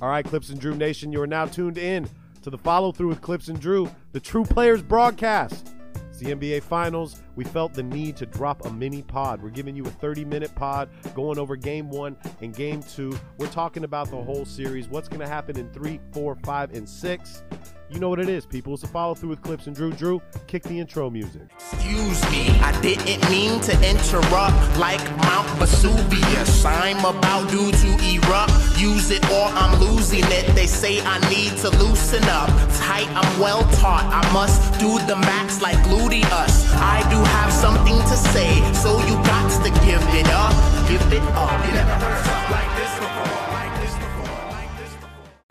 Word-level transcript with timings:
All 0.00 0.08
right, 0.08 0.24
Clipps 0.24 0.50
and 0.50 0.60
Drew 0.60 0.76
Nation, 0.76 1.12
you 1.12 1.20
are 1.20 1.26
now 1.26 1.44
tuned 1.46 1.76
in 1.76 2.08
to 2.42 2.50
the 2.50 2.58
follow 2.58 2.92
through 2.92 3.08
with 3.08 3.20
Clipps 3.20 3.48
and 3.48 3.58
Drew, 3.58 3.90
the 4.12 4.20
True 4.20 4.44
Players 4.44 4.80
broadcast. 4.80 5.74
It's 6.08 6.20
the 6.20 6.34
NBA 6.34 6.62
Finals. 6.62 7.20
We 7.34 7.42
felt 7.42 7.74
the 7.74 7.82
need 7.82 8.16
to 8.18 8.26
drop 8.26 8.64
a 8.64 8.70
mini 8.70 9.02
pod. 9.02 9.42
We're 9.42 9.50
giving 9.50 9.74
you 9.74 9.84
a 9.84 9.90
30 9.90 10.24
minute 10.24 10.54
pod 10.54 10.88
going 11.14 11.36
over 11.36 11.56
game 11.56 11.90
one 11.90 12.16
and 12.40 12.54
game 12.54 12.80
two. 12.80 13.18
We're 13.38 13.48
talking 13.48 13.82
about 13.82 14.08
the 14.08 14.22
whole 14.22 14.44
series, 14.44 14.88
what's 14.88 15.08
going 15.08 15.20
to 15.20 15.28
happen 15.28 15.58
in 15.58 15.68
three, 15.70 15.98
four, 16.12 16.36
five, 16.44 16.74
and 16.74 16.88
six. 16.88 17.42
You 17.90 18.00
know 18.00 18.10
what 18.10 18.20
it 18.20 18.28
is, 18.28 18.44
people. 18.44 18.74
It's 18.74 18.82
a 18.82 18.86
follow 18.86 19.14
through 19.14 19.30
with 19.30 19.40
Clipps 19.40 19.66
and 19.66 19.74
Drew. 19.74 19.90
Drew, 19.92 20.20
kick 20.46 20.62
the 20.62 20.78
intro 20.78 21.08
music. 21.08 21.48
Excuse 21.54 22.22
me, 22.30 22.50
I 22.60 22.78
didn't 22.82 23.24
mean 23.30 23.60
to 23.60 23.72
interrupt 23.80 24.78
like 24.78 25.00
Mount 25.24 25.48
Vesuvius. 25.58 26.66
I'm 26.66 26.98
about 26.98 27.48
due 27.50 27.72
to 27.72 27.88
erupt. 28.04 28.52
Use 28.78 29.10
it 29.10 29.24
or 29.30 29.48
I'm 29.56 29.80
losing 29.80 30.24
it. 30.24 30.54
They 30.54 30.66
say 30.66 31.00
I 31.00 31.18
need 31.30 31.56
to 31.62 31.70
loosen 31.80 32.22
up. 32.24 32.50
Tight, 32.76 33.08
I'm 33.16 33.40
well 33.40 33.62
taught. 33.80 34.04
I 34.12 34.20
must 34.34 34.78
do 34.78 34.98
the 35.06 35.16
max 35.16 35.62
like 35.62 35.78
gluteus. 35.78 36.68
I 36.76 37.00
do 37.08 37.16
have 37.16 37.50
something 37.50 37.96
to 37.96 38.16
say, 38.16 38.60
so 38.74 39.00
you 39.08 39.14
got 39.24 39.48
to 39.64 39.70
give 39.86 40.04
it 40.12 40.28
up. 40.28 40.52
Give 40.88 41.00
it 41.10 41.24
up. 41.32 41.56
You 41.64 41.72
never 41.72 42.22
something 42.22 42.52
like 42.52 42.77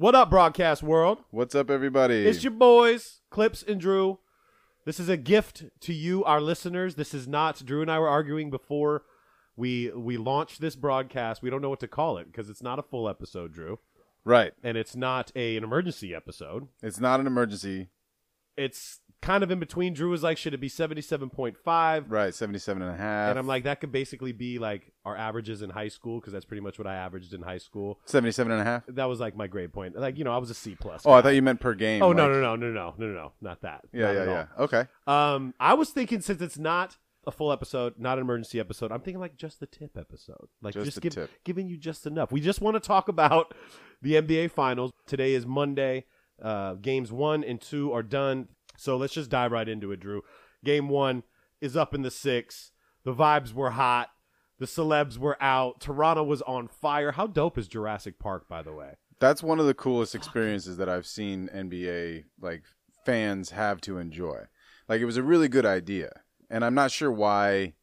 What 0.00 0.14
up, 0.14 0.30
broadcast 0.30 0.82
world? 0.82 1.18
What's 1.30 1.54
up, 1.54 1.68
everybody? 1.68 2.26
It's 2.26 2.42
your 2.42 2.52
boys, 2.52 3.20
Clipps 3.28 3.62
and 3.62 3.78
Drew. 3.78 4.18
This 4.86 4.98
is 4.98 5.10
a 5.10 5.18
gift 5.18 5.64
to 5.80 5.92
you, 5.92 6.24
our 6.24 6.40
listeners. 6.40 6.94
This 6.94 7.12
is 7.12 7.28
not 7.28 7.62
Drew 7.66 7.82
and 7.82 7.90
I 7.90 7.98
were 7.98 8.08
arguing 8.08 8.48
before 8.48 9.02
we 9.58 9.90
we 9.90 10.16
launched 10.16 10.62
this 10.62 10.74
broadcast. 10.74 11.42
We 11.42 11.50
don't 11.50 11.60
know 11.60 11.68
what 11.68 11.80
to 11.80 11.86
call 11.86 12.16
it 12.16 12.32
because 12.32 12.48
it's 12.48 12.62
not 12.62 12.78
a 12.78 12.82
full 12.82 13.10
episode, 13.10 13.52
Drew, 13.52 13.78
right. 14.24 14.54
and 14.64 14.78
it's 14.78 14.96
not 14.96 15.32
a, 15.36 15.58
an 15.58 15.64
emergency 15.64 16.14
episode. 16.14 16.68
It's 16.82 16.98
not 16.98 17.20
an 17.20 17.26
emergency. 17.26 17.90
It's 18.60 19.00
kind 19.22 19.42
of 19.42 19.50
in 19.50 19.58
between. 19.58 19.92
Drew 19.94 20.10
was 20.10 20.22
like, 20.22 20.38
should 20.38 20.54
it 20.54 20.60
be 20.60 20.68
seventy-seven 20.68 21.30
point 21.30 21.56
five? 21.56 22.10
Right. 22.10 22.34
77 22.34 22.82
and 22.82 22.90
a 22.90 22.96
half. 22.96 23.30
And 23.30 23.38
I'm 23.38 23.46
like, 23.46 23.64
that 23.64 23.80
could 23.80 23.92
basically 23.92 24.32
be 24.32 24.58
like 24.58 24.92
our 25.04 25.16
averages 25.16 25.62
in 25.62 25.70
high 25.70 25.88
school 25.88 26.20
because 26.20 26.32
that's 26.32 26.44
pretty 26.44 26.60
much 26.60 26.78
what 26.78 26.86
I 26.86 26.94
averaged 26.94 27.32
in 27.34 27.42
high 27.42 27.58
school. 27.58 27.98
77 28.06 28.52
and 28.52 28.60
a 28.60 28.64
half. 28.64 28.82
That 28.88 29.04
was 29.06 29.20
like 29.20 29.36
my 29.36 29.46
grade 29.46 29.72
point. 29.72 29.96
Like 29.96 30.18
you 30.18 30.24
know, 30.24 30.32
I 30.32 30.38
was 30.38 30.50
a 30.50 30.54
C 30.54 30.74
plus. 30.78 31.02
Oh, 31.04 31.12
I 31.12 31.22
thought 31.22 31.34
you 31.34 31.42
meant 31.42 31.60
per 31.60 31.74
game. 31.74 32.02
Oh 32.02 32.12
no 32.12 32.24
like- 32.28 32.36
no 32.36 32.56
no 32.56 32.56
no 32.56 32.70
no 32.70 32.94
no 32.98 33.06
no 33.06 33.12
no 33.14 33.32
not 33.40 33.62
that. 33.62 33.82
Yeah, 33.92 34.12
Not 34.12 34.14
yeah, 34.14 34.24
yeah. 34.26 34.46
Okay. 34.64 34.84
Um, 35.06 35.54
I 35.60 35.74
was 35.74 35.90
thinking 35.90 36.20
since 36.20 36.40
it's 36.40 36.58
not 36.58 36.96
a 37.26 37.30
full 37.30 37.52
episode, 37.52 37.94
not 37.98 38.16
an 38.16 38.22
emergency 38.24 38.58
episode, 38.58 38.90
I'm 38.90 39.00
thinking 39.00 39.20
like 39.20 39.36
just 39.36 39.60
the 39.60 39.66
tip 39.66 39.98
episode, 39.98 40.48
like 40.62 40.72
Just 40.72 40.86
just, 40.86 41.00
give, 41.02 41.14
tip. 41.14 41.30
giving 41.44 41.68
you 41.68 41.76
just 41.76 42.06
enough. 42.06 42.32
We 42.32 42.40
just 42.40 42.62
want 42.62 42.76
to 42.76 42.80
talk 42.80 43.08
about 43.08 43.52
the 44.00 44.14
NBA 44.14 44.50
Finals. 44.52 44.90
Today 45.06 45.34
is 45.34 45.44
Monday. 45.46 46.06
Uh, 46.42 46.74
games 46.74 47.12
one 47.12 47.44
and 47.44 47.60
two 47.60 47.92
are 47.92 48.02
done, 48.02 48.48
so 48.76 48.96
let's 48.96 49.14
just 49.14 49.30
dive 49.30 49.52
right 49.52 49.68
into 49.68 49.92
it, 49.92 50.00
Drew. 50.00 50.22
Game 50.64 50.88
one 50.88 51.22
is 51.60 51.76
up 51.76 51.94
in 51.94 52.02
the 52.02 52.10
six. 52.10 52.72
The 53.04 53.14
vibes 53.14 53.52
were 53.52 53.70
hot. 53.70 54.08
The 54.58 54.66
celebs 54.66 55.16
were 55.16 55.42
out. 55.42 55.80
Toronto 55.80 56.22
was 56.22 56.42
on 56.42 56.68
fire. 56.68 57.12
How 57.12 57.26
dope 57.26 57.56
is 57.56 57.66
Jurassic 57.66 58.18
Park, 58.18 58.46
by 58.48 58.62
the 58.62 58.72
way? 58.72 58.94
That's 59.18 59.42
one 59.42 59.58
of 59.58 59.66
the 59.66 59.74
coolest 59.74 60.14
experiences 60.14 60.76
that 60.78 60.88
I've 60.88 61.06
seen 61.06 61.48
NBA 61.54 62.24
like 62.40 62.64
fans 63.04 63.50
have 63.50 63.80
to 63.82 63.98
enjoy. 63.98 64.44
Like 64.88 65.00
it 65.00 65.06
was 65.06 65.16
a 65.16 65.22
really 65.22 65.48
good 65.48 65.66
idea, 65.66 66.10
and 66.50 66.64
I'm 66.64 66.74
not 66.74 66.90
sure 66.90 67.12
why 67.12 67.74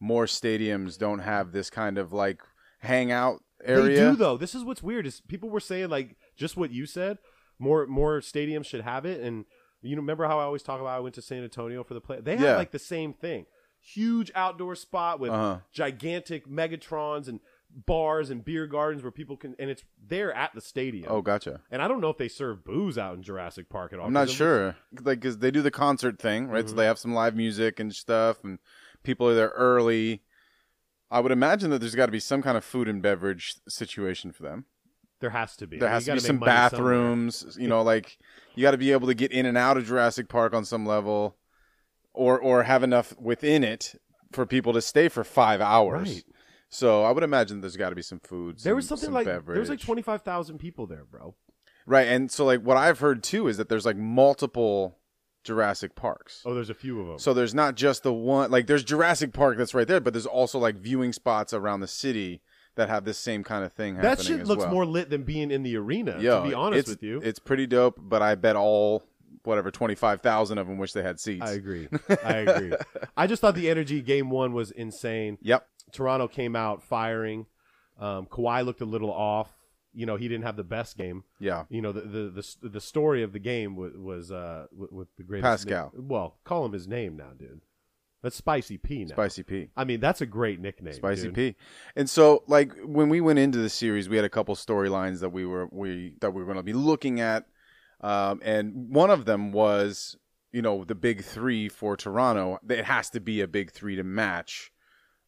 more 0.00 0.26
stadiums 0.26 0.98
don't 0.98 1.20
have 1.20 1.52
this 1.52 1.70
kind 1.70 1.98
of 1.98 2.12
like 2.12 2.42
hangout 2.80 3.42
area. 3.64 3.88
They 3.88 4.10
do 4.10 4.16
though. 4.16 4.36
This 4.36 4.54
is 4.54 4.64
what's 4.64 4.82
weird 4.82 5.06
is 5.06 5.20
people 5.20 5.50
were 5.50 5.60
saying 5.60 5.90
like 5.90 6.16
just 6.36 6.56
what 6.56 6.70
you 6.70 6.86
said. 6.86 7.18
More 7.60 7.86
more 7.86 8.20
stadiums 8.20 8.66
should 8.66 8.80
have 8.80 9.04
it, 9.06 9.20
and 9.20 9.44
you 9.82 9.94
know 9.94 10.00
remember 10.02 10.26
how 10.26 10.40
I 10.40 10.42
always 10.44 10.62
talk 10.64 10.80
about 10.80 10.96
I 10.96 11.00
went 11.00 11.14
to 11.14 11.22
San 11.22 11.44
Antonio 11.44 11.84
for 11.84 11.94
the 11.94 12.00
play. 12.00 12.20
They 12.20 12.32
have 12.36 12.40
Yeah. 12.40 12.56
like 12.56 12.70
the 12.72 12.78
same 12.80 13.12
thing, 13.12 13.46
huge 13.78 14.32
outdoor 14.34 14.74
spot 14.74 15.20
with 15.20 15.30
Uh-huh. 15.30 15.60
gigantic 15.72 16.46
Megatrons 16.48 17.28
and 17.28 17.38
bars 17.86 18.30
and 18.30 18.44
beer 18.44 18.66
gardens 18.66 19.02
where 19.02 19.12
people 19.12 19.36
can, 19.36 19.54
and 19.58 19.70
it's 19.70 19.84
there 20.04 20.32
at 20.32 20.52
the 20.54 20.60
stadium. 20.60 21.06
Oh, 21.08 21.22
gotcha. 21.22 21.60
and 21.70 21.80
I 21.80 21.86
don't 21.86 22.00
know 22.00 22.10
if 22.10 22.16
they 22.18 22.26
serve 22.28 22.64
booze 22.64 22.98
out 22.98 23.14
in 23.14 23.22
Jurassic 23.22 23.68
Park 23.68 23.92
at 23.92 24.00
all. 24.00 24.06
I'm 24.06 24.12
not 24.12 24.28
sure. 24.28 24.74
Like, 25.00 25.20
cause 25.20 25.38
they 25.38 25.52
do 25.52 25.62
the 25.62 25.70
concert 25.70 26.18
thing, 26.18 26.48
right? 26.48 26.60
Mm-hmm. 26.64 26.70
So 26.70 26.74
they 26.74 26.86
have 26.86 26.98
some 26.98 27.14
live 27.14 27.36
music 27.36 27.78
and 27.78 27.94
stuff, 27.94 28.42
and 28.42 28.58
people 29.04 29.28
are 29.28 29.34
there 29.36 29.52
early. 29.54 30.22
I 31.12 31.20
would 31.20 31.30
imagine 31.32 31.70
that 31.70 31.78
there's 31.80 31.94
got 31.94 32.06
to 32.06 32.12
be 32.12 32.20
some 32.20 32.42
kind 32.42 32.56
of 32.56 32.64
food 32.64 32.88
and 32.88 33.00
beverage 33.02 33.54
situation 33.68 34.32
for 34.32 34.42
them. 34.42 34.64
There 35.20 35.30
has 35.30 35.56
to 35.56 35.66
be. 35.66 35.78
There 35.78 35.88
has 35.88 36.06
you 36.06 36.14
to 36.14 36.20
be 36.20 36.26
some 36.26 36.38
money 36.38 36.50
somewhere. 36.50 36.70
bathrooms. 36.70 37.56
You 37.58 37.68
know, 37.68 37.82
like 37.82 38.18
you 38.54 38.62
got 38.62 38.72
to 38.72 38.78
be 38.78 38.92
able 38.92 39.06
to 39.08 39.14
get 39.14 39.32
in 39.32 39.46
and 39.46 39.56
out 39.56 39.76
of 39.76 39.86
Jurassic 39.86 40.28
Park 40.28 40.54
on 40.54 40.64
some 40.64 40.86
level, 40.86 41.36
or 42.12 42.38
or 42.38 42.64
have 42.64 42.82
enough 42.82 43.14
within 43.18 43.62
it 43.62 43.94
for 44.32 44.46
people 44.46 44.72
to 44.72 44.82
stay 44.82 45.08
for 45.08 45.24
five 45.24 45.60
hours. 45.60 46.08
Right. 46.08 46.24
So 46.68 47.02
I 47.02 47.10
would 47.10 47.24
imagine 47.24 47.60
there's 47.60 47.76
got 47.76 47.90
to 47.90 47.96
be 47.96 48.02
some 48.02 48.20
food. 48.20 48.58
There 48.60 48.76
was 48.76 48.86
something 48.86 49.06
some 49.08 49.14
like 49.14 49.26
beverage. 49.26 49.54
there 49.56 49.60
was 49.60 49.68
like 49.70 49.80
twenty 49.80 50.02
five 50.02 50.22
thousand 50.22 50.58
people 50.58 50.86
there, 50.86 51.04
bro. 51.04 51.34
right, 51.86 52.06
and 52.06 52.30
so 52.30 52.44
like 52.44 52.60
what 52.60 52.76
I've 52.76 53.00
heard 53.00 53.22
too 53.22 53.48
is 53.48 53.56
that 53.56 53.68
there's 53.68 53.86
like 53.86 53.96
multiple 53.96 54.96
Jurassic 55.42 55.94
Parks. 55.96 56.42
Oh, 56.44 56.54
there's 56.54 56.70
a 56.70 56.74
few 56.74 57.00
of 57.00 57.06
them. 57.08 57.18
So 57.18 57.34
there's 57.34 57.54
not 57.54 57.74
just 57.74 58.02
the 58.02 58.12
one 58.12 58.50
like 58.50 58.66
there's 58.66 58.84
Jurassic 58.84 59.32
Park 59.32 59.58
that's 59.58 59.74
right 59.74 59.86
there, 59.88 60.00
but 60.00 60.12
there's 60.12 60.26
also 60.26 60.58
like 60.58 60.76
viewing 60.76 61.12
spots 61.12 61.52
around 61.52 61.80
the 61.80 61.88
city 61.88 62.40
that 62.76 62.88
have 62.88 63.04
this 63.04 63.18
same 63.18 63.44
kind 63.44 63.64
of 63.64 63.72
thing 63.72 63.96
happening. 63.96 64.16
that 64.16 64.22
shit 64.22 64.46
looks 64.46 64.62
well. 64.62 64.72
more 64.72 64.86
lit 64.86 65.10
than 65.10 65.22
being 65.22 65.50
in 65.50 65.62
the 65.62 65.76
arena. 65.76 66.18
Yo, 66.20 66.42
to 66.42 66.48
be 66.48 66.54
honest 66.54 66.80
it's, 66.80 66.88
with 66.88 67.02
you, 67.02 67.20
it's 67.22 67.38
pretty 67.38 67.66
dope. 67.66 67.98
But 68.00 68.22
I 68.22 68.34
bet 68.34 68.56
all 68.56 69.02
whatever 69.44 69.70
twenty 69.70 69.94
five 69.94 70.20
thousand 70.20 70.58
of 70.58 70.66
them 70.66 70.78
wish 70.78 70.92
they 70.92 71.02
had 71.02 71.20
seats. 71.20 71.44
I 71.44 71.52
agree. 71.52 71.88
I 72.24 72.32
agree. 72.36 72.72
I 73.16 73.26
just 73.26 73.40
thought 73.40 73.54
the 73.54 73.70
energy 73.70 74.00
game 74.00 74.30
one 74.30 74.52
was 74.52 74.70
insane. 74.70 75.38
Yep. 75.42 75.66
Toronto 75.92 76.28
came 76.28 76.54
out 76.54 76.82
firing. 76.82 77.46
Um, 77.98 78.26
Kawhi 78.26 78.64
looked 78.64 78.80
a 78.80 78.86
little 78.86 79.12
off. 79.12 79.52
You 79.92 80.06
know, 80.06 80.16
he 80.16 80.28
didn't 80.28 80.44
have 80.44 80.56
the 80.56 80.64
best 80.64 80.96
game. 80.96 81.24
Yeah. 81.40 81.64
You 81.68 81.82
know, 81.82 81.92
the 81.92 82.02
the 82.02 82.44
the, 82.62 82.68
the 82.68 82.80
story 82.80 83.22
of 83.22 83.32
the 83.32 83.40
game 83.40 83.74
was, 83.74 83.92
was 83.96 84.30
uh 84.30 84.66
with, 84.72 84.92
with 84.92 85.08
the 85.16 85.24
greatest 85.24 85.66
Pascal. 85.68 85.92
well, 85.94 86.36
call 86.44 86.64
him 86.64 86.72
his 86.72 86.86
name 86.86 87.16
now, 87.16 87.30
dude. 87.36 87.60
That's 88.22 88.36
Spicy 88.36 88.76
P 88.76 89.04
now. 89.04 89.14
Spicy 89.14 89.42
P. 89.42 89.70
I 89.76 89.84
mean, 89.84 90.00
that's 90.00 90.20
a 90.20 90.26
great 90.26 90.60
nickname. 90.60 90.92
Spicy 90.92 91.24
dude. 91.24 91.34
P. 91.34 91.56
And 91.96 92.08
so 92.08 92.44
like 92.46 92.72
when 92.84 93.08
we 93.08 93.20
went 93.20 93.38
into 93.38 93.58
the 93.58 93.70
series, 93.70 94.08
we 94.08 94.16
had 94.16 94.24
a 94.24 94.30
couple 94.30 94.54
storylines 94.54 95.20
that 95.20 95.30
we 95.30 95.46
were 95.46 95.68
we 95.72 96.16
that 96.20 96.32
we 96.32 96.40
were 96.40 96.46
going 96.46 96.58
to 96.58 96.62
be 96.62 96.74
looking 96.74 97.20
at, 97.20 97.46
um, 98.02 98.40
and 98.44 98.90
one 98.90 99.10
of 99.10 99.24
them 99.24 99.52
was 99.52 100.16
you 100.52 100.60
know 100.60 100.84
the 100.84 100.94
big 100.94 101.24
three 101.24 101.68
for 101.68 101.96
Toronto. 101.96 102.58
It 102.68 102.84
has 102.84 103.08
to 103.10 103.20
be 103.20 103.40
a 103.40 103.48
big 103.48 103.72
three 103.72 103.96
to 103.96 104.04
match. 104.04 104.70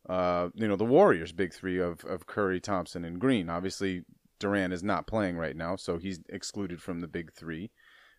Uh, 0.09 0.49
you 0.55 0.69
know 0.69 0.77
the 0.77 0.85
Warriors' 0.85 1.33
big 1.33 1.55
three 1.55 1.81
of 1.81 2.05
of 2.05 2.27
Curry, 2.27 2.61
Thompson, 2.61 3.05
and 3.05 3.19
Green. 3.19 3.49
Obviously, 3.49 4.05
Durant 4.39 4.75
is 4.75 4.83
not 4.83 5.07
playing 5.07 5.39
right 5.39 5.57
now, 5.57 5.77
so 5.77 5.97
he's 5.97 6.21
excluded 6.29 6.83
from 6.83 7.01
the 7.01 7.09
big 7.09 7.33
three. 7.33 7.71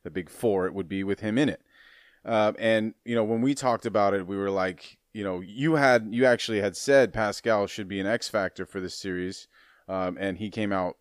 The 0.03 0.09
big 0.09 0.29
four 0.29 0.65
it 0.65 0.73
would 0.73 0.89
be 0.89 1.03
with 1.03 1.19
him 1.19 1.37
in 1.37 1.49
it. 1.49 1.61
Uh, 2.25 2.53
and 2.57 2.93
you 3.05 3.15
know, 3.15 3.23
when 3.23 3.41
we 3.41 3.53
talked 3.53 3.85
about 3.85 4.13
it, 4.13 4.27
we 4.27 4.37
were 4.37 4.49
like, 4.49 4.97
you 5.13 5.23
know, 5.23 5.41
you 5.41 5.75
had 5.75 6.07
you 6.11 6.25
actually 6.25 6.61
had 6.61 6.75
said 6.75 7.13
Pascal 7.13 7.67
should 7.67 7.87
be 7.87 7.99
an 7.99 8.07
X 8.07 8.29
factor 8.29 8.65
for 8.65 8.79
this 8.79 8.95
series, 8.95 9.47
um, 9.87 10.17
and 10.19 10.37
he 10.37 10.49
came 10.49 10.71
out 10.71 10.97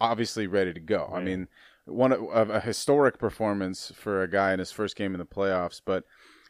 obviously 0.00 0.46
ready 0.46 0.72
to 0.72 0.80
go. 0.80 1.10
I 1.12 1.20
mean, 1.24 1.48
one 1.86 2.12
of 2.12 2.50
a 2.50 2.60
historic 2.60 3.18
performance 3.18 3.92
for 3.94 4.22
a 4.22 4.30
guy 4.30 4.52
in 4.52 4.58
his 4.58 4.72
first 4.72 4.96
game 4.96 5.14
in 5.14 5.18
the 5.18 5.26
playoffs, 5.26 5.80
but 5.84 6.04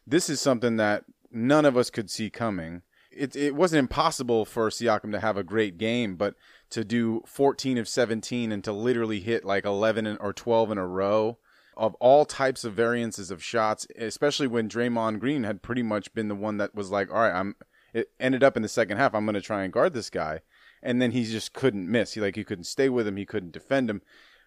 this 0.06 0.28
is 0.30 0.40
something 0.40 0.76
that 0.76 1.04
none 1.30 1.64
of 1.64 1.76
us 1.76 1.90
could 1.90 2.10
see 2.10 2.30
coming. 2.30 2.82
It 3.10 3.36
it 3.36 3.54
wasn't 3.54 3.80
impossible 3.80 4.44
for 4.44 4.70
Siakam 4.70 5.12
to 5.12 5.20
have 5.20 5.36
a 5.36 5.44
great 5.44 5.78
game, 5.78 6.16
but 6.16 6.34
to 6.70 6.84
do 6.84 7.22
14 7.26 7.78
of 7.78 7.88
17 7.88 8.50
and 8.50 8.64
to 8.64 8.72
literally 8.72 9.20
hit 9.20 9.44
like 9.44 9.64
11 9.64 10.06
in- 10.06 10.16
or 10.16 10.32
12 10.32 10.72
in 10.72 10.78
a 10.78 10.86
row 10.86 11.38
of 11.76 11.94
all 11.96 12.24
types 12.24 12.64
of 12.64 12.74
variances 12.74 13.30
of 13.30 13.42
shots, 13.42 13.86
especially 13.98 14.46
when 14.46 14.68
Draymond 14.68 15.20
Green 15.20 15.44
had 15.44 15.62
pretty 15.62 15.82
much 15.82 16.12
been 16.14 16.28
the 16.28 16.34
one 16.34 16.56
that 16.58 16.74
was 16.74 16.90
like, 16.90 17.10
all 17.10 17.20
right, 17.20 17.34
I'm. 17.34 17.56
It 17.92 18.10
ended 18.18 18.42
up 18.42 18.56
in 18.56 18.62
the 18.62 18.68
second 18.68 18.96
half. 18.96 19.14
I'm 19.14 19.24
going 19.24 19.34
to 19.34 19.40
try 19.40 19.62
and 19.62 19.72
guard 19.72 19.94
this 19.94 20.10
guy, 20.10 20.40
and 20.82 21.00
then 21.00 21.12
he 21.12 21.24
just 21.24 21.52
couldn't 21.52 21.88
miss. 21.88 22.14
He 22.14 22.20
like 22.20 22.34
he 22.34 22.42
couldn't 22.42 22.64
stay 22.64 22.88
with 22.88 23.06
him. 23.06 23.16
He 23.16 23.24
couldn't 23.24 23.52
defend 23.52 23.88
him. 23.88 24.02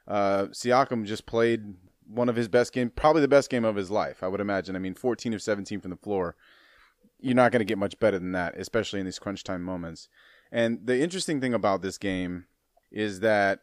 Uh, 0.05 0.47
Siakam 0.47 1.05
just 1.05 1.25
played 1.25 1.75
one 2.07 2.29
of 2.29 2.35
his 2.35 2.47
best 2.47 2.73
game, 2.73 2.89
probably 2.89 3.21
the 3.21 3.27
best 3.27 3.49
game 3.49 3.65
of 3.65 3.75
his 3.75 3.91
life, 3.91 4.23
I 4.23 4.27
would 4.27 4.41
imagine. 4.41 4.75
I 4.75 4.79
mean, 4.79 4.93
14 4.93 5.33
of 5.33 5.41
17 5.41 5.81
from 5.81 5.91
the 5.91 5.97
floor. 5.97 6.35
You're 7.19 7.35
not 7.35 7.51
going 7.51 7.59
to 7.59 7.65
get 7.65 7.77
much 7.77 7.99
better 7.99 8.19
than 8.19 8.31
that, 8.33 8.57
especially 8.57 8.99
in 8.99 9.05
these 9.05 9.19
crunch 9.19 9.43
time 9.43 9.63
moments. 9.63 10.07
And 10.51 10.85
the 10.85 10.99
interesting 10.99 11.41
thing 11.41 11.53
about 11.53 11.81
this 11.81 11.97
game 11.97 12.45
is 12.91 13.19
that 13.19 13.61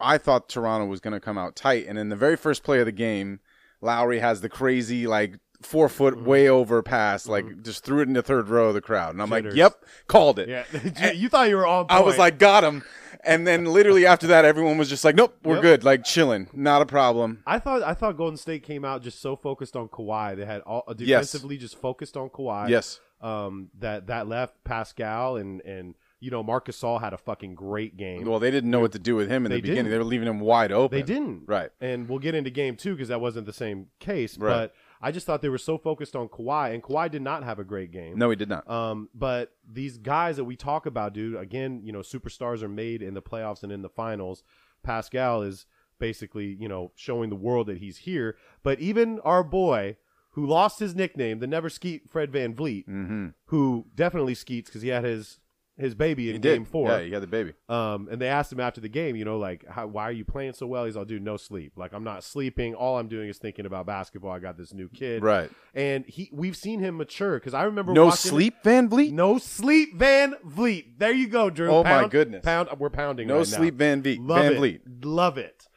I 0.00 0.18
thought 0.18 0.48
Toronto 0.48 0.86
was 0.86 1.00
going 1.00 1.14
to 1.14 1.20
come 1.20 1.38
out 1.38 1.56
tight, 1.56 1.86
and 1.86 1.98
in 1.98 2.08
the 2.08 2.16
very 2.16 2.36
first 2.36 2.62
play 2.62 2.80
of 2.80 2.86
the 2.86 2.92
game, 2.92 3.40
Lowry 3.80 4.20
has 4.20 4.40
the 4.40 4.48
crazy 4.48 5.06
like 5.06 5.38
four 5.62 5.88
foot 5.88 6.14
Mm-hmm. 6.14 6.24
way 6.24 6.48
over 6.48 6.82
pass, 6.82 7.26
like 7.26 7.62
just 7.62 7.84
threw 7.84 8.00
it 8.00 8.08
in 8.08 8.14
the 8.14 8.22
third 8.22 8.48
row 8.48 8.68
of 8.68 8.74
the 8.74 8.80
crowd, 8.80 9.10
and 9.14 9.22
I'm 9.22 9.28
Jitters. 9.28 9.52
like, 9.54 9.56
"Yep, 9.58 9.84
called 10.06 10.38
it." 10.38 10.48
Yeah, 10.48 11.12
you, 11.12 11.28
thought 11.28 11.48
you 11.48 11.56
were 11.56 11.66
on. 11.66 11.86
I 11.88 12.00
was 12.00 12.16
like, 12.16 12.38
"Got 12.38 12.62
him," 12.62 12.84
and 13.24 13.44
then 13.46 13.64
literally 13.64 14.06
after 14.06 14.28
that, 14.28 14.44
everyone 14.44 14.78
was 14.78 14.88
just 14.88 15.04
like, 15.04 15.16
"Nope, 15.16 15.36
we're 15.42 15.54
Yep. 15.54 15.62
good, 15.62 15.84
like 15.84 16.04
chilling, 16.04 16.48
not 16.52 16.80
a 16.82 16.86
problem." 16.86 17.42
I 17.46 17.58
thought 17.58 17.82
I 17.82 17.94
thought 17.94 18.16
Golden 18.16 18.36
State 18.36 18.62
came 18.62 18.84
out 18.84 19.02
just 19.02 19.20
so 19.20 19.34
focused 19.34 19.74
on 19.76 19.88
Kawhi. 19.88 20.36
They 20.36 20.44
had 20.44 20.60
all 20.62 20.84
Yes. 20.90 20.96
defensively 20.98 21.56
just 21.58 21.76
focused 21.80 22.16
on 22.16 22.30
Kawhi. 22.30 22.68
Yes, 22.68 23.00
Um, 23.20 23.70
that 23.80 24.06
that 24.06 24.28
left 24.28 24.62
Pascal 24.62 25.36
and 25.36 25.60
and 25.62 25.96
you 26.20 26.30
know 26.30 26.42
Marc 26.42 26.66
Gasol 26.66 27.00
had 27.00 27.12
a 27.12 27.18
fucking 27.18 27.54
great 27.54 27.96
game. 27.96 28.24
well, 28.24 28.38
they 28.38 28.50
didn't 28.50 28.70
know 28.70 28.80
what 28.80 28.92
to 28.92 28.98
do 28.98 29.14
with 29.16 29.30
him 29.30 29.46
in 29.46 29.50
They 29.50 29.56
the 29.56 29.62
beginning. 29.62 29.84
didn't. 29.84 29.92
They 29.92 29.98
were 29.98 30.04
leaving 30.04 30.28
him 30.28 30.40
wide 30.40 30.72
open. 30.72 30.98
They 30.98 31.02
didn't. 31.02 31.44
Right. 31.46 31.70
And 31.80 32.08
we'll 32.08 32.18
get 32.18 32.34
into 32.34 32.50
game 32.50 32.76
two 32.76 32.94
because 32.94 33.08
that 33.08 33.20
wasn't 33.20 33.46
the 33.46 33.52
same 33.52 33.86
case. 34.00 34.36
Right. 34.36 34.52
But 34.52 34.74
I 35.00 35.12
just 35.12 35.26
thought 35.26 35.42
they 35.42 35.48
were 35.48 35.58
so 35.58 35.78
focused 35.78 36.16
on 36.16 36.28
Kawhi, 36.28 36.74
and 36.74 36.82
Kawhi 36.82 37.10
did 37.10 37.22
not 37.22 37.44
have 37.44 37.58
a 37.58 37.64
great 37.64 37.92
game. 37.92 38.18
No, 38.18 38.30
he 38.30 38.36
did 38.36 38.48
not. 38.48 38.68
Um, 38.68 39.08
but 39.14 39.52
these 39.70 39.96
guys 39.96 40.36
that 40.36 40.44
we 40.44 40.56
talk 40.56 40.86
about, 40.86 41.12
dude, 41.12 41.36
again, 41.36 41.82
you 41.84 41.92
know, 41.92 42.00
superstars 42.00 42.62
are 42.62 42.68
made 42.68 43.00
in 43.00 43.14
the 43.14 43.22
playoffs 43.22 43.62
and 43.62 43.70
in 43.70 43.82
the 43.82 43.88
finals. 43.88 44.42
Pascal 44.82 45.42
is 45.42 45.66
basically, 46.00 46.56
you 46.58 46.68
know, 46.68 46.92
showing 46.96 47.30
the 47.30 47.36
world 47.36 47.66
that 47.68 47.78
he's 47.78 47.98
here. 47.98 48.36
But 48.62 48.80
even 48.80 49.20
our 49.20 49.44
boy 49.44 49.96
who 50.32 50.46
lost 50.46 50.78
his 50.78 50.94
nickname, 50.94 51.38
the 51.40 51.46
never 51.46 51.68
skeet 51.68 52.08
Fred 52.08 52.30
VanVleet, 52.30 52.86
mm-hmm. 52.88 53.26
who 53.46 53.86
definitely 53.94 54.34
skeets 54.34 54.68
because 54.68 54.82
he 54.82 54.88
had 54.88 55.04
his 55.04 55.38
his 55.78 55.94
baby 55.94 56.28
in 56.28 56.34
He 56.34 56.40
game 56.40 56.64
did. 56.64 56.70
four. 56.70 56.88
Yeah, 56.88 57.00
he 57.02 57.08
got 57.10 57.20
the 57.20 57.26
baby. 57.28 57.52
Um, 57.68 58.08
and 58.10 58.20
they 58.20 58.26
asked 58.28 58.52
him 58.52 58.58
after 58.60 58.80
the 58.80 58.88
game, 58.88 59.14
you 59.16 59.24
know, 59.24 59.38
like, 59.38 59.64
how, 59.68 59.86
why 59.86 60.02
are 60.04 60.12
you 60.12 60.24
playing 60.24 60.52
so 60.54 60.66
well? 60.66 60.84
He's 60.84 60.96
all, 60.96 61.04
dude, 61.04 61.22
no 61.22 61.36
sleep. 61.36 61.74
Like, 61.76 61.92
I'm 61.92 62.02
not 62.04 62.24
sleeping. 62.24 62.74
All 62.74 62.98
I'm 62.98 63.06
doing 63.08 63.28
is 63.28 63.38
thinking 63.38 63.64
about 63.64 63.86
basketball. 63.86 64.32
I 64.32 64.40
got 64.40 64.56
this 64.58 64.74
new 64.74 64.88
kid, 64.88 65.22
Right. 65.22 65.48
And 65.74 66.04
he, 66.06 66.28
we've 66.32 66.56
seen 66.56 66.80
him 66.80 66.96
mature 66.96 67.38
because 67.38 67.54
I 67.54 67.62
remember 67.62 67.92
No 67.92 68.06
watching 68.06 68.30
sleep, 68.30 68.54
VanVleet. 68.64 69.12
no 69.12 69.38
sleep, 69.38 69.94
Van 69.96 70.34
Vliet. 70.44 70.98
There 70.98 71.12
you 71.12 71.28
go, 71.28 71.48
Drew. 71.48 71.70
Oh, 71.70 71.84
my 71.84 72.08
goodness. 72.08 72.44
Pound. 72.44 72.68
We're 72.78 72.90
pounding. 72.90 73.28
No 73.28 73.38
right 73.38 73.46
sleep, 73.46 73.74
now. 73.78 73.84
VanVleet. 73.96 74.18
Love 74.28 74.42
Van 74.42 74.52
it. 74.52 74.56
Vliet. 74.56 74.82
Love 75.04 75.38
it. 75.38 75.68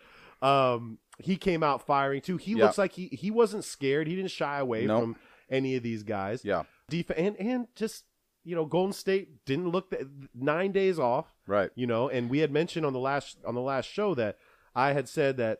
Um, 0.42 0.98
he 1.20 1.36
came 1.36 1.62
out 1.62 1.86
firing 1.86 2.22
too. 2.22 2.38
He 2.38 2.54
Yeah. 2.54 2.66
looks 2.66 2.78
like 2.80 2.94
he 2.94 3.08
he 3.10 3.30
wasn't 3.30 3.64
scared. 3.64 4.08
He 4.08 4.16
didn't 4.16 4.32
shy 4.32 4.58
away 4.58 4.88
Nope. 4.88 5.02
from 5.02 5.16
any 5.52 5.76
of 5.76 5.84
these 5.84 6.02
guys. 6.02 6.44
Yeah. 6.44 6.64
Def- 6.90 7.12
and 7.16 7.36
and 7.38 7.68
just 7.76 8.06
you 8.44 8.56
know, 8.56 8.66
Golden 8.66 8.94
State 8.94 9.46
didn't 9.46 9.70
look 9.70 9.92
th- 9.92 10.08
nine 10.34 10.72
days 10.72 11.00
off. 11.00 11.28
Right. 11.48 11.70
You 11.76 11.88
know, 11.88 12.10
and 12.10 12.30
we 12.30 12.40
had 12.40 12.52
mentioned 12.52 12.86
on 12.86 12.94
the 12.94 13.00
last 13.00 13.38
on 13.46 13.56
the 13.56 13.62
last 13.62 13.90
show 13.90 14.16
that 14.16 14.38
I 14.76 14.94
had 14.94 15.08
said 15.08 15.38
that 15.38 15.60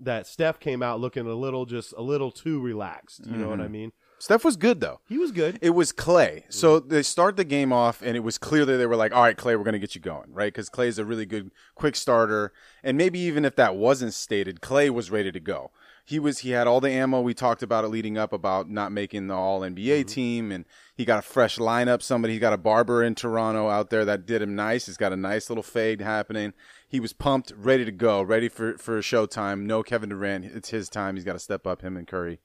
that 0.00 0.26
Steph 0.26 0.58
came 0.58 0.82
out 0.82 1.00
looking 1.00 1.26
a 1.26 1.34
little 1.34 1.66
just 1.66 1.94
a 1.96 2.02
little 2.02 2.30
too 2.30 2.60
relaxed. 2.60 3.26
You 3.26 3.36
know 3.36 3.48
what 3.48 3.58
mm-hmm. 3.58 3.64
I 3.64 3.68
mean? 3.68 3.92
Steph 4.18 4.44
was 4.44 4.56
good 4.56 4.80
though. 4.80 5.00
He 5.08 5.18
was 5.18 5.32
good. 5.32 5.58
It 5.60 5.70
was 5.70 5.92
Clay. 5.92 6.46
So 6.48 6.80
they 6.80 7.02
start 7.02 7.36
the 7.36 7.44
game 7.44 7.72
off, 7.72 8.00
and 8.00 8.16
it 8.16 8.20
was 8.20 8.38
clear 8.38 8.64
that 8.64 8.76
they 8.76 8.86
were 8.86 8.96
like, 8.96 9.14
"All 9.14 9.22
right, 9.22 9.36
Clay, 9.36 9.54
we're 9.56 9.64
going 9.64 9.74
to 9.74 9.78
get 9.78 9.94
you 9.94 10.00
going, 10.00 10.32
right?" 10.32 10.52
Because 10.52 10.68
Clay's 10.68 10.98
a 10.98 11.04
really 11.04 11.26
good 11.26 11.50
quick 11.74 11.94
starter, 11.94 12.52
and 12.82 12.96
maybe 12.96 13.18
even 13.18 13.44
if 13.44 13.56
that 13.56 13.76
wasn't 13.76 14.14
stated, 14.14 14.60
Clay 14.60 14.88
was 14.88 15.10
ready 15.10 15.30
to 15.30 15.40
go. 15.40 15.72
He 16.06 16.18
was. 16.18 16.40
He 16.40 16.50
had 16.50 16.66
all 16.66 16.80
the 16.80 16.90
ammo. 16.90 17.20
We 17.22 17.32
talked 17.32 17.62
about 17.62 17.84
it 17.84 17.88
leading 17.88 18.18
up 18.18 18.32
about 18.32 18.68
not 18.68 18.92
making 18.92 19.26
the 19.26 19.34
All 19.34 19.60
NBA 19.60 20.00
mm-hmm. 20.00 20.08
team, 20.08 20.52
and 20.52 20.66
he 20.94 21.04
got 21.04 21.18
a 21.18 21.22
fresh 21.22 21.56
lineup. 21.56 22.02
Somebody, 22.02 22.34
he 22.34 22.38
got 22.38 22.52
a 22.52 22.58
barber 22.58 23.02
in 23.02 23.14
Toronto 23.14 23.68
out 23.68 23.88
there 23.88 24.04
that 24.04 24.26
did 24.26 24.42
him 24.42 24.54
nice. 24.54 24.86
He's 24.86 24.98
got 24.98 25.12
a 25.12 25.16
nice 25.16 25.48
little 25.48 25.62
fade 25.62 26.00
happening. 26.00 26.52
He 26.86 27.00
was 27.00 27.14
pumped, 27.14 27.52
ready 27.56 27.84
to 27.84 27.92
go, 27.92 28.22
ready 28.22 28.48
for 28.48 28.76
for 28.76 29.00
showtime. 29.00 29.62
No 29.62 29.82
Kevin 29.82 30.10
Durant. 30.10 30.44
It's 30.44 30.70
his 30.70 30.90
time. 30.90 31.16
He's 31.16 31.24
got 31.24 31.32
to 31.32 31.38
step 31.38 31.66
up. 31.66 31.82
Him 31.82 31.96
and 31.96 32.06
Curry 32.06 32.40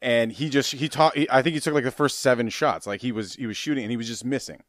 and 0.00 0.32
he 0.32 0.48
just 0.48 0.72
he 0.72 0.88
taught 0.88 1.16
i 1.30 1.42
think 1.42 1.54
he 1.54 1.60
took 1.60 1.74
like 1.74 1.84
the 1.84 1.90
first 1.90 2.20
seven 2.20 2.48
shots 2.48 2.86
like 2.86 3.00
he 3.00 3.10
was 3.10 3.34
he 3.34 3.46
was 3.46 3.56
shooting 3.56 3.82
and 3.82 3.90
he 3.90 3.96
was 3.96 4.06
just 4.06 4.24
missing 4.24 4.62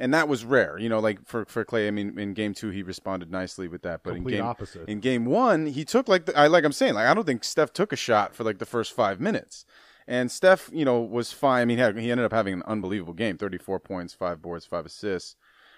and 0.00 0.14
that 0.14 0.26
was 0.26 0.44
rare 0.44 0.78
you 0.78 0.88
know 0.88 0.98
like 0.98 1.24
for 1.26 1.44
for 1.44 1.64
clay 1.64 1.86
i 1.86 1.90
mean 1.90 2.18
in 2.18 2.32
game 2.34 2.54
two 2.54 2.70
he 2.70 2.82
responded 2.82 3.30
nicely 3.30 3.68
with 3.68 3.82
that 3.82 4.02
but 4.02 4.14
Complete 4.14 4.34
in 4.34 4.38
game 4.40 4.46
opposite. 4.46 4.88
in 4.88 4.98
game 4.98 5.26
one 5.26 5.66
he 5.66 5.84
took 5.84 6.08
like 6.08 6.24
the, 6.24 6.36
i 6.36 6.48
like 6.48 6.64
i'm 6.64 6.72
saying 6.72 6.94
like 6.94 7.06
i 7.06 7.14
don't 7.14 7.26
think 7.26 7.44
steph 7.44 7.72
took 7.72 7.92
a 7.92 7.96
shot 7.96 8.34
for 8.34 8.42
like 8.42 8.58
the 8.58 8.66
first 8.66 8.92
five 8.92 9.20
minutes 9.20 9.64
and 10.08 10.32
steph 10.32 10.70
you 10.72 10.84
know 10.84 11.00
was 11.00 11.32
fine 11.32 11.62
i 11.62 11.64
mean 11.66 11.76
he, 11.76 11.82
had, 11.82 11.98
he 11.98 12.10
ended 12.10 12.24
up 12.24 12.32
having 12.32 12.54
an 12.54 12.62
unbelievable 12.66 13.12
game 13.12 13.36
34 13.36 13.78
points 13.78 14.14
five 14.14 14.42
boards 14.42 14.64
five 14.64 14.86
assists 14.86 15.36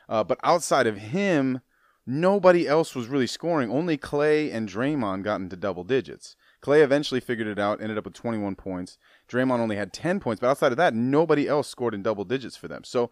uh, 0.08 0.22
but 0.22 0.38
outside 0.44 0.86
of 0.86 0.96
him 0.96 1.60
nobody 2.06 2.66
else 2.66 2.94
was 2.94 3.08
really 3.08 3.26
scoring 3.26 3.70
only 3.70 3.96
clay 3.96 4.50
and 4.50 4.68
draymond 4.68 5.24
got 5.24 5.40
into 5.40 5.56
double 5.56 5.84
digits 5.84 6.36
Clay 6.62 6.82
eventually 6.82 7.20
figured 7.20 7.48
it 7.48 7.58
out, 7.58 7.82
ended 7.82 7.98
up 7.98 8.04
with 8.04 8.14
21 8.14 8.54
points. 8.54 8.96
Draymond 9.28 9.58
only 9.58 9.74
had 9.74 9.92
10 9.92 10.20
points, 10.20 10.40
but 10.40 10.48
outside 10.48 10.70
of 10.70 10.78
that, 10.78 10.94
nobody 10.94 11.48
else 11.48 11.68
scored 11.68 11.92
in 11.92 12.02
double 12.02 12.24
digits 12.24 12.56
for 12.56 12.68
them. 12.68 12.84
So, 12.84 13.10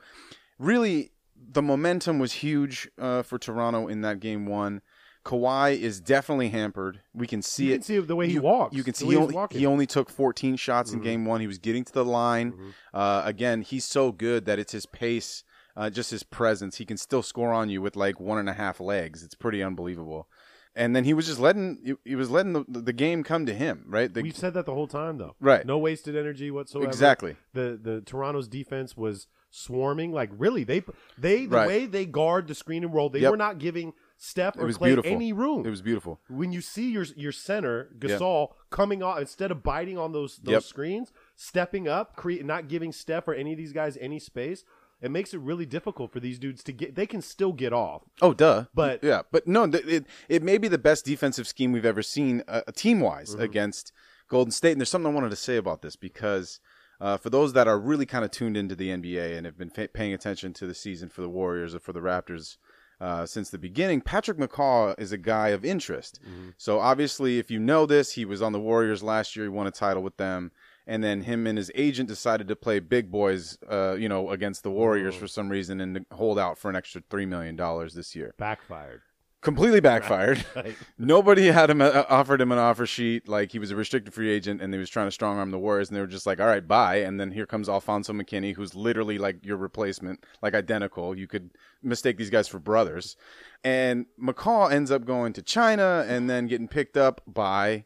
really, 0.60 1.10
the 1.36 1.62
momentum 1.62 2.18
was 2.18 2.32
huge 2.34 2.88
uh, 2.98 3.22
for 3.22 3.38
Toronto 3.38 3.88
in 3.88 4.02
that 4.02 4.20
game 4.20 4.46
one. 4.46 4.82
Kawhi 5.24 5.78
is 5.78 6.00
definitely 6.00 6.48
hampered. 6.48 7.00
We 7.12 7.26
can 7.26 7.42
see 7.42 7.66
You 7.66 7.72
it. 7.72 7.76
can 7.78 7.82
see 7.82 7.98
the 7.98 8.16
way 8.16 8.26
he 8.26 8.34
you, 8.34 8.42
walks, 8.42 8.74
You 8.74 8.82
can 8.82 8.94
see 8.94 9.06
he 9.06 9.16
only, 9.16 9.36
he 9.50 9.66
only 9.66 9.86
took 9.86 10.08
14 10.08 10.56
shots 10.56 10.90
Mm-hmm. 10.90 10.98
in 11.00 11.04
game 11.04 11.24
one. 11.26 11.40
He 11.42 11.46
was 11.46 11.58
getting 11.58 11.84
to 11.84 11.92
the 11.92 12.04
line. 12.04 12.54
Uh, 12.94 13.22
again, 13.24 13.60
he's 13.62 13.84
so 13.84 14.12
good 14.12 14.46
that 14.46 14.58
it's 14.58 14.72
his 14.72 14.86
pace, 14.86 15.44
uh, 15.76 15.90
just 15.90 16.10
his 16.10 16.22
presence. 16.22 16.76
He 16.76 16.86
can 16.86 16.96
still 16.96 17.22
score 17.22 17.52
on 17.52 17.68
you 17.68 17.82
with 17.82 17.96
like 17.96 18.18
one 18.18 18.38
and 18.38 18.48
a 18.48 18.54
half 18.54 18.80
legs. 18.80 19.22
It's 19.22 19.34
pretty 19.34 19.62
unbelievable. 19.62 20.26
And 20.74 20.96
then 20.96 21.04
he 21.04 21.12
was 21.12 21.26
just 21.26 21.38
letting 21.40 21.80
he, 21.84 21.94
he 22.10 22.14
was 22.16 22.30
letting 22.30 22.52
the, 22.54 22.64
the 22.68 22.92
game 22.92 23.22
come 23.24 23.44
to 23.44 23.52
him, 23.52 23.84
right? 23.88 24.12
The, 24.12 24.22
We've 24.22 24.36
said 24.36 24.54
that 24.54 24.64
the 24.66 24.72
whole 24.74 24.86
time, 24.86 25.18
though. 25.18 25.34
Right. 25.40 25.66
No 25.66 25.76
wasted 25.78 26.16
energy 26.16 26.50
whatsoever. 26.50 26.88
Exactly. 26.88 27.36
The 27.52 27.78
the 27.82 28.00
Toronto's 28.02 28.46
defense 28.48 28.96
was 28.96 29.26
swarming. 29.50 30.12
Like 30.12 30.30
really, 30.36 30.64
they 30.64 30.82
they 31.18 31.46
the 31.46 31.56
Right. 31.56 31.66
way 31.68 31.86
they 31.86 32.06
guard 32.06 32.46
the 32.48 32.54
screen 32.54 32.84
and 32.84 32.94
roll, 32.94 33.08
they 33.10 33.20
Yep. 33.20 33.30
were 33.32 33.36
not 33.36 33.58
giving 33.58 33.92
Steph 34.16 34.56
it 34.56 34.62
or 34.62 34.66
was 34.66 34.76
Clay 34.76 34.90
beautiful. 34.90 35.10
any 35.12 35.32
room. 35.32 35.66
It 35.66 35.70
was 35.70 35.82
beautiful. 35.82 36.20
when 36.28 36.52
you 36.52 36.60
see 36.60 36.90
your 36.90 37.04
your 37.16 37.32
center 37.32 37.90
Gasol 37.98 38.54
coming 38.70 39.02
off 39.02 39.18
instead 39.18 39.50
of 39.50 39.62
biting 39.62 39.96
on 39.98 40.12
those 40.12 40.36
those 40.38 40.52
Yep. 40.52 40.62
screens, 40.64 41.12
stepping 41.36 41.88
up, 41.88 42.16
cre- 42.16 42.42
not 42.42 42.68
giving 42.68 42.92
Steph 42.92 43.26
or 43.28 43.34
any 43.34 43.52
of 43.52 43.58
these 43.58 43.72
guys 43.72 43.96
any 44.00 44.18
space. 44.18 44.64
It 45.00 45.10
makes 45.10 45.32
it 45.32 45.40
really 45.40 45.64
difficult 45.64 46.12
for 46.12 46.20
these 46.20 46.38
dudes 46.38 46.62
to 46.64 46.72
get. 46.72 46.94
They 46.94 47.06
can 47.06 47.22
still 47.22 47.54
get 47.54 47.72
off. 47.72 48.02
Oh, 48.20 48.34
duh. 48.34 48.66
But- 48.74 49.02
yeah, 49.02 49.22
but 49.32 49.46
no, 49.48 49.64
it 49.64 50.04
it 50.28 50.42
may 50.42 50.58
be 50.58 50.68
the 50.68 50.76
best 50.76 51.06
defensive 51.06 51.46
scheme 51.46 51.72
we've 51.72 51.86
ever 51.86 52.02
seen, 52.02 52.42
uh, 52.46 52.60
team 52.76 53.00
wise, 53.00 53.30
Mm-hmm. 53.32 53.40
against 53.40 53.92
Golden 54.28 54.52
State. 54.52 54.72
And 54.72 54.80
there's 54.82 54.90
something 54.90 55.10
I 55.10 55.14
wanted 55.14 55.30
to 55.30 55.36
say 55.36 55.56
about 55.56 55.80
this 55.80 55.96
because 55.96 56.60
uh, 57.00 57.16
for 57.16 57.30
those 57.30 57.52
that 57.54 57.66
are 57.68 57.78
really 57.78 58.06
kind 58.06 58.24
of 58.24 58.30
tuned 58.30 58.56
into 58.56 58.76
the 58.76 58.88
NBA 58.90 59.36
and 59.36 59.46
have 59.46 59.56
been 59.58 59.70
fa- 59.70 59.88
paying 59.92 60.12
attention 60.12 60.52
to 60.54 60.66
the 60.66 60.74
season 60.74 61.08
for 61.08 61.22
the 61.22 61.28
Warriors 61.28 61.74
or 61.74 61.78
for 61.80 61.92
the 61.92 62.00
Raptors. 62.00 62.56
Uh, 63.00 63.24
since 63.24 63.48
the 63.48 63.56
beginning, 63.58 64.02
Patrick 64.02 64.36
McCaw 64.36 64.94
is 65.00 65.10
a 65.10 65.16
guy 65.16 65.48
of 65.48 65.64
interest. 65.64 66.20
Mm-hmm. 66.22 66.50
So 66.58 66.80
obviously, 66.80 67.38
if 67.38 67.50
you 67.50 67.58
know 67.58 67.86
this, 67.86 68.12
he 68.12 68.26
was 68.26 68.42
on 68.42 68.52
the 68.52 68.60
Warriors 68.60 69.02
last 69.02 69.34
year. 69.36 69.46
He 69.46 69.48
won 69.48 69.66
a 69.66 69.70
title 69.70 70.02
with 70.02 70.18
them, 70.18 70.50
and 70.86 71.02
then 71.02 71.22
him 71.22 71.46
and 71.46 71.56
his 71.56 71.72
agent 71.74 72.10
decided 72.10 72.46
to 72.48 72.56
play 72.56 72.78
big 72.78 73.10
boys, 73.10 73.56
uh, 73.70 73.94
you 73.98 74.06
know, 74.06 74.28
against 74.30 74.62
the 74.64 74.70
Warriors 74.70 75.14
Oh. 75.16 75.20
for 75.20 75.26
some 75.28 75.48
reason 75.48 75.80
and 75.80 76.04
hold 76.12 76.38
out 76.38 76.58
for 76.58 76.68
an 76.68 76.76
extra 76.76 77.02
three 77.08 77.24
million 77.24 77.56
dollars 77.56 77.94
this 77.94 78.14
year. 78.14 78.34
Backfired. 78.36 79.00
Completely 79.42 79.80
backfired. 79.80 80.44
Right. 80.54 80.76
Nobody 80.98 81.46
had 81.46 81.70
him 81.70 81.80
uh, 81.80 82.04
offered 82.08 82.40
him 82.40 82.52
an 82.52 82.58
offer 82.58 82.84
sheet. 82.84 83.28
Like 83.28 83.52
he 83.52 83.58
was 83.58 83.70
a 83.70 83.76
restricted 83.76 84.12
free 84.12 84.30
agent, 84.30 84.60
and 84.60 84.72
they 84.72 84.78
was 84.78 84.90
trying 84.90 85.06
to 85.06 85.12
strong 85.12 85.38
arm 85.38 85.50
the 85.50 85.58
Warriors, 85.58 85.88
and 85.88 85.96
they 85.96 86.00
were 86.00 86.06
just 86.06 86.26
like, 86.26 86.40
"All 86.40 86.46
right, 86.46 86.66
bye." 86.66 86.96
And 86.96 87.18
then 87.18 87.30
here 87.30 87.46
comes 87.46 87.68
Alfonzo 87.68 88.12
McKinnie, 88.12 88.54
who's 88.54 88.74
literally 88.74 89.16
like 89.16 89.44
your 89.44 89.56
replacement, 89.56 90.24
like 90.42 90.54
identical. 90.54 91.16
You 91.16 91.26
could 91.26 91.50
mistake 91.82 92.18
these 92.18 92.30
guys 92.30 92.48
for 92.48 92.58
brothers. 92.58 93.16
And 93.64 94.06
McCaw 94.20 94.70
ends 94.72 94.90
up 94.90 95.04
going 95.04 95.32
to 95.34 95.42
China, 95.42 96.04
and 96.06 96.28
then 96.28 96.46
getting 96.46 96.68
picked 96.68 96.96
up 96.96 97.22
by 97.26 97.84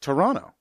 Toronto. 0.00 0.54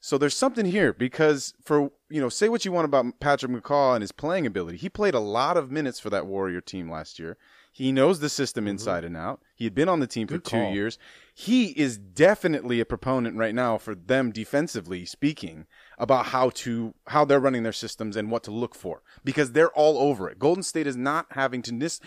So 0.00 0.16
there's 0.16 0.36
something 0.36 0.66
here 0.66 0.92
because 0.92 1.52
for 1.64 1.90
you 2.08 2.20
know, 2.20 2.28
say 2.28 2.48
what 2.48 2.64
you 2.64 2.72
want 2.72 2.84
about 2.84 3.18
Patrick 3.20 3.50
McCaw 3.50 3.94
and 3.94 4.02
his 4.02 4.12
playing 4.12 4.46
ability. 4.46 4.78
He 4.78 4.88
played 4.88 5.14
a 5.14 5.20
lot 5.20 5.56
of 5.56 5.70
minutes 5.70 5.98
for 5.98 6.10
that 6.10 6.26
Warrior 6.26 6.60
team 6.60 6.90
last 6.90 7.18
year. 7.18 7.36
He 7.76 7.92
knows 7.92 8.20
the 8.20 8.30
system 8.30 8.62
mm-hmm. 8.62 8.70
inside 8.70 9.04
and 9.04 9.18
out. 9.18 9.42
He 9.54 9.64
had 9.64 9.74
been 9.74 9.90
on 9.90 10.00
the 10.00 10.06
team 10.06 10.26
Good 10.26 10.44
for 10.44 10.50
two 10.50 10.56
call. 10.56 10.72
years. 10.72 10.98
He 11.34 11.66
is 11.72 11.98
definitely 11.98 12.80
a 12.80 12.86
proponent 12.86 13.36
right 13.36 13.54
now 13.54 13.76
for 13.76 13.94
them 13.94 14.30
defensively 14.30 15.04
speaking 15.04 15.66
about 15.98 16.24
how 16.26 16.48
to 16.64 16.94
how 17.08 17.26
they're 17.26 17.38
running 17.38 17.64
their 17.64 17.74
systems 17.74 18.16
and 18.16 18.30
what 18.30 18.42
to 18.44 18.50
look 18.50 18.74
for 18.74 19.02
because 19.24 19.52
they're 19.52 19.72
all 19.72 19.98
over 19.98 20.30
it. 20.30 20.38
Golden 20.38 20.62
State 20.62 20.86
is 20.86 20.96
not 20.96 21.26
having 21.32 21.60
to 21.60 21.72
this 21.72 22.00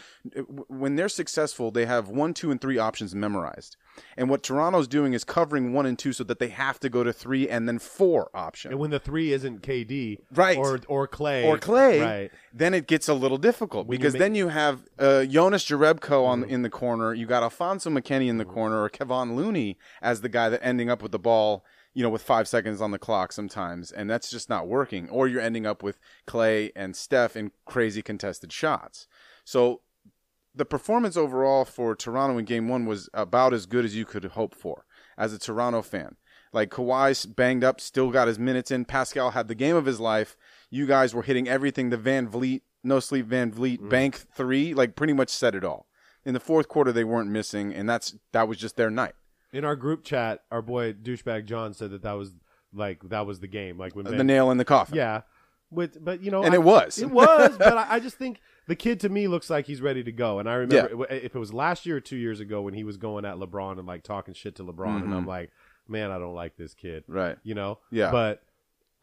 when 0.67 0.95
they're 0.95 1.07
successful, 1.07 1.69
they 1.69 1.85
have 1.85 2.09
one, 2.09 2.33
two, 2.33 2.49
and 2.49 2.59
three 2.59 2.79
options 2.79 3.13
memorized. 3.13 3.77
And 4.17 4.29
what 4.29 4.43
Toronto's 4.43 4.87
doing 4.87 5.13
is 5.13 5.23
covering 5.23 5.73
one 5.73 5.85
and 5.85 5.97
two 5.97 6.13
so 6.13 6.23
that 6.25 6.39
they 6.39 6.49
have 6.49 6.79
to 6.81 6.89
go 6.89 7.03
to 7.03 7.11
three 7.13 7.47
and 7.49 7.67
then 7.67 7.79
four 7.79 8.29
option. 8.33 8.71
And 8.71 8.79
when 8.79 8.89
the 8.91 8.99
three 8.99 9.31
isn't 9.33 9.61
KD, 9.61 10.19
Right. 10.33 10.57
or 10.57 10.79
or 10.87 11.07
Clay, 11.07 11.45
or 11.47 11.57
Clay, 11.57 11.99
right? 12.01 12.31
then 12.53 12.73
it 12.73 12.87
gets 12.87 13.07
a 13.07 13.13
little 13.13 13.37
difficult 13.37 13.87
When 13.87 13.95
you 13.95 13.99
because 13.99 14.13
make- 14.13 14.19
then 14.21 14.35
you 14.35 14.47
have 14.49 14.83
uh, 14.97 15.25
Jonas 15.25 15.65
Jerebko 15.65 16.25
on 16.25 16.43
in 16.43 16.61
the 16.61 16.69
corner. 16.69 17.13
You 17.13 17.25
got 17.25 17.43
Alfonzo 17.43 17.89
McKinnie 17.89 18.27
in 18.29 18.37
the 18.37 18.45
corner, 18.45 18.81
or 18.83 18.89
Kevon 18.89 19.35
Looney 19.35 19.77
as 20.01 20.21
the 20.21 20.29
guy 20.29 20.49
that 20.49 20.59
ending 20.63 20.89
up 20.89 21.01
with 21.01 21.11
the 21.11 21.19
ball. 21.19 21.63
You 21.95 22.03
know, 22.03 22.09
with 22.11 22.21
five 22.21 22.47
seconds 22.47 22.81
on 22.81 22.91
the 22.91 22.99
clock 22.99 23.31
sometimes, 23.31 23.91
and 23.91 24.07
that's 24.07 24.29
just 24.29 24.47
not 24.47 24.67
working. 24.67 25.09
Or 25.09 25.27
you're 25.27 25.41
ending 25.41 25.65
up 25.65 25.81
with 25.81 25.97
Clay 26.27 26.71
and 26.75 26.95
Steph 26.95 27.35
in 27.35 27.51
crazy 27.65 28.03
contested 28.03 28.53
shots. 28.53 29.07
So 29.43 29.81
the 30.59 30.65
performance 30.65 31.15
overall 31.15 31.63
for 31.63 31.95
Toronto 31.95 32.37
in 32.37 32.43
game 32.43 32.67
one 32.67 32.85
was 32.85 33.09
about 33.13 33.53
as 33.53 33.65
good 33.65 33.85
as 33.85 33.95
you 33.95 34.05
could 34.05 34.25
hope 34.25 34.53
for 34.53 34.85
as 35.17 35.33
a 35.33 35.39
Toronto 35.39 35.81
fan. 35.81 36.17
Like 36.51 36.69
Kawhi's 36.69 37.25
banged 37.25 37.63
up, 37.63 37.79
still 37.79 38.11
got 38.11 38.27
his 38.27 38.37
minutes 38.37 38.69
in. 38.69 38.83
Pascal 38.83 39.31
had 39.31 39.47
the 39.47 39.55
game 39.55 39.77
of 39.77 39.85
his 39.85 39.99
life. 40.01 40.35
You 40.69 40.85
guys 40.85 41.13
were 41.13 41.23
hitting 41.23 41.47
everything. 41.47 41.91
The 41.91 41.97
VanVleet, 41.97 42.61
no 42.83 42.99
sleep 42.99 43.27
VanVleet, 43.27 43.77
mm-hmm. 43.77 43.89
bank 43.89 44.25
three, 44.35 44.73
like 44.73 44.95
pretty 44.95 45.13
much 45.13 45.29
said 45.29 45.55
it 45.55 45.63
all. 45.63 45.87
In 46.25 46.33
the 46.33 46.39
fourth 46.41 46.67
quarter, 46.67 46.91
they 46.91 47.05
weren't 47.05 47.29
missing, 47.29 47.73
and 47.73 47.89
that's 47.89 48.17
that 48.33 48.47
was 48.47 48.57
just 48.57 48.75
their 48.75 48.89
night. 48.89 49.13
In 49.53 49.63
our 49.63 49.77
group 49.77 50.03
chat, 50.03 50.41
our 50.51 50.61
boy 50.61 50.93
douchebag 50.93 51.45
John 51.45 51.73
said 51.73 51.91
that 51.91 52.03
that 52.03 52.13
was 52.13 52.33
like 52.73 53.07
that 53.09 53.25
was 53.25 53.39
the 53.39 53.47
game. 53.47 53.77
Like 53.77 53.95
when 53.95 54.05
the 54.05 54.23
nail 54.23 54.51
in 54.51 54.57
the 54.57 54.65
coffin. 54.65 54.97
yeah, 54.97 55.21
with 55.71 56.03
but 56.03 56.21
you 56.21 56.31
know, 56.31 56.43
And 56.43 56.53
I- 56.53 56.57
it 56.57 56.63
was. 56.63 56.97
it 56.97 57.09
was. 57.09 57.57
but 57.57 57.77
I, 57.77 57.95
I 57.95 57.99
just 58.01 58.17
think 58.17 58.41
the 58.69 58.75
kid 58.75 58.99
to 58.99 59.09
me 59.09 59.27
looks 59.27 59.49
like 59.49 59.65
he's 59.65 59.81
ready 59.81 60.03
to 60.03 60.11
go. 60.11 60.37
And 60.37 60.47
I 60.47 60.53
remember 60.53 61.07
if 61.09 61.35
it 61.35 61.39
was 61.39 61.51
last 61.51 61.87
year 61.87 61.97
or 61.97 62.01
two 62.01 62.17
years 62.17 62.39
ago 62.39 62.61
when 62.61 62.75
he 62.75 62.83
was 62.83 62.97
going 62.97 63.25
at 63.25 63.37
LeBron 63.37 63.79
and 63.79 63.87
like 63.87 64.03
talking 64.03 64.35
shit 64.35 64.55
to 64.57 64.63
LeBron, 64.63 65.01
and 65.03 65.11
I'm 65.13 65.25
like, 65.25 65.49
man, 65.87 66.11
I 66.11 66.19
don't 66.19 66.35
like 66.35 66.55
this 66.55 66.75
kid. 66.75 67.01
Mm-hmm. 67.03 67.13
Right. 67.13 67.37
You 67.41 67.55
know. 67.55 67.79
Yeah. 67.89 68.11
But 68.11 68.43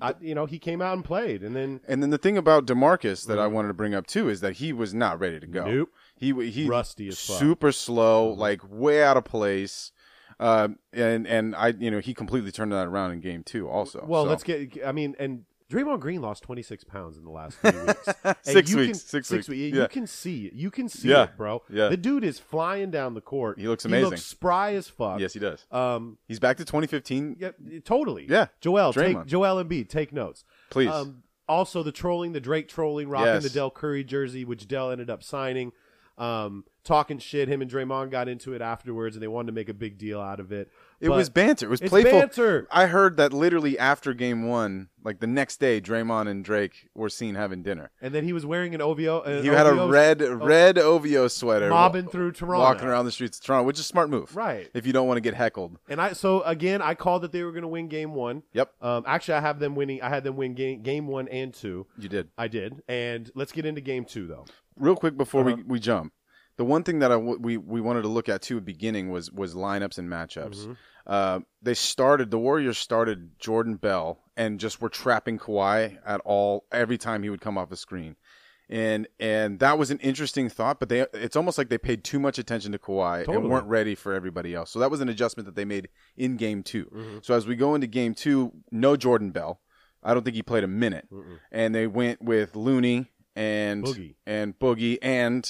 I, 0.01 0.15
you 0.21 0.37
know, 0.37 0.47
he 0.47 0.61
came 0.61 0.81
out 0.81 0.95
and 0.95 1.05
played, 1.05 1.43
and 1.43 1.57
then 1.57 1.81
And 1.89 2.01
then 2.01 2.11
the 2.11 2.19
thing 2.19 2.39
about 2.39 2.65
Demarcus 2.65 3.27
that 3.27 3.41
I 3.41 3.49
wanted 3.49 3.69
to 3.69 3.75
bring 3.75 3.93
up 3.93 4.07
too 4.07 4.29
is 4.29 4.41
that 4.41 4.55
he 4.55 4.73
was 4.73 4.95
not 4.95 5.19
ready 5.19 5.41
to 5.41 5.47
go. 5.49 5.65
Nope. 5.65 5.91
He 6.15 6.33
he 6.49 6.69
Rusty 6.69 7.09
as 7.09 7.19
fuck. 7.19 7.39
super 7.41 7.73
slow, 7.73 8.29
like 8.29 8.61
way 8.71 9.03
out 9.03 9.17
of 9.17 9.25
place. 9.25 9.91
Um, 10.39 10.79
and 10.93 11.27
and 11.27 11.57
I 11.57 11.69
you 11.69 11.91
know 11.91 11.99
he 11.99 12.15
completely 12.15 12.53
turned 12.53 12.71
that 12.71 12.87
around 12.87 13.13
in 13.13 13.21
game 13.21 13.43
two 13.43 13.69
also. 13.69 14.05
Well, 14.07 14.25
So- 14.25 14.31
let's 14.31 14.45
get. 14.45 14.79
I 14.87 14.93
mean, 14.93 15.17
and 15.19 15.45
Draymond 15.71 15.99
Green 16.01 16.23
lost 16.23 16.43
26 16.45 16.85
pounds 16.85 17.17
in 17.17 17.25
the 17.25 17.31
last 17.31 17.59
three 17.59 17.73
weeks. 17.73 18.09
Six 18.43 18.75
weeks, 18.75 18.99
Can, 19.01 19.23
six 19.23 19.31
weeks, 19.31 19.49
You 19.49 19.81
yeah. 19.81 19.87
can 19.89 20.07
see 20.07 20.47
it. 20.47 20.53
You 20.53 20.71
can 20.71 20.89
see 20.89 21.09
Yeah, 21.09 21.25
it, 21.25 21.37
bro. 21.37 21.63
yeah. 21.69 21.89
The 21.89 21.97
dude 21.97 22.23
is 22.23 22.39
flying 22.39 22.91
down 22.93 23.15
the 23.15 23.21
court. 23.21 23.59
He 23.59 23.67
looks 23.67 23.85
amazing. 23.85 24.05
He 24.05 24.11
looks 24.11 24.23
spry 24.25 24.75
as 24.75 24.87
fuck. 24.89 25.19
yes 25.21 25.33
he 25.33 25.41
does. 25.41 25.67
Um. 25.73 26.19
He's 26.29 26.39
back 26.39 26.57
to 26.59 26.65
2015. 26.65 27.37
Yeah. 27.41 27.51
Totally. 27.85 28.27
Yeah, 28.29 28.47
Joel, 28.61 28.93
take 28.93 29.17
Draymond. 29.17 29.27
Joel 29.27 29.63
Embiid, 29.65 29.89
take 29.89 30.13
notes, 30.13 30.45
Please. 30.71 30.89
Um. 30.91 31.23
Also, 31.49 31.83
the 31.85 31.93
trolling, 31.93 32.33
the 32.33 32.41
Drake 32.41 32.69
trolling, 32.69 33.09
rocking 33.09 33.27
Yes. 33.35 33.43
the 33.45 33.51
Dell 33.51 33.71
Curry 33.71 34.03
jersey, 34.03 34.45
which 34.45 34.67
Dell 34.67 34.91
ended 34.91 35.09
up 35.11 35.23
signing. 35.23 35.71
Um, 36.19 36.65
talking 36.83 37.19
shit. 37.19 37.49
Him 37.49 37.61
and 37.63 37.71
Draymond 37.71 38.11
got 38.11 38.29
into 38.29 38.55
it 38.55 38.63
afterwards, 38.63 39.15
and 39.17 39.23
they 39.23 39.29
wanted 39.29 39.47
to 39.47 39.53
make 39.53 39.69
a 39.69 39.75
big 39.75 39.99
deal 39.99 40.21
out 40.21 40.41
of 40.41 40.51
it. 40.51 40.71
It 41.01 41.11
was 41.11 41.29
banter. 41.29 41.67
It 41.67 41.69
was 41.71 41.81
it's 41.81 41.91
playful. 41.91 42.13
banter. 42.13 42.67
I 42.71 42.87
heard 42.87 43.17
that 43.19 43.33
literally 43.33 43.79
after 43.79 44.15
game 44.15 44.49
one, 44.49 44.89
like 45.05 45.21
the 45.21 45.27
next 45.27 45.59
day, 45.61 45.81
Draymond 45.81 46.27
and 46.29 46.45
Drake 46.45 46.89
were 46.95 47.09
seen 47.11 47.35
having 47.35 47.63
dinner. 47.63 47.91
And 48.01 48.15
then 48.15 48.25
he 48.25 48.33
was 48.33 48.47
wearing 48.47 48.75
an 48.75 48.81
OVO. 48.81 49.21
An 49.23 49.43
He 49.43 49.49
had 49.49 49.67
a 49.67 49.71
OVO 49.71 49.89
red 49.89 50.21
red 50.23 50.79
OVO 50.79 51.29
sweater, 51.29 51.69
mobbing 51.69 52.09
through 52.09 52.33
Toronto. 52.33 52.61
walking 52.65 52.89
around 52.89 53.05
the 53.05 53.13
streets 53.13 53.39
of 53.39 53.45
Toronto, 53.45 53.67
which 53.67 53.77
is 53.77 53.81
a 53.81 53.85
smart 53.85 54.09
move, 54.11 54.35
Right. 54.35 54.69
If 54.75 54.87
you 54.87 54.93
don't 54.93 55.07
want 55.07 55.19
to 55.19 55.21
get 55.23 55.35
heckled. 55.35 55.79
And 55.89 56.01
I 56.01 56.13
so 56.15 56.41
again 56.43 56.81
I 56.83 56.95
called 56.95 57.23
that 57.23 57.33
they 57.33 57.43
were 57.43 57.53
going 57.53 57.63
to 57.63 57.69
win 57.69 57.89
game 57.89 58.15
one. 58.15 58.43
Yep, 58.55 58.73
Um, 58.81 59.05
actually, 59.07 59.35
I 59.35 59.41
have 59.41 59.59
them 59.59 59.75
winning. 59.75 60.01
I 60.03 60.09
had 60.09 60.25
them 60.25 60.37
win 60.37 60.55
game 60.55 60.83
game 60.83 61.07
one 61.07 61.29
and 61.29 61.53
two. 61.53 61.87
you 61.99 62.09
did. 62.09 62.29
I 62.39 62.49
did. 62.49 62.83
And 62.89 63.31
let's 63.35 63.53
get 63.53 63.67
into 63.67 63.81
game 63.81 64.05
two 64.07 64.27
though. 64.27 64.47
Real 64.79 64.97
quick 64.97 65.17
before 65.17 65.43
Uh-huh. 65.47 65.57
we, 65.57 65.63
we 65.63 65.79
jump, 65.81 66.13
the 66.57 66.65
one 66.65 66.83
thing 66.83 66.99
that 67.01 67.11
I 67.13 67.17
w- 67.17 67.39
we 67.41 67.57
we 67.57 67.81
wanted 67.81 68.03
to 68.03 68.09
look 68.09 68.29
at 68.29 68.43
too 68.43 68.57
at 68.57 68.67
the 68.67 68.73
beginning 68.73 69.11
was 69.11 69.31
was 69.33 69.55
lineups 69.55 69.99
and 69.99 70.09
matchups. 70.09 70.57
Mm-hmm. 70.59 70.73
Uh, 71.07 71.41
they 71.63 71.75
started 71.75 72.31
the 72.31 72.39
Warriors 72.39 72.79
started 72.79 73.39
Jordan 73.39 73.77
Bell 73.77 74.19
and 74.37 74.59
just 74.59 74.81
were 74.81 74.89
trapping 74.89 75.39
Kawhi 75.39 75.99
at 76.05 76.21
all 76.25 76.65
every 76.73 76.99
time 76.99 77.23
he 77.23 77.31
would 77.31 77.41
come 77.41 77.57
off 77.59 77.69
the 77.69 77.77
screen. 77.77 78.17
And 78.69 79.07
and 79.21 79.61
that 79.61 79.79
was 79.79 79.93
an 79.93 79.99
interesting 80.01 80.49
thought, 80.49 80.81
but 80.81 80.89
they 80.89 81.07
it's 81.15 81.37
almost 81.37 81.57
like 81.59 81.69
they 81.69 81.79
paid 81.79 82.03
too 82.03 82.19
much 82.19 82.39
attention 82.39 82.73
to 82.73 82.79
Kawhi 82.79 83.21
Totally. 83.25 83.37
and 83.45 83.49
weren't 83.51 83.69
ready 83.69 83.95
for 83.95 84.13
everybody 84.13 84.55
else. 84.55 84.71
So 84.73 84.81
that 84.81 84.91
was 84.91 85.01
an 85.01 85.09
adjustment 85.09 85.47
that 85.47 85.55
they 85.55 85.65
made 85.65 85.89
in 86.17 86.37
game 86.37 86.65
2 86.65 86.85
Mm-hmm. 86.87 87.19
So 87.23 87.35
as 87.35 87.47
we 87.47 87.55
go 87.55 87.77
into 87.77 87.87
game 87.87 88.13
two, 88.15 88.53
no 88.73 88.97
Jordan 88.97 89.31
Bell. 89.31 89.61
I 90.03 90.15
don't 90.15 90.23
think 90.25 90.37
he 90.37 90.43
played 90.43 90.63
a 90.65 90.69
minute. 90.69 91.09
And 91.51 91.75
they 91.75 91.87
went 91.89 92.23
with 92.23 92.55
Looney 92.57 93.11
and 93.35 93.85
Boogie. 93.85 94.15
and 94.27 94.57
Boogie 94.59 94.99
and 95.03 95.49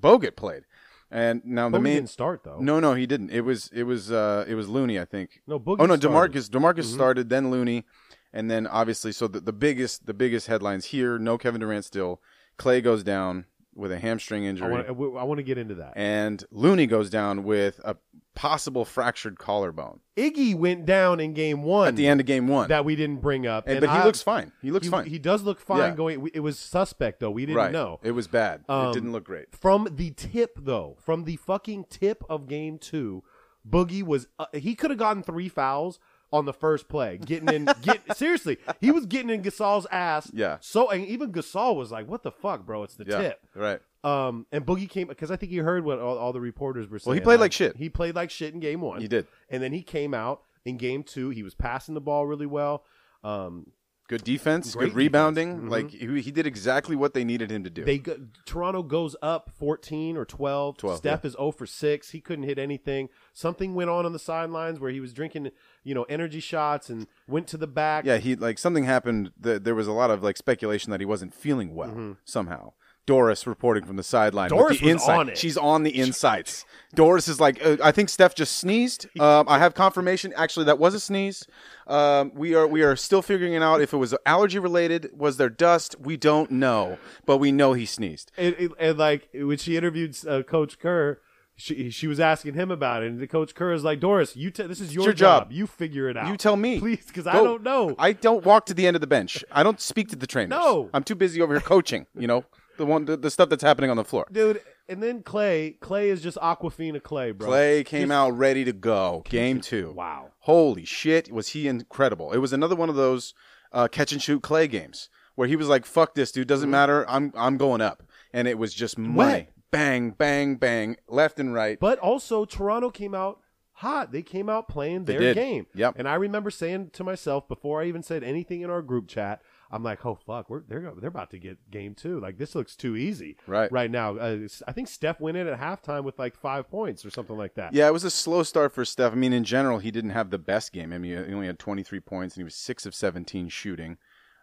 Bogut 0.00 0.36
played. 0.36 0.64
And 1.10 1.40
now 1.44 1.70
the 1.70 1.78
Boogie 1.78 1.82
main 1.82 1.94
didn't 1.94 2.10
start 2.10 2.44
though. 2.44 2.58
no, 2.60 2.80
no, 2.80 2.92
he 2.94 3.06
didn't. 3.06 3.30
It 3.30 3.40
was 3.40 3.70
it 3.72 3.84
was 3.84 4.12
uh 4.12 4.44
it 4.46 4.54
was 4.54 4.68
Looney, 4.68 4.98
I 5.00 5.04
think. 5.06 5.40
No, 5.46 5.58
Boogie 5.58 5.76
Oh 5.80 5.86
no, 5.86 5.96
started. 5.96 6.32
Demarcus 6.36 6.48
Demarcus 6.50 6.84
Mm-hmm. 6.84 6.94
started, 6.94 7.28
then 7.30 7.50
Looney, 7.50 7.84
and 8.32 8.50
then 8.50 8.66
obviously 8.66 9.12
so 9.12 9.26
the, 9.26 9.40
the 9.40 9.52
biggest 9.52 10.04
the 10.06 10.12
biggest 10.14 10.48
headlines 10.48 10.86
here. 10.86 11.18
No 11.18 11.38
Kevin 11.38 11.60
Durant 11.60 11.84
still. 11.86 12.20
Clay 12.58 12.80
goes 12.82 13.02
down 13.02 13.46
with 13.78 13.92
a 13.92 13.98
hamstring 13.98 14.44
injury. 14.44 14.84
I 14.86 14.90
want 14.90 15.38
to 15.38 15.42
get 15.42 15.56
into 15.56 15.76
that. 15.76 15.92
and 15.96 16.44
Looney 16.50 16.86
goes 16.86 17.08
down 17.08 17.44
with 17.44 17.80
a 17.84 17.96
possible 18.34 18.84
fractured 18.84 19.36
collarbone 19.36 19.98
Iggy 20.16 20.54
went 20.54 20.84
down 20.84 21.20
in 21.20 21.32
game 21.32 21.62
one 21.62 21.88
at 21.88 21.96
the 21.96 22.06
end 22.08 22.20
of 22.20 22.26
game 22.26 22.48
one. 22.48 22.68
that 22.68 22.84
we 22.84 22.96
didn't 22.96 23.20
bring 23.20 23.46
up. 23.46 23.68
And- 23.68 23.80
but 23.80 23.90
he 23.90 24.04
looks 24.04 24.20
fine. 24.20 24.52
He 24.60 24.72
looks 24.72 24.86
he, 24.86 24.90
fine. 24.90 25.06
He 25.06 25.18
does 25.18 25.42
look 25.42 25.60
fine. 25.60 25.78
Yeah. 25.78 25.94
Going. 25.94 26.28
It 26.34 26.40
was 26.40 26.58
suspect 26.58 27.20
though. 27.20 27.30
We 27.30 27.46
didn't 27.46 27.56
right. 27.56 27.72
know. 27.72 28.00
It 28.02 28.10
was 28.12 28.26
bad. 28.26 28.64
Um, 28.68 28.88
it 28.88 28.94
didn't 28.94 29.12
look 29.12 29.24
great. 29.24 29.54
From 29.54 29.88
the 29.90 30.10
tip, 30.10 30.58
though, 30.60 30.96
from 31.00 31.24
the 31.24 31.36
fucking 31.36 31.84
tip 31.88 32.24
of 32.28 32.48
game 32.48 32.78
two, 32.78 33.22
Boogie 33.68 34.02
was 34.02 34.26
uh, 34.38 34.46
he 34.52 34.74
could 34.74 34.90
have 34.90 34.98
gotten 34.98 35.22
three 35.22 35.48
fouls 35.48 36.00
on 36.32 36.44
the 36.44 36.52
first 36.52 36.88
play, 36.88 37.18
getting 37.18 37.48
in. 37.48 37.64
get 37.82 38.16
seriously, 38.16 38.58
he 38.80 38.90
was 38.90 39.06
getting 39.06 39.30
in 39.30 39.42
Gasol's 39.42 39.86
ass. 39.90 40.30
Yeah. 40.34 40.58
So 40.60 40.90
and 40.90 41.06
even 41.06 41.32
Gasol 41.32 41.76
was 41.76 41.90
like, 41.90 42.06
"What 42.08 42.22
the 42.22 42.30
fuck, 42.32 42.66
bro? 42.66 42.82
It's 42.82 42.94
the 42.94 43.04
Yeah. 43.06 43.18
tip." 43.20 43.40
Right. 43.54 43.80
Um, 44.04 44.46
and 44.52 44.64
Boogie 44.64 44.88
came 44.88 45.08
because 45.08 45.30
I 45.30 45.36
think 45.36 45.50
he 45.50 45.58
heard 45.58 45.84
what 45.84 45.98
all, 45.98 46.16
all 46.18 46.32
the 46.32 46.40
reporters 46.40 46.88
were 46.88 46.98
saying. 46.98 47.10
Well, 47.10 47.14
he 47.14 47.20
played 47.20 47.40
like 47.40 47.52
shit. 47.52 47.76
He 47.76 47.88
played 47.88 48.14
like 48.14 48.30
shit 48.30 48.54
in 48.54 48.60
game 48.60 48.80
one. 48.80 49.00
He 49.00 49.08
did. 49.08 49.26
and 49.50 49.62
then 49.62 49.72
he 49.72 49.82
came 49.82 50.14
out 50.14 50.42
in 50.64 50.76
game 50.76 51.02
two. 51.02 51.30
He 51.30 51.42
was 51.42 51.54
passing 51.54 51.94
the 51.94 52.00
ball 52.00 52.26
really 52.26 52.46
well. 52.46 52.84
Um, 53.24 53.66
Good 54.08 54.24
defense, 54.24 54.74
Great 54.74 54.86
good 54.88 54.96
rebounding. 54.96 55.48
defense. 55.56 55.68
Mhm. 55.68 55.70
Like 55.70 55.90
he, 55.90 56.20
he 56.22 56.30
did 56.30 56.46
exactly 56.46 56.96
what 56.96 57.12
they 57.14 57.24
needed 57.24 57.50
him 57.50 57.62
to 57.64 57.70
do. 57.70 57.84
They 57.84 57.98
go, 57.98 58.16
Toronto 58.46 58.82
goes 58.82 59.14
up 59.22 59.50
14 59.58 60.16
or 60.16 60.24
12. 60.24 60.78
12, 60.78 60.96
Steph 60.98 61.24
is 61.26 61.32
0 61.34 61.52
for 61.52 61.66
6. 61.66 62.10
He 62.10 62.20
couldn't 62.22 62.44
hit 62.44 62.58
anything. 62.58 63.10
Something 63.34 63.74
went 63.74 63.90
on 63.90 64.06
on 64.06 64.12
the 64.14 64.18
sidelines 64.18 64.80
where 64.80 64.90
he 64.90 64.98
was 65.00 65.12
drinking, 65.12 65.50
you 65.84 65.94
know, 65.94 66.04
energy 66.04 66.40
shots 66.40 66.88
and 66.88 67.06
went 67.26 67.46
to 67.48 67.58
the 67.58 67.66
back. 67.66 68.06
Yeah, 68.06 68.16
he 68.16 68.34
like 68.34 68.58
something 68.58 68.84
happened. 68.84 69.30
Th- 69.42 69.62
there 69.62 69.74
was 69.74 69.86
a 69.86 69.92
lot 69.92 70.10
of 70.10 70.22
like 70.22 70.38
speculation 70.38 70.90
that 70.90 71.00
he 71.00 71.06
wasn't 71.06 71.34
feeling 71.34 71.74
well 71.74 72.16
somehow. 72.24 72.72
Doris 73.08 73.46
reporting 73.46 73.86
from 73.86 73.96
the 73.96 74.02
sideline. 74.02 74.50
Doris 74.50 74.80
the 74.80 74.92
was 74.92 75.08
on 75.08 75.30
it. 75.30 75.38
She's 75.38 75.56
on 75.56 75.82
the 75.82 75.92
insights. 75.92 76.66
Doris 76.94 77.26
is 77.26 77.40
like, 77.40 77.58
uh, 77.64 77.78
I 77.82 77.90
think 77.90 78.10
Steph 78.10 78.34
just 78.34 78.58
sneezed. 78.58 79.06
Um, 79.18 79.46
I 79.48 79.58
have 79.58 79.72
confirmation. 79.72 80.34
Actually, 80.36 80.66
that 80.66 80.78
was 80.78 80.92
a 80.92 81.00
sneeze. 81.00 81.46
Um, 81.86 82.32
we 82.34 82.54
are 82.54 82.66
we 82.66 82.82
are 82.82 82.96
still 82.96 83.22
figuring 83.22 83.54
it 83.54 83.62
out 83.62 83.80
if 83.80 83.94
it 83.94 83.96
was 83.96 84.14
allergy 84.26 84.58
related. 84.58 85.08
Was 85.16 85.38
there 85.38 85.48
dust? 85.48 85.96
We 85.98 86.18
don't 86.18 86.50
know, 86.50 86.98
but 87.24 87.38
we 87.38 87.50
know 87.50 87.72
he 87.72 87.86
sneezed. 87.86 88.30
And, 88.36 88.54
and, 88.56 88.74
and, 88.78 88.98
like 88.98 89.30
when 89.32 89.56
she 89.56 89.78
interviewed 89.78 90.14
uh, 90.28 90.42
Coach 90.42 90.78
Kerr, 90.78 91.18
she 91.56 91.88
she 91.88 92.06
was 92.06 92.20
asking 92.20 92.52
him 92.54 92.70
about 92.70 93.02
it, 93.02 93.10
and 93.10 93.20
the 93.20 93.26
coach 93.26 93.54
Kerr 93.54 93.72
is 93.72 93.84
like, 93.84 94.00
Doris, 94.00 94.36
you 94.36 94.50
t- 94.50 94.64
this 94.64 94.82
is 94.82 94.94
your, 94.94 95.04
your 95.04 95.12
job. 95.14 95.50
You 95.50 95.66
figure 95.66 96.10
it 96.10 96.16
out. 96.18 96.28
You 96.28 96.36
tell 96.36 96.56
me, 96.56 96.78
please, 96.78 97.06
because 97.06 97.26
I 97.26 97.32
don't 97.32 97.62
know. 97.62 97.94
I 97.98 98.12
don't 98.12 98.44
walk 98.44 98.66
to 98.66 98.74
the 98.74 98.86
end 98.86 98.96
of 98.96 99.00
the 99.00 99.06
bench. 99.06 99.42
I 99.50 99.62
don't 99.62 99.80
speak 99.80 100.08
to 100.10 100.16
the 100.16 100.26
trainers. 100.26 100.50
No. 100.50 100.90
I'm 100.92 101.04
too 101.04 101.14
busy 101.14 101.40
over 101.40 101.54
here 101.54 101.62
coaching. 101.62 102.06
You 102.14 102.26
know, 102.26 102.44
the 102.78 102.86
one 102.86 103.04
the, 103.04 103.16
the 103.16 103.30
stuff 103.30 103.48
that's 103.48 103.62
happening 103.62 103.90
on 103.90 103.96
the 103.96 104.04
floor. 104.04 104.26
Dude, 104.32 104.60
and 104.88 105.02
then 105.02 105.22
Clay, 105.22 105.76
Clay 105.80 106.08
is 106.08 106.22
just 106.22 106.38
Aquafina 106.38 107.02
Clay, 107.02 107.32
bro. 107.32 107.48
Clay 107.48 107.84
came 107.84 108.10
out 108.10 108.30
ready 108.30 108.64
to 108.64 108.72
go. 108.72 109.22
Game 109.28 109.60
two. 109.60 109.92
Wow. 109.92 110.32
Holy 110.40 110.84
shit, 110.84 111.30
was 111.30 111.48
he 111.48 111.68
incredible! 111.68 112.32
It 112.32 112.38
was 112.38 112.52
another 112.52 112.76
one 112.76 112.88
of 112.88 112.96
those 112.96 113.34
uh, 113.72 113.88
catch 113.88 114.12
and 114.12 114.22
shoot 114.22 114.42
Clay 114.42 114.66
games 114.66 115.10
where 115.34 115.48
he 115.48 115.56
was 115.56 115.68
like, 115.68 115.84
"Fuck 115.84 116.14
this, 116.14 116.32
dude. 116.32 116.48
Doesn't 116.48 116.70
matter. 116.70 117.04
I'm 117.08 117.32
I'm 117.36 117.58
going 117.58 117.80
up." 117.80 118.02
And 118.32 118.48
it 118.48 118.58
was 118.58 118.74
just 118.74 118.96
money. 118.98 119.48
Bang, 119.70 120.10
bang, 120.10 120.56
bang, 120.56 120.96
left 121.08 121.38
and 121.38 121.52
right. 121.52 121.78
But 121.78 121.98
also, 121.98 122.46
Toronto 122.46 122.88
came 122.90 123.14
out 123.14 123.40
hot. 123.78 124.12
They 124.12 124.22
came 124.22 124.48
out 124.48 124.68
playing 124.68 125.04
their 125.04 125.34
game. 125.34 125.66
Yep. 125.74 125.94
And 125.98 126.08
I 126.08 126.14
remember 126.14 126.50
saying 126.50 126.90
to 126.94 127.04
myself 127.04 127.46
before 127.48 127.82
I 127.82 127.86
even 127.86 128.02
said 128.02 128.24
anything 128.24 128.62
in 128.62 128.70
our 128.70 128.82
group 128.82 129.08
chat, 129.08 129.42
I'm 129.70 129.82
like, 129.82 130.04
"Oh 130.06 130.14
fuck, 130.14 130.48
we're 130.48 130.62
they're 130.66 130.92
they're 130.98 131.08
about 131.08 131.30
to 131.32 131.38
get 131.38 131.70
game 131.70 131.94
two. 131.94 132.18
Like 132.20 132.38
this 132.38 132.54
looks 132.54 132.74
too 132.74 132.96
easy 132.96 133.36
Right. 133.46 133.70
right 133.70 133.90
now." 133.90 134.16
Uh, 134.16 134.38
I 134.66 134.72
think 134.72 134.88
Steph 134.88 135.20
went 135.20 135.36
in 135.36 135.46
at 135.46 135.60
halftime 135.60 136.04
with 136.04 136.18
like 136.18 136.34
five 136.36 136.70
points 136.70 137.04
or 137.04 137.10
something 137.10 137.36
like 137.36 137.54
that. 137.56 137.74
Yeah, 137.74 137.86
it 137.86 137.92
was 137.92 138.04
a 138.04 138.10
slow 138.10 138.42
start 138.42 138.72
for 138.72 138.84
Steph. 138.84 139.12
I 139.12 139.16
mean, 139.16 139.32
in 139.32 139.44
general, 139.44 139.78
he 139.78 139.90
didn't 139.90 140.10
have 140.10 140.30
the 140.30 140.38
best 140.38 140.72
game. 140.72 140.92
I 140.92 140.98
mean, 140.98 141.24
he 141.26 141.34
only 141.34 141.46
had 141.46 141.58
23 141.58 142.00
points, 142.00 142.34
and 142.36 142.40
he 142.40 142.44
was 142.44 142.54
six 142.54 142.86
of 142.86 142.94
17 142.94 143.48
shooting, 143.50 143.98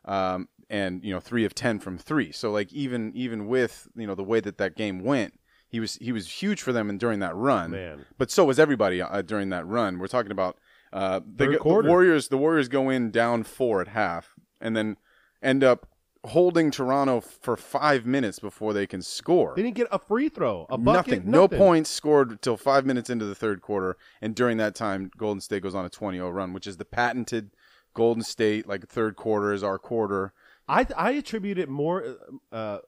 um, 0.05 0.47
and 0.69 1.03
you 1.03 1.13
know, 1.13 1.19
three 1.19 1.45
of 1.45 1.55
10 1.55 1.79
from 1.79 1.97
three. 1.97 2.31
So, 2.31 2.51
like, 2.51 2.71
even 2.73 3.11
even 3.15 3.47
with 3.47 3.87
you 3.95 4.05
know 4.05 4.15
the 4.15 4.23
way 4.23 4.39
that 4.41 4.57
that 4.59 4.75
game 4.75 5.03
went, 5.03 5.39
he 5.67 5.79
was 5.79 5.95
he 5.95 6.11
was 6.11 6.29
huge 6.29 6.61
for 6.61 6.71
them 6.71 6.89
and 6.89 6.99
during 6.99 7.19
that 7.19 7.35
run. 7.35 7.71
Man. 7.71 8.05
but 8.17 8.29
so 8.29 8.45
was 8.45 8.59
everybody 8.59 9.01
uh, 9.01 9.21
during 9.23 9.49
that 9.49 9.65
run. 9.65 9.97
We're 9.97 10.07
talking 10.07 10.31
about 10.31 10.57
uh, 10.93 11.19
the, 11.25 11.47
the. 11.47 11.59
Warriors. 11.63 12.27
The 12.27 12.37
Warriors 12.37 12.67
go 12.67 12.89
in 12.89 13.09
down 13.11 13.43
four 13.43 13.81
at 13.81 13.87
half, 13.89 14.35
and 14.61 14.75
then 14.77 14.97
end 15.45 15.63
up 15.63 15.87
holding 16.25 16.71
Toronto 16.71 17.21
for 17.21 17.55
five 17.55 18.05
minutes 18.05 18.39
before 18.39 18.73
they 18.73 18.87
can 18.87 19.01
score. 19.01 19.53
They 19.55 19.61
didn't 19.61 19.75
get 19.75 19.87
a 19.91 19.99
free 19.99 20.29
throw, 20.29 20.65
a 20.69 20.77
bucket, 20.77 21.19
nothing. 21.19 21.31
No 21.31 21.41
nothing. 21.41 21.57
points 21.59 21.89
scored 21.89 22.31
until 22.31 22.57
five 22.57 22.85
minutes 22.85 23.09
into 23.09 23.25
the 23.25 23.35
third 23.35 23.61
quarter. 23.61 23.97
And 24.21 24.35
during 24.35 24.57
that 24.57 24.75
time, 24.75 25.11
Golden 25.17 25.41
State 25.41 25.63
goes 25.63 25.75
on 25.75 25.85
a 25.85 25.89
20 25.89 26.17
0 26.17 26.29
run, 26.29 26.53
which 26.53 26.67
is 26.67 26.77
the 26.77 26.85
patented 26.85 27.51
Golden 27.93 28.23
State, 28.23 28.67
like 28.67 28.87
third 28.87 29.15
quarter 29.15 29.53
is 29.53 29.63
our 29.63 29.77
quarter. 29.77 30.33
I 30.67 30.85
I 30.97 31.11
attribute 31.11 31.59
it 31.59 31.69
more. 31.69 32.17
Uh, 32.51 32.79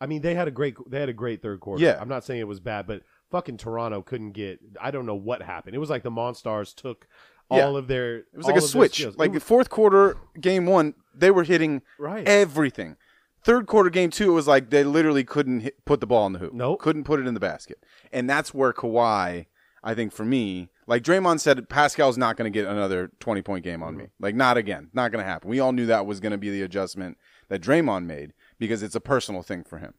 I 0.00 0.06
mean, 0.06 0.22
they 0.22 0.34
had 0.34 0.48
a 0.48 0.52
great 0.52 0.76
they 0.88 1.00
had 1.00 1.08
a 1.08 1.14
great 1.14 1.42
third 1.42 1.60
quarter. 1.60 1.82
Yeah. 1.82 1.98
I'm 2.00 2.08
not 2.08 2.24
saying 2.24 2.40
it 2.40 2.48
was 2.48 2.60
bad, 2.60 2.86
but 2.86 3.02
fucking 3.30 3.56
Toronto 3.56 4.02
couldn't 4.02 4.32
get. 4.32 4.60
I 4.80 4.90
don't 4.90 5.06
know 5.06 5.14
what 5.14 5.42
happened. 5.42 5.74
It 5.74 5.78
was 5.78 5.90
like 5.90 6.02
the 6.02 6.10
Monstars 6.10 6.74
took 6.74 7.08
Yeah. 7.50 7.64
all 7.66 7.76
of 7.76 7.86
their. 7.88 8.16
It 8.18 8.26
was 8.34 8.46
like 8.46 8.56
a 8.56 8.60
switch. 8.60 9.06
Like 9.16 9.40
fourth 9.40 9.70
quarter, 9.70 10.16
game 10.40 10.66
one, 10.66 10.94
they 11.14 11.30
were 11.30 11.44
hitting 11.44 11.82
Right. 11.98 12.26
everything. 12.26 12.96
Third 13.42 13.66
quarter, 13.66 13.90
game 13.90 14.10
two, 14.10 14.30
it 14.30 14.34
was 14.34 14.48
like 14.48 14.70
they 14.70 14.82
literally 14.82 15.22
couldn't 15.22 15.60
hit, 15.60 15.84
put 15.84 16.00
the 16.00 16.06
ball 16.06 16.26
in 16.26 16.32
the 16.32 16.40
hoop. 16.40 16.52
Nope. 16.52 16.80
Couldn't 16.80 17.04
put 17.04 17.20
it 17.20 17.26
in 17.28 17.34
the 17.34 17.40
basket. 17.40 17.78
And 18.12 18.28
that's 18.28 18.52
where 18.52 18.72
Kawhi, 18.72 19.46
I 19.84 19.94
think 19.94 20.12
for 20.12 20.24
me, 20.24 20.70
like 20.88 21.04
Draymond 21.04 21.38
said, 21.38 21.68
Pascal's 21.68 22.18
not 22.18 22.36
going 22.36 22.52
to 22.52 22.56
get 22.56 22.68
another 22.68 23.12
20 23.20 23.42
point 23.42 23.62
game 23.62 23.84
on 23.84 23.96
me. 23.96 24.06
Like, 24.18 24.34
not 24.34 24.56
again. 24.56 24.90
Not 24.92 25.12
going 25.12 25.22
to 25.24 25.28
happen. 25.30 25.48
We 25.48 25.60
all 25.60 25.70
knew 25.70 25.86
that 25.86 26.06
was 26.06 26.18
going 26.18 26.32
to 26.32 26.38
be 26.38 26.50
the 26.50 26.62
adjustment 26.62 27.18
that 27.48 27.60
Draymond 27.62 28.06
made 28.06 28.32
because 28.58 28.82
it's 28.82 28.96
a 28.96 29.00
personal 29.00 29.42
thing 29.42 29.62
for 29.62 29.78
him. 29.78 29.94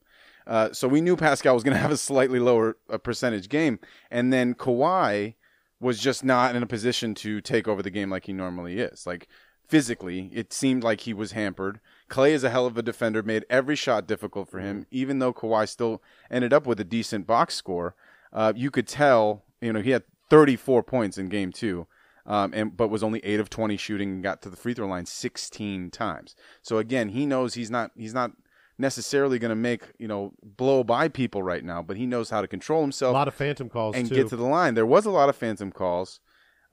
Uh, 0.46 0.74
so 0.74 0.88
we 0.90 1.00
knew 1.00 1.16
Pascal 1.16 1.54
was 1.54 1.64
going 1.64 1.76
to 1.76 1.82
have 1.82 1.92
a 1.92 1.98
slightly 1.98 2.40
lower 2.40 2.76
uh, 2.90 2.98
percentage 2.98 3.48
game. 3.48 3.80
And 4.12 4.34
then 4.34 4.56
Kawhi 4.56 5.36
was 5.80 6.00
just 6.00 6.24
not 6.24 6.56
in 6.56 6.64
a 6.64 6.68
position 6.68 7.14
to 7.16 7.42
take 7.42 7.68
over 7.68 7.84
the 7.84 7.90
game 7.90 8.10
like 8.10 8.26
he 8.26 8.34
normally 8.34 8.80
is. 8.80 9.06
Like 9.06 9.28
physically, 9.68 10.32
it 10.34 10.52
seemed 10.54 10.84
like 10.84 11.02
he 11.02 11.14
was 11.14 11.34
hampered. 11.34 11.80
Clay 12.08 12.34
is 12.34 12.44
a 12.44 12.50
hell 12.50 12.66
of 12.66 12.78
a 12.78 12.82
defender, 12.82 13.22
made 13.22 13.46
every 13.50 13.76
shot 13.76 14.08
difficult 14.08 14.50
for 14.50 14.60
him, 14.60 14.86
even 14.92 15.20
though 15.20 15.34
Kawhi 15.34 15.68
still 15.68 16.02
ended 16.32 16.54
up 16.54 16.66
with 16.66 16.80
a 16.80 16.86
decent 16.86 17.28
box 17.28 17.56
score. 17.56 17.96
Uh, 18.34 18.54
you 18.56 18.72
could 18.72 18.88
tell, 18.88 19.44
you 19.62 19.74
know, 19.74 19.82
he 19.82 19.92
had 19.92 20.04
34 20.30 20.84
points 20.84 21.18
in 21.18 21.30
game 21.30 21.52
two. 21.52 21.88
Um, 22.26 22.52
and 22.54 22.76
but 22.76 22.90
was 22.90 23.04
only 23.04 23.22
eight 23.24 23.40
of 23.40 23.50
20 23.50 23.78
shooting 23.78 24.10
and 24.12 24.24
got 24.24 24.42
to 24.42 24.50
the 24.50 24.58
free 24.58 24.74
throw 24.74 24.86
line 24.86 25.06
16 25.06 25.92
times. 25.92 26.36
So 26.62 26.78
again, 26.78 27.08
he 27.10 27.26
knows 27.26 27.54
he's 27.54 27.72
not 27.72 27.92
he's 27.96 28.14
not 28.14 28.32
necessarily 28.78 29.40
going 29.40 29.50
to 29.50 29.56
make 29.56 29.82
you 29.98 30.08
know 30.08 30.34
blow 30.44 30.84
by 30.84 31.08
people 31.08 31.44
right 31.44 31.64
now, 31.64 31.82
but 31.82 31.98
he 31.98 32.06
knows 32.06 32.30
how 32.30 32.42
to 32.42 32.48
control 32.48 32.82
himself. 32.82 33.12
a 33.12 33.18
lot 33.18 33.28
of 33.28 33.34
phantom 33.34 33.70
calls 33.70 33.96
and 33.96 34.08
too. 34.10 34.16
get 34.16 34.28
to 34.30 34.36
the 34.36 34.46
line. 34.46 34.74
There 34.76 34.86
was 34.86 35.06
a 35.06 35.12
lot 35.12 35.30
of 35.30 35.36
phantom 35.36 35.72
calls. 35.72 36.20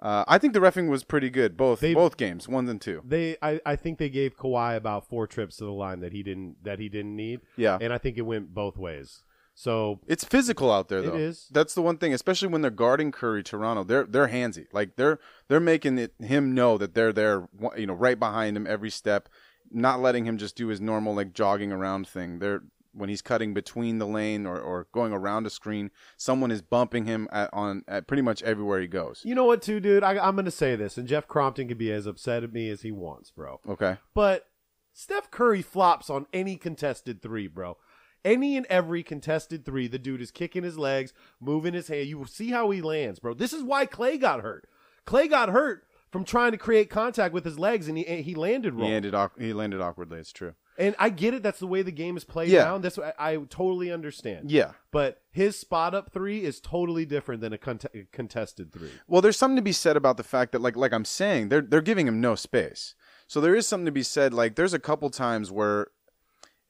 Uh, 0.00 0.24
I 0.28 0.38
think 0.38 0.52
the 0.52 0.58
refing 0.60 0.90
was 0.90 1.02
pretty 1.04 1.30
good, 1.30 1.56
both 1.56 1.80
They- 1.80 1.94
both 1.94 2.16
games, 2.16 2.48
one 2.48 2.68
and 2.68 2.80
two. 2.80 3.00
they, 3.06 3.36
I, 3.40 3.60
I 3.64 3.76
think 3.76 3.98
they 3.98 4.10
gave 4.10 4.36
Kawhi 4.36 4.76
about 4.76 5.08
four 5.08 5.26
trips 5.26 5.56
to 5.58 5.64
the 5.64 5.70
line 5.72 6.00
that 6.00 6.12
he 6.12 6.22
didn't 6.22 6.62
that 6.64 6.78
he 6.78 6.88
didn't 6.88 7.14
need. 7.16 7.40
Yeah. 7.56 7.78
and 7.80 7.92
I 7.92 7.98
think 7.98 8.18
it 8.18 8.22
went 8.22 8.52
both 8.52 8.76
ways. 8.76 9.22
So 9.56 10.00
It's 10.08 10.24
physical 10.24 10.72
out 10.72 10.88
there, 10.88 10.98
It 10.98 11.02
though. 11.06 11.14
is. 11.16 11.48
That's 11.52 11.74
the 11.74 11.80
one 11.80 11.96
thing, 11.96 12.12
especially 12.12 12.48
when 12.48 12.60
they're 12.60 12.72
guarding 12.72 13.12
Curry, 13.12 13.44
Toronto. 13.44 13.84
They're 13.84 14.02
they're 14.04 14.26
handsy. 14.28 14.66
Like 14.72 14.96
they're 14.96 15.20
they're 15.48 15.60
making 15.60 15.96
it 15.98 16.12
him 16.18 16.54
know 16.56 16.76
that 16.76 16.94
they're 16.94 17.12
there, 17.12 17.48
you 17.76 17.86
know, 17.86 17.94
right 17.94 18.18
behind 18.18 18.56
him 18.56 18.66
every 18.66 18.90
step, 18.90 19.28
not 19.74 20.00
letting 20.00 20.24
him 20.24 20.38
just 20.38 20.56
do 20.56 20.68
his 20.68 20.80
normal 20.80 21.14
like 21.14 21.34
jogging 21.34 21.72
around 21.72 22.08
thing. 22.08 22.38
They're 22.38 22.62
when 22.94 23.08
he's 23.08 23.22
cutting 23.22 23.52
between 23.52 23.98
the 23.98 24.06
lane 24.06 24.46
or, 24.46 24.58
or 24.58 24.86
going 24.92 25.12
around 25.12 25.46
a 25.46 25.50
screen, 25.50 25.90
someone 26.16 26.50
is 26.50 26.62
bumping 26.62 27.04
him 27.06 27.28
at 27.32 27.50
on 27.52 27.82
at 27.88 28.06
pretty 28.06 28.22
much 28.22 28.42
everywhere 28.42 28.80
he 28.80 28.86
goes. 28.86 29.22
you 29.24 29.34
know 29.34 29.44
what, 29.44 29.62
too, 29.62 29.80
dude? 29.80 30.04
I, 30.04 30.16
I'm 30.18 30.36
going 30.36 30.44
to 30.44 30.50
say 30.50 30.76
this, 30.76 30.96
and 30.96 31.08
Jeff 31.08 31.26
Crompton 31.26 31.68
can 31.68 31.76
be 31.76 31.92
as 31.92 32.06
upset 32.06 32.44
at 32.44 32.52
me 32.52 32.70
as 32.70 32.82
he 32.82 32.92
wants, 32.92 33.30
bro. 33.30 33.60
Okay. 33.68 33.96
But 34.14 34.46
Steph 34.92 35.30
Curry 35.30 35.62
flops 35.62 36.08
on 36.08 36.26
any 36.32 36.56
contested 36.56 37.20
three, 37.20 37.48
bro. 37.48 37.76
Any 38.24 38.56
and 38.56 38.64
every 38.66 39.02
contested 39.02 39.66
three, 39.66 39.86
the 39.86 39.98
dude 39.98 40.22
is 40.22 40.30
kicking 40.30 40.62
his 40.62 40.78
legs, 40.78 41.12
moving 41.40 41.74
his 41.74 41.88
hand. 41.88 42.06
You 42.06 42.18
will 42.18 42.26
see 42.26 42.50
how 42.50 42.70
he 42.70 42.80
lands, 42.80 43.18
bro. 43.18 43.34
This 43.34 43.52
is 43.52 43.62
why 43.62 43.84
Clay 43.84 44.16
got 44.16 44.40
hurt. 44.40 44.66
Clay 45.04 45.28
got 45.28 45.50
hurt 45.50 45.84
from 46.14 46.24
trying 46.24 46.52
to 46.52 46.56
create 46.58 46.88
contact 46.90 47.34
with 47.34 47.44
his 47.44 47.58
legs, 47.58 47.88
and 47.88 47.98
he 47.98 48.04
he 48.22 48.36
landed 48.36 48.72
wrong. 48.74 49.02
He 49.02 49.10
awk- 49.10 49.36
he 49.36 49.52
landed 49.52 49.80
awkwardly. 49.80 50.20
It's 50.20 50.30
true. 50.30 50.54
And 50.78 50.94
I 50.96 51.08
get 51.10 51.34
it. 51.34 51.42
That's 51.42 51.58
the 51.58 51.66
way 51.66 51.82
the 51.82 51.90
game 51.90 52.16
is 52.16 52.22
played 52.22 52.50
Yeah. 52.50 52.64
now. 52.66 52.78
That's 52.78 52.96
what 52.96 53.16
I, 53.18 53.32
I 53.32 53.36
totally 53.48 53.90
understand. 53.90 54.48
Yeah. 54.52 54.72
But 54.92 55.22
his 55.32 55.58
spot 55.58 55.92
up 55.92 56.12
three 56.12 56.44
is 56.44 56.60
totally 56.60 57.04
different 57.04 57.40
than 57.40 57.52
a 57.52 57.58
cont- 57.58 57.86
contested 58.12 58.72
three. 58.72 58.90
Well, 59.08 59.22
there's 59.22 59.36
something 59.36 59.56
to 59.56 59.62
be 59.62 59.72
said 59.72 59.96
about 59.96 60.18
the 60.18 60.22
fact 60.24 60.52
that, 60.52 60.60
like, 60.62 60.76
like 60.76 60.92
I'm 60.92 61.04
saying, 61.04 61.48
they're 61.48 61.60
they're 61.62 61.80
giving 61.80 62.06
him 62.06 62.20
no 62.20 62.36
space. 62.36 62.94
So 63.26 63.40
there 63.40 63.56
is 63.56 63.66
something 63.66 63.86
to 63.86 63.92
be 63.92 64.04
said. 64.04 64.32
Like, 64.32 64.54
there's 64.54 64.72
a 64.74 64.78
couple 64.78 65.10
times 65.10 65.50
where, 65.50 65.88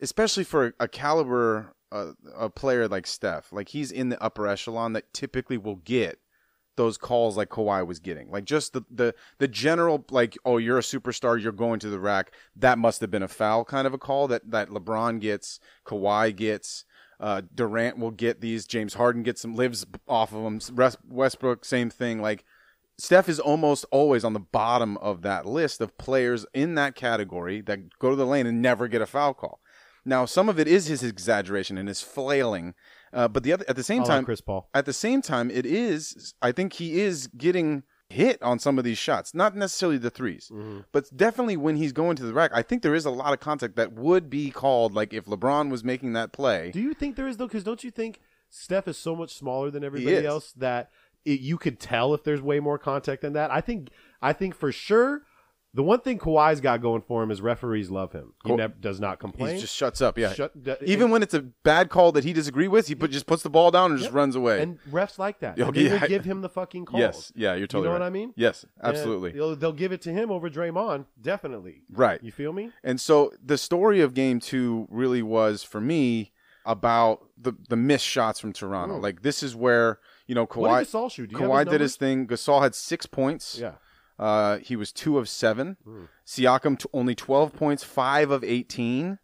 especially 0.01 0.45
for 0.45 0.75
a 0.81 0.89
caliber 0.89 1.75
uh, 1.93 2.13
a 2.37 2.49
player 2.51 2.89
like 2.89 3.07
Steph, 3.07 3.53
like 3.53 3.69
he's 3.69 3.93
in 3.93 4.09
the 4.09 4.21
upper 4.23 4.47
echelon 4.49 4.95
that 4.95 5.13
typically 5.13 5.59
will 5.59 5.77
get 5.77 6.19
those 6.77 6.99
calls 6.99 7.37
like 7.37 7.49
Kawhi 7.49 7.87
was 7.87 8.01
getting. 8.01 8.31
Like 8.31 8.45
just 8.45 8.73
the 8.73 8.83
the 8.91 9.15
the 9.39 9.49
general 9.49 10.05
like, 10.11 10.37
oh, 10.45 10.59
you're 10.59 10.79
a 10.79 10.83
superstar, 10.83 11.41
you're 11.41 11.53
going 11.53 11.81
to 11.81 11.91
the 11.91 12.01
rack. 12.01 12.33
That 12.57 12.79
must 12.79 13.01
have 13.01 13.11
been 13.11 13.23
a 13.23 13.29
foul 13.29 13.65
kind 13.65 13.87
of 13.87 13.95
a 13.95 13.99
call 13.99 14.29
that 14.29 14.51
that 14.51 14.69
LeBron 14.69 15.21
gets, 15.21 15.61
Kawhi 15.87 16.35
gets. 16.35 16.85
Uh, 17.21 17.43
Durant 17.55 17.97
will 17.97 18.11
get 18.11 18.41
these. 18.41 18.67
James 18.67 18.95
Harden 18.95 19.23
gets 19.23 19.41
some 19.41 19.55
lives 19.55 19.87
off 20.09 20.35
of 20.35 20.43
them. 20.43 20.61
Westbrook, 21.09 21.65
same 21.65 21.89
thing. 21.89 22.21
Like 22.21 22.45
Steph 22.99 23.29
is 23.29 23.41
almost 23.41 23.85
always 23.91 24.25
on 24.25 24.35
the 24.35 24.41
bottom 24.41 24.97
of 24.99 25.23
that 25.23 25.47
list 25.47 25.81
of 25.81 25.97
players 25.99 26.47
in 26.55 26.75
that 26.77 26.95
category 26.95 27.61
that 27.63 27.99
go 27.99 28.11
to 28.11 28.17
the 28.17 28.27
lane 28.27 28.47
and 28.47 28.63
never 28.63 28.89
get 28.89 29.03
a 29.03 29.07
foul 29.07 29.35
call. 29.35 29.61
Now, 30.05 30.27
some 30.27 30.49
of 30.49 30.59
it 30.59 30.69
is 30.69 30.87
his 30.87 31.03
exaggeration 31.03 31.79
and 31.79 31.89
his 31.89 32.03
flailing, 32.03 32.75
uh, 33.15 33.29
but 33.29 33.43
the 33.43 33.53
other 33.53 33.65
at 33.69 33.77
the 33.77 33.83
same 33.83 34.01
I 34.01 34.05
like 34.05 34.09
time, 34.09 34.25
Chris 34.25 34.41
Paul. 34.41 34.69
at 34.75 34.85
the 34.87 34.93
same 34.93 35.23
time, 35.23 35.51
it 35.51 35.65
is. 35.67 36.35
I 36.43 36.53
think 36.53 36.75
he 36.75 37.01
is 37.01 37.27
getting 37.29 37.83
hit 38.11 38.41
on 38.43 38.59
some 38.59 38.79
of 38.79 38.85
these 38.85 38.99
shots, 38.99 39.35
not 39.35 39.57
necessarily 39.57 39.97
the 39.99 40.11
3s 40.11 40.51
Mm-hmm. 40.53 40.81
but 40.93 41.05
definitely 41.17 41.57
when 41.57 41.77
he's 41.77 41.93
going 41.93 42.17
to 42.17 42.23
the 42.25 42.35
rack. 42.35 42.51
I 42.55 42.63
think 42.63 42.83
there 42.83 42.95
is 42.95 43.07
a 43.07 43.11
lot 43.11 43.33
of 43.33 43.41
contact 43.41 43.77
that 43.77 43.93
would 43.95 44.29
be 44.29 44.51
called. 44.51 44.95
Like 44.95 45.13
if 45.15 45.25
LeBron 45.25 45.71
was 45.71 45.83
making 45.83 46.13
that 46.13 46.33
play, 46.33 46.71
Do 46.73 46.81
you 46.81 46.95
think 46.95 47.17
there 47.17 47.27
is 47.27 47.39
though? 47.39 47.47
Because 47.47 47.65
don't 47.65 47.83
you 47.83 47.91
think 47.91 48.21
Steph 48.51 48.87
is 48.89 48.99
so 48.99 49.17
much 49.17 49.35
smaller 49.35 49.71
than 49.71 49.83
everybody 49.83 50.25
else 50.27 50.53
that 50.53 50.91
it, 51.25 51.41
you 51.41 51.57
could 51.57 51.81
tell 51.81 52.13
if 52.15 52.23
there's 52.23 52.43
way 52.43 52.61
more 52.61 52.79
contact 52.79 53.23
than 53.23 53.33
that? 53.33 53.51
I 53.51 53.61
think. 53.61 53.89
I 54.23 54.33
think 54.33 54.55
for 54.55 54.71
sure. 54.71 55.23
The 55.75 55.83
one 55.83 55.99
thing 56.01 56.21
Kawhi's 56.21 56.61
got 56.61 56.81
going 56.81 57.03
for 57.03 57.21
him 57.23 57.33
is 57.33 57.43
referees 57.43 57.91
love 57.91 58.13
him. 58.13 58.33
He 58.45 58.49
Cool. 58.51 58.59
never, 58.59 58.75
does 58.81 59.01
not 59.01 59.19
complain. 59.19 59.57
he 59.57 59.61
just 59.61 59.75
shuts 59.75 60.01
up. 60.01 60.17
Yeah, 60.17 60.33
Shut- 60.33 60.63
d- 60.63 60.77
even 60.83 61.11
when 61.11 61.23
it's 61.25 61.35
a 61.35 61.43
bad 61.43 61.91
call 61.91 62.13
that 62.13 62.23
he 62.23 62.33
disagrees 62.33 62.69
with, 62.69 62.87
he 62.87 62.95
put, 62.95 63.11
just 63.11 63.27
puts 63.27 63.43
the 63.43 63.51
ball 63.51 63.73
down 63.73 63.91
and 63.91 63.99
just 64.01 64.13
runs 64.13 64.37
away. 64.37 64.63
and 64.63 64.79
refs 64.91 65.19
like 65.19 65.41
that. 65.41 65.59
And 65.59 65.75
they 65.75 65.83
will 65.91 65.91
yeah. 66.01 66.07
give 66.07 66.25
him 66.25 66.43
the 66.43 66.49
fucking 66.49 66.85
calls. 66.85 67.01
Yes, 67.01 67.33
yeah, 67.35 67.55
you're 67.55 67.67
totally 67.67 67.83
You 67.83 67.89
know 67.89 67.93
right. 67.95 68.01
what 68.01 68.07
I 68.07 68.11
mean? 68.11 68.33
Yes, 68.37 68.65
And 68.81 68.97
absolutely. 68.97 69.33
They'll, 69.33 69.57
they'll 69.57 69.73
give 69.73 69.91
it 69.91 70.01
to 70.03 70.13
him 70.13 70.31
over 70.31 70.49
Draymond, 70.49 71.07
definitely. 71.21 71.83
Right. 71.91 72.23
You 72.23 72.31
feel 72.31 72.53
me? 72.53 72.71
And 72.85 73.01
so 73.01 73.33
the 73.45 73.59
story 73.59 74.01
of 74.01 74.15
game 74.15 74.39
two 74.39 74.87
really 74.91 75.23
was 75.23 75.65
for 75.65 75.81
me 75.81 76.31
about 76.67 77.27
the 77.37 77.53
the 77.69 77.77
missed 77.77 78.07
shots 78.07 78.41
from 78.41 78.53
Toronto. 78.53 78.97
Like 78.99 79.23
this 79.23 79.43
is 79.43 79.55
where 79.55 79.99
you 80.27 80.35
know, 80.35 80.47
What 80.47 80.79
did 80.79 80.89
Kawhi. 80.89 81.03
Gasol 81.05 81.11
shoot? 81.11 81.29
Do 81.31 81.37
you 81.37 81.43
have 81.43 81.51
Kawhi 81.51 81.71
did 81.71 81.81
his 81.83 81.97
thing. 81.97 82.27
Gasol 82.27 82.63
had 82.63 82.75
six 82.75 83.05
points. 83.05 83.59
numbers? 83.59 83.79
Uh, 84.19 84.59
he 84.59 84.77
was 84.77 84.93
two 84.93 85.19
of 85.19 85.29
seven. 85.29 85.77
Hmm. 85.85 86.05
Siakam 86.27 86.79
t- 86.79 86.89
only 86.93 87.15
12 87.15 87.53
points, 87.53 87.83
five 87.85 88.31
of 88.31 88.45
18. 88.45 89.19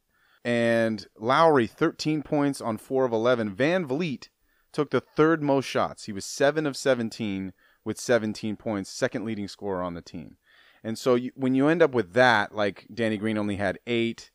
And 0.44 1.06
Lowry, 1.18 1.66
13 1.66 2.22
points 2.22 2.60
on 2.60 2.78
four 2.78 3.04
of 3.04 3.12
11. 3.12 3.54
VanVleet 3.54 4.28
took 4.72 4.90
the 4.90 5.00
third 5.00 5.42
most 5.42 5.66
shots. 5.66 6.04
He 6.04 6.12
was 6.12 6.24
seven 6.24 6.66
of 6.66 6.76
17 6.76 7.52
with 7.84 7.98
17 7.98 8.56
points, 8.56 8.90
second 8.90 9.24
leading 9.24 9.48
scorer 9.48 9.82
on 9.82 9.94
the 9.94 10.02
team. 10.02 10.36
And 10.82 10.98
so 10.98 11.14
you, 11.14 11.30
when 11.34 11.54
you 11.54 11.68
end 11.68 11.82
up 11.82 11.92
with 11.92 12.14
that, 12.14 12.54
like 12.54 12.86
Danny 12.92 13.18
Green 13.18 13.36
only 13.36 13.56
had 13.56 13.78
eight, 13.86 14.30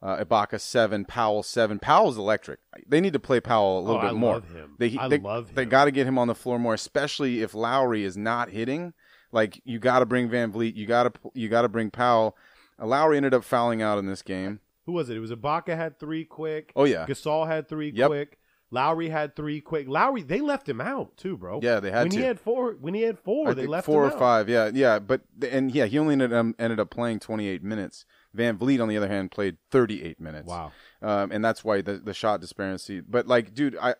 uh, 0.00 0.24
Ibaka 0.24 0.60
seven, 0.60 1.04
Powell 1.04 1.42
seven. 1.42 1.80
Powell's 1.80 2.16
electric. 2.16 2.60
They 2.86 3.00
need 3.00 3.14
to 3.14 3.18
play 3.18 3.40
Powell 3.40 3.80
a 3.80 3.82
little 3.82 3.98
Oh, 3.98 4.02
bit 4.02 4.10
I 4.10 4.12
more. 4.12 4.34
love 4.34 4.48
him. 4.50 4.76
They, 4.78 4.96
I 4.96 5.08
they, 5.08 5.18
love 5.18 5.54
They 5.54 5.64
got 5.64 5.86
to 5.86 5.90
get 5.90 6.06
him 6.06 6.18
on 6.18 6.28
the 6.28 6.36
floor 6.36 6.58
more, 6.60 6.74
especially 6.74 7.42
if 7.42 7.52
Lowry 7.52 8.04
is 8.04 8.16
not 8.16 8.50
hitting. 8.50 8.94
Like 9.32 9.60
you 9.64 9.78
got 9.78 9.98
to 10.00 10.06
bring 10.06 10.28
VanVleet. 10.28 10.74
You 10.76 10.86
got 10.86 11.02
to 11.14 11.30
you 11.34 11.48
got 11.48 11.62
to 11.62 11.68
bring 11.68 11.90
Powell. 11.90 12.36
Lowry 12.80 13.16
ended 13.16 13.34
up 13.34 13.44
fouling 13.44 13.82
out 13.82 13.98
in 13.98 14.06
this 14.06 14.22
game. 14.22 14.60
Who 14.86 14.92
was 14.92 15.10
it? 15.10 15.16
It 15.16 15.20
was 15.20 15.30
Ibaka 15.30 15.76
had 15.76 15.98
three 15.98 16.24
quick. 16.24 16.72
Oh 16.76 16.84
yeah, 16.84 17.06
Gasol 17.06 17.46
had 17.46 17.68
three 17.68 17.90
Yep. 17.90 18.06
quick. 18.08 18.38
Lowry 18.70 19.08
had 19.08 19.34
three 19.34 19.60
quick. 19.62 19.88
Lowry, 19.88 20.22
they 20.22 20.40
left 20.40 20.68
him 20.68 20.80
out 20.80 21.16
too, 21.16 21.36
bro. 21.38 21.60
Yeah, 21.62 21.80
they 21.80 21.90
had 21.90 22.02
when 22.04 22.10
to. 22.10 22.16
he 22.18 22.22
had 22.22 22.38
four. 22.38 22.72
When 22.72 22.92
he 22.94 23.00
had 23.02 23.18
four, 23.18 23.48
I 23.50 23.54
they 23.54 23.66
left 23.66 23.86
four 23.86 24.04
or 24.04 24.12
out. 24.12 24.18
five. 24.18 24.48
Yeah, 24.48 24.70
yeah. 24.72 24.98
But 24.98 25.22
and 25.50 25.72
yeah, 25.74 25.86
he 25.86 25.98
only 25.98 26.12
ended 26.12 26.32
up, 26.34 26.46
ended 26.58 26.78
up 26.78 26.90
playing 26.90 27.20
28 27.20 27.62
minutes. 27.62 28.04
VanVleet, 28.36 28.80
on 28.80 28.88
the 28.88 28.96
other 28.98 29.08
hand, 29.08 29.30
played 29.30 29.56
38 29.70 30.20
minutes. 30.20 30.46
Wow. 30.48 30.72
um, 31.00 31.32
and 31.32 31.42
that's 31.42 31.64
why 31.64 31.80
the 31.80 31.94
the 31.94 32.12
shot 32.12 32.40
disparity. 32.42 33.00
But 33.00 33.26
like, 33.26 33.54
dude, 33.54 33.76
I 33.80 33.94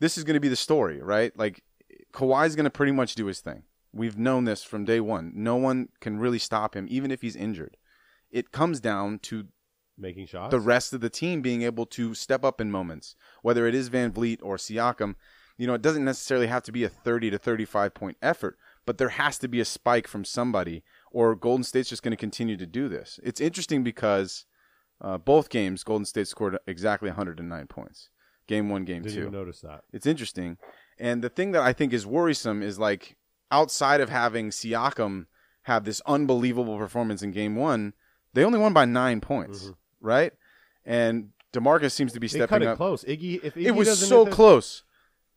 this 0.00 0.16
is 0.16 0.24
going 0.24 0.34
to 0.34 0.40
be 0.40 0.48
the 0.48 0.56
story, 0.56 1.02
right? 1.02 1.36
Like, 1.38 1.62
Kawhi's 2.12 2.56
going 2.56 2.64
to 2.64 2.70
pretty 2.70 2.92
much 2.92 3.14
do 3.14 3.26
his 3.26 3.40
thing. 3.40 3.62
We've 3.92 4.18
known 4.18 4.44
this 4.44 4.62
from 4.62 4.84
day 4.84 5.00
one. 5.00 5.32
No 5.34 5.56
one 5.56 5.88
can 6.00 6.18
really 6.18 6.38
stop 6.38 6.74
him, 6.76 6.86
even 6.90 7.10
if 7.10 7.22
he's 7.22 7.36
injured. 7.36 7.76
It 8.30 8.52
comes 8.52 8.80
down 8.80 9.20
to 9.20 9.46
Making 9.96 10.26
shots. 10.26 10.50
the 10.50 10.60
rest 10.60 10.92
of 10.92 11.00
the 11.00 11.10
team 11.10 11.40
being 11.40 11.62
able 11.62 11.86
to 11.86 12.14
step 12.14 12.44
up 12.44 12.60
in 12.60 12.70
moments, 12.70 13.16
whether 13.42 13.66
it 13.66 13.74
is 13.74 13.90
VanVleet 13.90 14.38
or 14.42 14.56
Siakam. 14.56 15.14
You 15.56 15.66
know, 15.66 15.74
it 15.74 15.82
doesn't 15.82 16.04
necessarily 16.04 16.46
have 16.46 16.62
to 16.64 16.72
be 16.72 16.84
a 16.84 16.88
30 16.88 17.30
to 17.30 17.38
35 17.38 17.94
point 17.94 18.16
effort, 18.22 18.56
but 18.86 18.98
there 18.98 19.08
has 19.08 19.38
to 19.38 19.48
be 19.48 19.58
a 19.60 19.64
spike 19.64 20.06
from 20.06 20.24
somebody, 20.24 20.84
or 21.10 21.34
Golden 21.34 21.64
State's 21.64 21.88
just 21.88 22.02
going 22.02 22.12
to 22.12 22.16
continue 22.16 22.56
to 22.56 22.66
do 22.66 22.88
this. 22.88 23.18
It's 23.24 23.40
interesting 23.40 23.82
because 23.82 24.44
uh, 25.00 25.18
both 25.18 25.48
games, 25.48 25.82
Golden 25.82 26.04
State 26.04 26.28
scored 26.28 26.58
exactly 26.66 27.08
109 27.08 27.66
points. 27.66 28.08
Game 28.46 28.70
one, 28.70 28.84
game 28.84 29.02
Didn't 29.02 29.24
two. 29.24 29.30
notice 29.30 29.60
that. 29.60 29.82
It's 29.92 30.06
interesting. 30.06 30.56
And 30.98 31.22
the 31.22 31.28
thing 31.28 31.50
that 31.52 31.62
I 31.62 31.72
think 31.72 31.92
is 31.92 32.06
worrisome 32.06 32.62
is 32.62 32.78
like 32.78 33.16
outside 33.50 34.00
of 34.00 34.08
having 34.10 34.50
Siakam 34.50 35.26
have 35.62 35.84
this 35.84 36.00
unbelievable 36.06 36.78
performance 36.78 37.22
in 37.22 37.30
game 37.30 37.56
one, 37.56 37.92
they 38.34 38.44
only 38.44 38.58
won 38.58 38.72
by 38.72 38.84
nine 38.84 39.20
points, 39.20 39.70
right? 40.00 40.32
And 40.84 41.30
Demarcus 41.52 41.92
seems 41.92 42.12
to 42.12 42.20
be 42.20 42.26
Mm-hmm. 42.28 42.38
They 42.38 42.40
cut 42.40 42.48
stepping 42.48 42.68
it 42.68 42.70
up. 42.72 42.76
close. 42.76 43.04
Iggy, 43.04 43.42
if 43.44 43.54
Iggy 43.54 43.66
It 43.66 43.70
was 43.72 44.08
so 44.08 44.24
that- 44.24 44.32
close. 44.32 44.84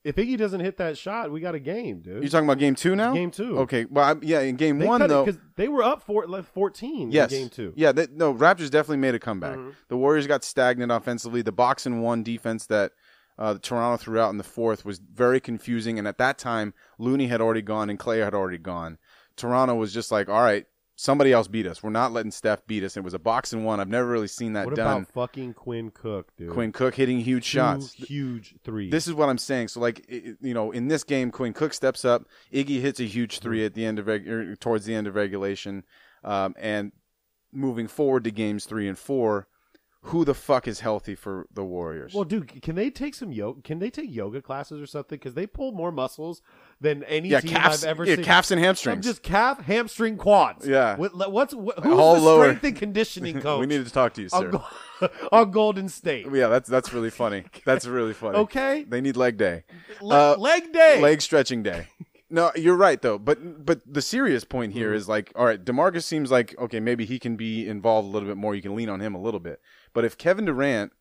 If 0.03 0.15
Iggy 0.15 0.35
doesn't 0.35 0.61
hit 0.61 0.77
that 0.77 0.97
shot, 0.97 1.31
we 1.31 1.41
got 1.41 1.53
a 1.53 1.59
game, 1.59 2.01
dude. 2.01 2.23
You're 2.23 2.29
talking 2.31 2.47
about 2.47 2.57
game 2.57 2.73
two 2.73 2.95
now? 2.95 3.13
Game 3.13 3.29
two. 3.29 3.59
Okay. 3.59 3.85
Well, 3.85 4.03
I, 4.03 4.15
yeah, 4.23 4.39
in 4.39 4.55
game 4.55 4.79
they 4.79 4.87
one 4.87 5.07
though. 5.07 5.23
because 5.23 5.39
they 5.57 5.67
were 5.67 5.83
up 5.83 6.01
for 6.01 6.25
like 6.25 6.45
fourteen. 6.45 7.11
Yes. 7.11 7.31
in 7.31 7.37
game 7.41 7.49
two. 7.49 7.71
Yeah, 7.75 7.91
they, 7.91 8.07
no, 8.11 8.33
Raptors 8.33 8.71
definitely 8.71 8.97
made 8.97 9.13
a 9.13 9.19
comeback. 9.19 9.57
Mhm. 9.59 9.75
The 9.89 9.97
Warriors 9.97 10.25
got 10.25 10.43
stagnant 10.43 10.91
offensively. 10.91 11.43
The 11.43 11.51
box 11.51 11.85
and 11.85 12.01
one 12.01 12.23
defense 12.23 12.65
that 12.65 12.93
uh, 13.41 13.57
Toronto 13.61 13.97
threw 13.97 14.19
out 14.19 14.29
in 14.29 14.37
the 14.37 14.43
fourth 14.43 14.85
was 14.85 14.99
very 14.99 15.39
confusing. 15.39 15.97
And 15.97 16.07
at 16.07 16.17
that 16.19 16.37
time, 16.37 16.73
Looney 16.99 17.27
had 17.27 17.41
already 17.41 17.61
gone 17.63 17.89
and 17.89 17.97
Clay 17.97 18.19
had 18.19 18.33
already 18.35 18.57
gone. 18.59 18.97
Toronto 19.35 19.73
was 19.75 19.91
just 19.93 20.11
like, 20.11 20.29
all 20.29 20.43
right, 20.43 20.65
somebody 20.95 21.31
else 21.33 21.47
beat 21.47 21.65
us. 21.65 21.81
We're 21.81 21.89
not 21.89 22.11
letting 22.13 22.29
Steph 22.31 22.67
beat 22.67 22.83
us. 22.83 22.95
It 22.97 23.03
was 23.03 23.15
a 23.15 23.19
box 23.19 23.53
and 23.53 23.65
one. 23.65 23.79
I've 23.79 23.87
never 23.89 24.07
really 24.07 24.27
seen 24.27 24.53
that 24.53 24.65
What 24.67 24.75
done. 24.75 25.01
about 25.03 25.13
fucking 25.13 25.53
Quinn 25.55 25.89
Cook, 25.89 26.31
dude? 26.37 26.51
Quinn 26.51 26.71
Cook 26.71 26.93
hitting 26.93 27.19
huge 27.21 27.45
Two 27.45 27.57
shots. 27.57 27.93
huge 27.93 28.55
three. 28.63 28.91
This 28.91 29.07
is 29.07 29.13
what 29.15 29.27
I'm 29.29 29.39
saying. 29.39 29.69
So, 29.69 29.79
like, 29.79 30.05
i- 30.11 30.15
i- 30.15 30.33
you 30.41 30.53
know, 30.53 30.69
in 30.71 30.87
this 30.89 31.03
game, 31.03 31.31
Quinn 31.31 31.53
Cook 31.53 31.73
steps 31.73 32.05
up. 32.05 32.25
Iggy 32.53 32.79
hits 32.81 32.99
a 32.99 33.05
huge 33.05 33.39
three 33.39 33.65
at 33.65 33.73
the 33.73 33.83
end 33.85 33.97
of 33.97 34.05
reg- 34.05 34.27
er, 34.29 34.55
towards 34.55 34.85
the 34.85 34.93
end 34.93 35.07
of 35.07 35.15
regulation, 35.15 35.83
um, 36.23 36.53
and 36.59 36.91
moving 37.51 37.87
forward 37.87 38.23
to 38.25 38.31
games 38.31 38.65
three 38.65 38.87
and 38.87 38.99
four, 38.99 39.47
who 40.05 40.25
the 40.25 40.33
fuck 40.33 40.67
is 40.67 40.79
healthy 40.79 41.13
for 41.13 41.45
the 41.53 41.63
Warriors? 41.63 42.13
Well, 42.13 42.23
dude, 42.23 42.61
can 42.63 42.73
they 42.75 42.89
take 42.89 43.13
some 43.13 43.31
yoga? 43.31 43.61
Can 43.61 43.77
they 43.77 43.89
take 43.91 44.11
yoga 44.11 44.41
classes 44.41 44.81
or 44.81 44.87
something? 44.87 45.17
Because 45.19 45.35
they 45.35 45.45
pull 45.45 45.71
more 45.73 45.91
muscles 45.91 46.41
than 46.79 47.03
any 47.03 47.29
yeah, 47.29 47.39
team 47.39 47.51
calves, 47.51 47.83
I've 47.83 47.89
ever 47.91 48.05
yeah, 48.05 48.15
seen. 48.15 48.23
calves 48.25 48.49
and 48.49 48.59
I'm 48.59 48.65
hamstrings. 48.65 49.05
just 49.05 49.21
calf, 49.21 49.59
hamstring, 49.63 50.17
quads. 50.17 50.67
Yeah. 50.67 50.95
What, 50.97 51.31
what's 51.31 51.53
what, 51.53 51.77
who's 51.83 51.93
All 51.99 52.15
the 52.15 52.21
lower. 52.21 52.45
strength 52.45 52.63
and 52.63 52.75
conditioning 52.75 53.39
coach? 53.41 53.59
we 53.59 53.67
need 53.67 53.85
to 53.85 53.91
talk 53.91 54.13
to 54.15 54.23
you, 54.23 54.29
on, 54.33 54.41
sir. 54.41 54.49
Go- 54.49 55.09
on 55.31 55.51
Golden 55.51 55.87
State. 55.87 56.25
yeah, 56.33 56.47
that's 56.47 56.67
that's 56.67 56.91
really 56.93 57.11
funny. 57.11 57.43
That's 57.65 57.85
really 57.85 58.13
funny. 58.13 58.37
Okay, 58.39 58.85
They 58.87 59.01
need 59.01 59.15
leg 59.17 59.37
day, 59.37 59.63
Le- 60.01 60.33
Uh, 60.33 60.35
leg 60.37 60.73
day. 60.73 60.99
leg 60.99 61.21
stretching 61.21 61.61
day. 61.63 61.87
No, 62.33 62.49
you're 62.55 62.75
right 62.77 62.99
though. 63.01 63.19
But 63.19 63.65
but 63.65 63.81
the 63.85 64.01
serious 64.01 64.45
point 64.45 64.71
here 64.73 64.93
is 64.93 65.07
like, 65.09 65.31
all 65.35 65.45
right, 65.45 65.63
Demarcus 65.63 66.03
seems 66.03 66.31
like 66.31 66.55
okay, 66.57 66.79
maybe 66.79 67.05
he 67.05 67.19
can 67.19 67.35
be 67.35 67.67
involved 67.67 68.07
a 68.07 68.11
little 68.11 68.27
bit 68.27 68.37
more. 68.37 68.55
You 68.55 68.61
can 68.61 68.73
lean 68.75 68.89
on 68.89 68.99
him 69.01 69.13
a 69.15 69.21
little 69.21 69.39
bit. 69.41 69.59
But 69.93 70.05
if 70.05 70.17
Kevin 70.17 70.45
Durant, 70.45 70.91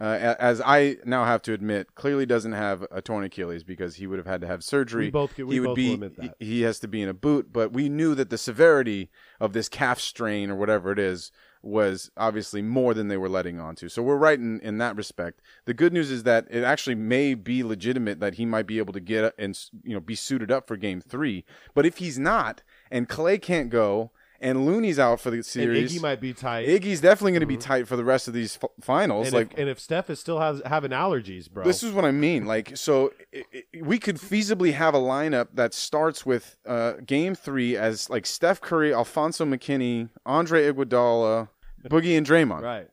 uh, 0.00 0.34
as 0.38 0.60
I 0.64 0.96
now 1.04 1.24
have 1.24 1.42
to 1.42 1.52
admit, 1.52 1.94
clearly 1.94 2.24
doesn't 2.24 2.52
have 2.52 2.86
a 2.90 3.02
torn 3.02 3.24
Achilles 3.24 3.62
because 3.62 3.96
he 3.96 4.06
would 4.06 4.18
have 4.18 4.26
had 4.26 4.40
to 4.40 4.46
have 4.46 4.64
surgery. 4.64 5.06
We 5.06 5.10
both- 5.10 5.36
we 5.36 5.54
he 5.54 5.60
would 5.60 5.66
both 5.66 5.76
be, 5.76 5.94
admit 5.94 6.16
that. 6.16 6.34
He, 6.38 6.46
he 6.46 6.62
has 6.62 6.78
to 6.80 6.88
be 6.88 7.02
in 7.02 7.08
a 7.08 7.14
boot. 7.14 7.52
But 7.52 7.72
we 7.72 7.88
knew 7.88 8.14
that 8.14 8.30
the 8.30 8.38
severity 8.38 9.10
of 9.38 9.52
this 9.52 9.68
calf 9.68 10.00
strain 10.00 10.50
or 10.50 10.56
whatever 10.56 10.92
it 10.92 10.98
is 10.98 11.30
was 11.62 12.10
obviously 12.16 12.60
more 12.60 12.92
than 12.92 13.06
they 13.08 13.16
were 13.16 13.28
letting 13.28 13.60
on 13.60 13.76
to. 13.76 13.88
So 13.88 14.02
we're 14.02 14.16
right 14.16 14.38
in, 14.38 14.58
in 14.60 14.78
that 14.78 14.96
respect. 14.96 15.40
The 15.64 15.74
good 15.74 15.92
news 15.92 16.10
is 16.10 16.24
that 16.24 16.46
it 16.50 16.64
actually 16.64 16.96
may 16.96 17.34
be 17.34 17.62
legitimate 17.62 18.18
that 18.18 18.34
he 18.34 18.44
might 18.44 18.66
be 18.66 18.78
able 18.78 18.92
to 18.94 19.00
get 19.00 19.32
and 19.38 19.56
you 19.84 19.94
know 19.94 20.00
be 20.00 20.16
suited 20.16 20.50
up 20.50 20.66
for 20.66 20.76
game 20.76 21.00
3. 21.00 21.44
But 21.74 21.86
if 21.86 21.98
he's 21.98 22.18
not 22.18 22.62
and 22.90 23.08
Clay 23.08 23.38
can't 23.38 23.70
go 23.70 24.10
and 24.42 24.66
Looney's 24.66 24.98
out 24.98 25.20
for 25.20 25.30
the 25.30 25.36
and 25.36 25.46
series, 25.46 25.94
Iggy 25.94 26.02
might 26.02 26.20
be 26.20 26.32
tight. 26.34 26.66
Iggy's 26.68 27.00
definitely 27.00 27.32
going 27.32 27.40
to 27.40 27.46
be 27.46 27.56
tight 27.56 27.86
for 27.88 27.96
the 27.96 28.04
rest 28.04 28.28
of 28.28 28.34
these 28.34 28.58
f- 28.62 28.68
finals 28.80 29.28
and, 29.28 29.34
like 29.34 29.52
if, 29.52 29.58
and 29.58 29.68
if 29.68 29.80
Steph 29.80 30.10
is 30.10 30.20
still 30.20 30.40
has 30.40 30.60
having 30.66 30.90
allergies, 30.90 31.48
bro. 31.50 31.64
this 31.64 31.82
is 31.82 31.92
what 31.92 32.04
I 32.04 32.10
mean. 32.10 32.44
Like, 32.44 32.76
so 32.76 33.12
i 33.34 33.44
i 33.54 33.62
we 33.80 33.98
could 33.98 34.16
feasibly 34.16 34.72
have 34.74 34.94
a 34.94 34.98
lineup 34.98 35.48
that 35.54 35.72
starts 35.72 36.26
with 36.26 36.58
uh, 36.66 36.94
Game 37.06 37.34
Three 37.34 37.76
as 37.76 38.10
like 38.10 38.26
Steph 38.26 38.60
Curry, 38.60 38.92
Alfonzo 38.92 39.44
McKinnie, 39.44 40.10
Andre 40.26 40.70
Iguodala, 40.70 41.48
Boogie, 41.88 42.18
and 42.18 42.26
Draymond. 42.26 42.62
right. 42.62 42.88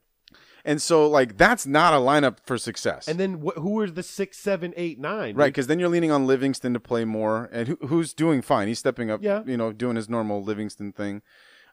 And 0.65 0.81
so, 0.81 1.07
like, 1.07 1.37
that's 1.37 1.65
not 1.65 1.93
a 1.93 1.97
lineup 1.97 2.37
for 2.45 2.57
success. 2.57 3.07
And 3.07 3.19
then 3.19 3.41
wh- 3.45 3.57
who 3.59 3.79
are 3.79 3.89
the 3.89 4.03
six, 4.03 4.37
seven, 4.37 4.73
eight, 4.75 4.99
nine? 4.99 5.35
right, 5.35 5.47
because 5.47 5.67
then 5.67 5.79
you're 5.79 5.89
leaning 5.89 6.11
on 6.11 6.27
Livingston 6.27 6.73
to 6.73 6.79
play 6.79 7.05
more, 7.05 7.49
and 7.51 7.67
who, 7.69 7.77
who's 7.87 8.13
doing 8.13 8.41
fine. 8.41 8.67
He's 8.67 8.79
stepping 8.79 9.09
up. 9.09 9.23
Yeah. 9.23 9.43
you 9.45 9.57
know, 9.57 9.71
doing 9.71 9.95
his 9.95 10.09
normal 10.09 10.43
Livingston 10.43 10.91
thing. 10.91 11.21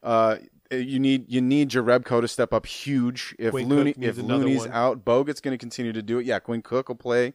Uh, 0.03 0.37
you 0.71 0.99
need 0.99 1.25
you 1.29 1.41
need 1.41 1.71
Jerebko 1.71 2.21
to 2.21 2.29
step 2.29 2.53
up 2.53 2.67
huge. 2.67 3.35
If 3.39 3.53
Quinn 3.53 3.69
Looney 3.69 3.93
Cook 3.93 4.03
if 4.03 4.19
Looney's 4.19 4.61
one. 4.61 4.73
out, 4.73 5.05
Bogut's 5.05 5.41
going 5.41 5.53
to 5.53 5.59
continue 5.59 5.93
to 5.93 6.03
do 6.03 6.19
it. 6.19 6.27
Yeah, 6.27 6.39
Quinn 6.39 6.63
Cook 6.63 6.89
will 6.89 6.97
play. 6.97 7.35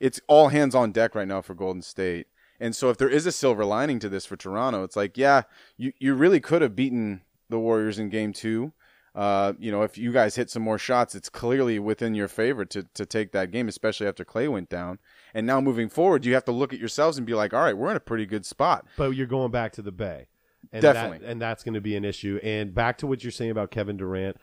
It's 0.00 0.20
all 0.28 0.48
hands 0.48 0.74
on 0.74 0.92
deck 0.92 1.14
right 1.14 1.28
now 1.28 1.42
for 1.42 1.54
Golden 1.54 1.82
State. 1.82 2.26
And 2.58 2.76
so 2.76 2.90
if 2.90 2.98
there 2.98 3.08
is 3.08 3.26
a 3.26 3.32
silver 3.32 3.64
lining 3.64 3.98
to 4.00 4.08
this 4.08 4.26
for 4.26 4.36
Toronto, 4.36 4.82
it's 4.84 4.96
like, 4.96 5.16
yeah, 5.16 5.42
you 5.76 5.92
you 5.98 6.14
really 6.14 6.40
could 6.40 6.62
have 6.62 6.76
beaten 6.76 7.22
the 7.48 7.58
Warriors 7.58 7.98
in 7.98 8.08
game 8.10 8.32
2. 8.32 8.72
Uh, 9.14 9.54
you 9.58 9.72
know, 9.72 9.82
if 9.82 9.98
you 9.98 10.12
guys 10.12 10.36
hit 10.36 10.50
some 10.50 10.62
more 10.62 10.78
shots, 10.78 11.14
it's 11.16 11.28
clearly 11.28 11.78
within 11.78 12.14
your 12.14 12.28
favor 12.28 12.64
to 12.66 12.84
to 12.94 13.04
take 13.04 13.32
that 13.32 13.50
game, 13.50 13.66
especially 13.68 14.06
after 14.06 14.24
Clay 14.24 14.46
went 14.48 14.68
down. 14.68 14.98
And 15.34 15.46
now 15.46 15.60
moving 15.60 15.88
forward, 15.88 16.24
you 16.24 16.34
have 16.34 16.44
to 16.44 16.52
look 16.52 16.72
at 16.72 16.78
yourselves 16.78 17.18
and 17.18 17.26
be 17.26 17.34
like, 17.34 17.52
all 17.52 17.60
right, 17.62 17.76
we're 17.76 17.90
in 17.90 17.96
a 17.96 18.00
pretty 18.00 18.26
good 18.26 18.46
spot. 18.46 18.86
but 18.96 19.10
you're 19.10 19.26
going 19.26 19.50
back 19.50 19.72
to 19.72 19.82
the 19.82 19.92
Bay, 19.92 20.28
and 20.72 20.80
Definitely. 20.82 21.18
that, 21.18 21.26
and 21.30 21.40
that's 21.42 21.64
going 21.64 21.74
to 21.74 21.80
be 21.80 21.96
an 21.96 22.04
issue. 22.04 22.38
And 22.42 22.72
back 22.74 22.98
to 22.98 23.06
what 23.06 23.24
you're 23.24 23.30
saying 23.32 23.50
about 23.50 23.70
Kevin 23.72 23.96
Durant. 23.96 24.36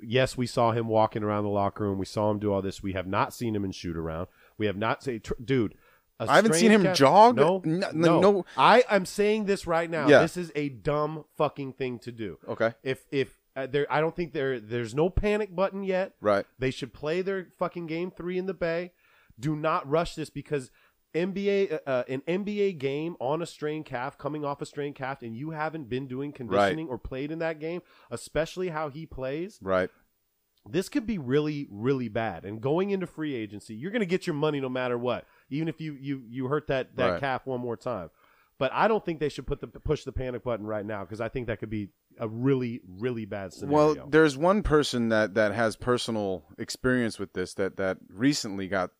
Yes, 0.00 0.36
we 0.36 0.46
saw 0.46 0.70
him 0.70 0.86
walking 0.86 1.24
around 1.24 1.42
the 1.42 1.50
locker 1.50 1.82
room. 1.82 1.98
We 1.98 2.06
saw 2.06 2.30
him 2.30 2.38
do 2.38 2.52
all 2.52 2.62
this. 2.62 2.80
We 2.82 2.92
have 2.92 3.08
not 3.08 3.34
seen 3.34 3.56
him 3.56 3.64
in 3.64 3.72
shoot 3.72 3.96
around. 3.96 4.28
We 4.56 4.66
have 4.66 4.76
not 4.76 5.02
seen, 5.02 5.20
tr- 5.20 5.32
dude. 5.44 5.74
I 6.20 6.36
haven't 6.36 6.54
seen 6.54 6.70
him 6.70 6.82
calf- 6.84 6.96
jog. 6.96 7.36
No, 7.36 7.62
N- 7.64 7.84
no, 7.94 8.20
no. 8.20 8.44
I 8.56 8.84
I'm 8.88 9.04
saying 9.06 9.46
this 9.46 9.66
right 9.66 9.88
now. 9.90 10.08
Yeah. 10.08 10.20
This 10.20 10.36
is 10.36 10.50
a 10.54 10.68
dumb 10.68 11.24
fucking 11.36 11.72
thing 11.74 11.98
to 12.00 12.12
do. 12.12 12.38
Okay. 12.48 12.74
If 12.84 13.06
if 13.10 13.36
uh, 13.56 13.66
there, 13.66 13.86
I 13.90 14.00
don't 14.00 14.14
think 14.14 14.32
there 14.32 14.60
there's 14.60 14.94
no 14.94 15.10
panic 15.10 15.54
button 15.54 15.82
yet. 15.82 16.14
Right. 16.20 16.46
They 16.58 16.70
should 16.70 16.92
play 16.92 17.22
their 17.22 17.48
fucking 17.58 17.86
game 17.86 18.10
three 18.10 18.38
in 18.38 18.46
the 18.46 18.54
Bay. 18.54 18.92
Do 19.38 19.54
not 19.56 19.88
rush 19.88 20.14
this 20.14 20.30
because 20.30 20.70
NBA 21.14 21.72
uh, 21.72 21.78
uh, 21.88 22.04
an 22.08 22.22
NBA 22.28 22.78
game 22.78 23.16
on 23.18 23.40
a 23.40 23.46
strained 23.46 23.86
calf, 23.86 24.18
coming 24.18 24.44
off 24.44 24.60
a 24.60 24.66
strained 24.66 24.94
calf, 24.94 25.22
and 25.22 25.34
you 25.36 25.50
haven't 25.50 25.88
been 25.88 26.06
doing 26.06 26.32
conditioning 26.32 26.88
or 26.88 26.98
played 26.98 27.30
in 27.30 27.38
that 27.38 27.58
game, 27.58 27.80
especially 28.10 28.68
how 28.68 28.90
he 28.90 29.06
plays. 29.06 29.58
Right. 29.62 29.90
This 30.70 30.90
could 30.90 31.06
be 31.06 31.16
really, 31.16 31.66
really 31.70 32.08
bad. 32.08 32.44
And 32.44 32.60
going 32.60 32.90
into 32.90 33.06
free 33.06 33.34
agency, 33.34 33.74
you're 33.74 33.90
going 33.90 34.00
to 34.00 34.06
get 34.06 34.26
your 34.26 34.34
money 34.34 34.60
no 34.60 34.68
matter 34.68 34.98
what. 34.98 35.24
even 35.48 35.66
if 35.68 35.80
you 35.80 35.94
you 35.98 36.22
you 36.28 36.46
hurt 36.48 36.66
that 36.66 36.94
that 36.96 37.12
Right. 37.12 37.20
calf 37.20 37.46
one 37.46 37.60
more 37.60 37.76
time. 37.76 38.10
But 38.58 38.72
I 38.74 38.86
don't 38.88 39.04
think 39.04 39.18
they 39.20 39.28
should 39.30 39.46
put 39.46 39.60
the 39.60 39.68
push 39.68 40.04
the 40.04 40.12
panic 40.12 40.42
button 40.44 40.66
right 40.66 40.84
now 40.84 41.04
because 41.04 41.20
I 41.22 41.28
think 41.28 41.46
that 41.46 41.58
could 41.60 41.70
be 41.70 41.88
a 42.18 42.28
really 42.28 42.80
really 42.86 43.24
bad 43.24 43.52
scenario. 43.52 43.94
Well, 43.94 44.06
there's 44.08 44.36
one 44.36 44.62
person 44.62 45.08
that 45.10 45.34
that 45.34 45.52
has 45.52 45.76
personal 45.76 46.44
experience 46.58 47.18
with 47.18 47.32
this 47.32 47.54
that 47.54 47.76
that 47.76 47.98
recently 48.08 48.68
got 48.68 48.90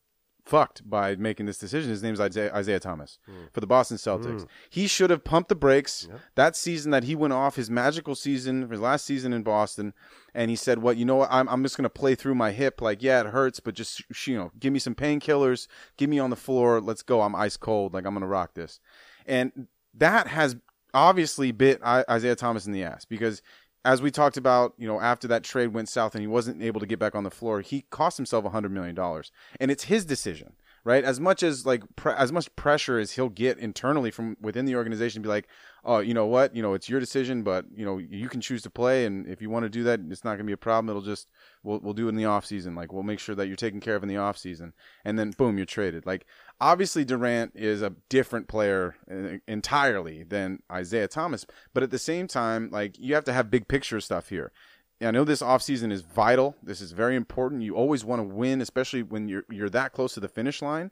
fucked 0.45 0.89
by 0.89 1.15
making 1.15 1.45
this 1.45 1.59
decision. 1.59 1.91
His 1.91 2.01
name's 2.01 2.19
Isaiah, 2.19 2.51
Isaiah 2.55 2.79
Thomas 2.79 3.19
Hmm. 3.27 3.43
for 3.53 3.59
the 3.59 3.67
Boston 3.67 3.97
Celtics. 3.97 4.47
He 4.69 4.87
should 4.87 5.11
have 5.11 5.23
pumped 5.23 5.49
the 5.49 5.53
brakes 5.55 6.07
that 6.33 6.55
season 6.55 6.89
that 6.91 7.03
he 7.03 7.13
went 7.13 7.33
off 7.33 7.55
his 7.55 7.69
magical 7.69 8.15
season, 8.15 8.67
his 8.67 8.79
last 8.79 9.05
season 9.05 9.31
in 9.31 9.43
Boston, 9.43 9.93
and 10.33 10.49
he 10.49 10.55
said, 10.55 10.79
"What 10.79 10.97
you 10.97 11.05
know? 11.05 11.17
What 11.17 11.29
I'm 11.31 11.47
I'm 11.49 11.61
just 11.61 11.77
gonna 11.77 11.89
play 11.89 12.15
through 12.15 12.33
my 12.35 12.51
hip. 12.51 12.81
Like, 12.81 13.03
yeah, 13.03 13.19
it 13.19 13.27
hurts, 13.27 13.59
but 13.59 13.75
just 13.75 14.01
you 14.27 14.37
know, 14.37 14.51
give 14.57 14.73
me 14.73 14.79
some 14.79 14.95
painkillers, 14.95 15.67
give 15.97 16.09
me 16.09 16.17
on 16.17 16.31
the 16.31 16.35
floor. 16.35 16.81
Let's 16.81 17.03
go. 17.03 17.21
I'm 17.21 17.35
ice 17.35 17.57
cold. 17.57 17.93
Like 17.93 18.05
I'm 18.07 18.13
gonna 18.13 18.25
rock 18.25 18.55
this." 18.55 18.79
And 19.27 19.67
that 19.93 20.27
has 20.27 20.55
obviously 20.93 21.51
bit 21.51 21.81
Isaiah 21.83 22.35
Thomas 22.35 22.65
in 22.65 22.73
the 22.73 22.83
ass 22.83 23.05
because 23.05 23.41
as 23.85 24.01
we 24.01 24.11
talked 24.11 24.37
about, 24.37 24.73
you 24.77 24.87
know, 24.87 24.99
after 24.99 25.27
that 25.29 25.43
trade 25.43 25.73
went 25.73 25.89
south 25.89 26.13
and 26.13 26.21
he 26.21 26.27
wasn't 26.27 26.61
able 26.61 26.79
to 26.79 26.85
get 26.85 26.99
back 26.99 27.15
on 27.15 27.23
the 27.23 27.31
floor, 27.31 27.61
he 27.61 27.85
cost 27.89 28.17
himself 28.17 28.45
a 28.45 28.49
hundred 28.49 28.71
million 28.71 28.95
dollars, 28.95 29.31
and 29.59 29.71
it's 29.71 29.85
his 29.85 30.05
decision, 30.05 30.53
right? 30.89 31.03
As 31.03 31.19
much 31.19 31.43
as 31.43 31.67
like 31.67 31.83
pre- 31.95 32.13
as 32.13 32.31
much 32.31 32.53
pressure 32.55 32.97
as 32.97 33.11
he'll 33.11 33.29
get 33.29 33.59
internally 33.59 34.09
from 34.09 34.35
within 34.41 34.65
the 34.65 34.75
organization, 34.75 35.21
be 35.21 35.29
like, 35.29 35.47
oh, 35.85 35.99
you 35.99 36.15
know 36.15 36.25
what, 36.25 36.55
you 36.55 36.63
know, 36.63 36.73
it's 36.73 36.89
your 36.89 36.99
decision, 36.99 37.43
but 37.43 37.65
you 37.75 37.85
know, 37.85 37.99
you 37.99 38.27
can 38.27 38.41
choose 38.41 38.63
to 38.63 38.71
play, 38.71 39.05
and 39.05 39.27
if 39.27 39.39
you 39.39 39.51
want 39.51 39.65
to 39.65 39.69
do 39.69 39.83
that, 39.83 39.99
it's 40.09 40.23
not 40.23 40.31
going 40.31 40.39
to 40.39 40.45
be 40.45 40.53
a 40.53 40.57
problem. 40.57 40.89
It'll 40.89 41.03
just 41.03 41.29
we'll 41.61 41.79
we'll 41.81 41.93
do 41.93 42.07
it 42.07 42.09
in 42.09 42.15
the 42.15 42.25
off 42.25 42.43
season, 42.43 42.73
like 42.73 42.91
we'll 42.91 43.03
make 43.03 43.19
sure 43.19 43.35
that 43.35 43.45
you're 43.45 43.55
taken 43.55 43.79
care 43.79 43.95
of 43.95 44.01
in 44.01 44.09
the 44.09 44.17
off 44.17 44.35
season, 44.35 44.73
and 45.05 45.19
then 45.19 45.29
boom, 45.29 45.57
you're 45.57 45.67
traded. 45.67 46.07
Like 46.07 46.25
obviously 46.59 47.05
Durant 47.05 47.51
is 47.53 47.83
a 47.83 47.93
different 48.09 48.47
player 48.47 48.95
uh, 49.11 49.37
entirely 49.47 50.23
than 50.23 50.63
Isaiah 50.71 51.07
Thomas, 51.07 51.45
but 51.71 51.83
at 51.83 51.91
the 51.91 51.99
same 51.99 52.27
time, 52.27 52.71
like 52.71 52.97
you 52.97 53.13
have 53.13 53.25
to 53.25 53.33
have 53.33 53.51
big 53.51 53.67
picture 53.67 54.01
stuff 54.01 54.29
here. 54.29 54.51
I 55.01 55.11
know 55.11 55.23
this 55.23 55.41
offseason 55.41 55.91
is 55.91 56.01
vital. 56.01 56.55
This 56.61 56.81
is 56.81 56.91
very 56.91 57.15
important. 57.15 57.61
You 57.61 57.75
always 57.75 58.03
want 58.03 58.19
to 58.19 58.23
win, 58.23 58.59
especially 58.61 59.01
when 59.01 59.29
you're 59.29 59.45
you're 59.49 59.69
that 59.69 59.93
close 59.93 60.13
to 60.15 60.19
the 60.19 60.27
finish 60.27 60.61
line. 60.61 60.91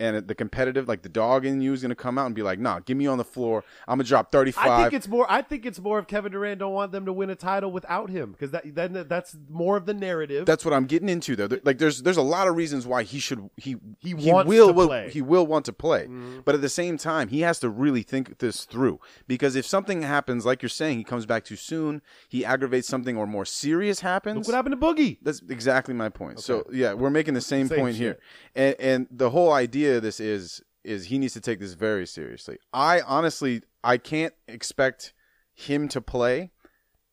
And 0.00 0.26
the 0.26 0.34
competitive, 0.34 0.88
like 0.88 1.02
the 1.02 1.08
dog 1.08 1.46
in 1.46 1.60
you, 1.60 1.72
is 1.72 1.82
going 1.82 1.90
to 1.90 1.94
come 1.94 2.18
out 2.18 2.26
and 2.26 2.34
be 2.34 2.42
like, 2.42 2.58
"Nah, 2.58 2.80
give 2.80 2.96
me 2.96 3.06
on 3.06 3.18
the 3.18 3.24
floor. 3.24 3.62
I'm 3.86 3.98
gonna 3.98 4.08
drop 4.08 4.32
35." 4.32 4.66
I 4.68 4.82
think 4.82 4.94
it's 4.94 5.06
more. 5.06 5.26
I 5.30 5.42
think 5.42 5.64
it's 5.64 5.78
more 5.78 5.98
of 5.98 6.08
Kevin 6.08 6.32
Durant 6.32 6.58
don't 6.58 6.72
want 6.72 6.90
them 6.90 7.04
to 7.06 7.12
win 7.12 7.30
a 7.30 7.36
title 7.36 7.70
without 7.70 8.10
him 8.10 8.32
because 8.32 8.50
that 8.50 8.64
then 8.74 9.04
that's 9.08 9.36
more 9.48 9.76
of 9.76 9.86
the 9.86 9.94
narrative. 9.94 10.44
That's 10.44 10.64
what 10.64 10.74
I'm 10.74 10.86
getting 10.86 11.08
into 11.08 11.36
though. 11.36 11.48
Like 11.62 11.78
there's 11.78 12.02
there's 12.02 12.16
a 12.16 12.22
lot 12.22 12.48
of 12.48 12.56
reasons 12.56 12.84
why 12.84 13.04
he 13.04 13.20
should 13.20 13.48
he 13.56 13.76
He 14.00 14.14
wants 14.14 14.48
will, 14.48 14.68
to 14.68 14.72
will- 14.72 15.08
he 15.08 15.22
will 15.22 15.46
want 15.46 15.66
to 15.66 15.72
play. 15.72 16.04
Mm-hmm. 16.04 16.40
But 16.44 16.56
at 16.56 16.62
the 16.62 16.68
same 16.68 16.98
time, 16.98 17.28
he 17.28 17.42
has 17.42 17.60
to 17.60 17.68
really 17.68 18.02
think 18.02 18.38
this 18.38 18.64
through 18.64 18.98
because 19.28 19.54
if 19.54 19.66
something 19.66 20.02
happens 20.02 20.44
like 20.44 20.62
you're 20.62 20.68
saying, 20.68 20.98
he 20.98 21.04
comes 21.04 21.26
back 21.26 21.44
too 21.44 21.56
soon, 21.56 22.02
he 22.28 22.44
aggravates 22.44 22.88
something 22.88 23.16
or 23.16 23.26
more 23.26 23.44
serious 23.44 24.00
happens. 24.00 24.38
Look 24.38 24.48
what 24.48 24.56
happened 24.56 24.80
to 24.80 24.84
Boogie. 24.84 25.18
That's 25.22 25.42
exactly 25.48 25.94
my 25.94 26.08
point. 26.08 26.40
So 26.40 26.66
yeah, 26.72 26.94
we're 26.94 27.10
making 27.10 27.34
the 27.34 27.40
same, 27.40 27.68
Same 27.68 27.78
point 27.78 27.94
shit. 27.94 28.02
here, 28.02 28.18
and 28.56 28.76
and 28.80 29.06
the 29.10 29.30
whole 29.30 29.52
idea 29.52 29.81
of 29.86 30.02
this 30.02 30.20
is 30.20 30.62
is 30.84 31.06
he 31.06 31.18
needs 31.18 31.34
to 31.34 31.40
take 31.40 31.60
this 31.60 31.74
very 31.74 32.06
seriously. 32.06 32.58
I 32.72 33.00
honestly 33.02 33.62
I 33.84 33.98
can't 33.98 34.34
expect 34.48 35.12
him 35.54 35.88
to 35.88 36.00
play 36.00 36.50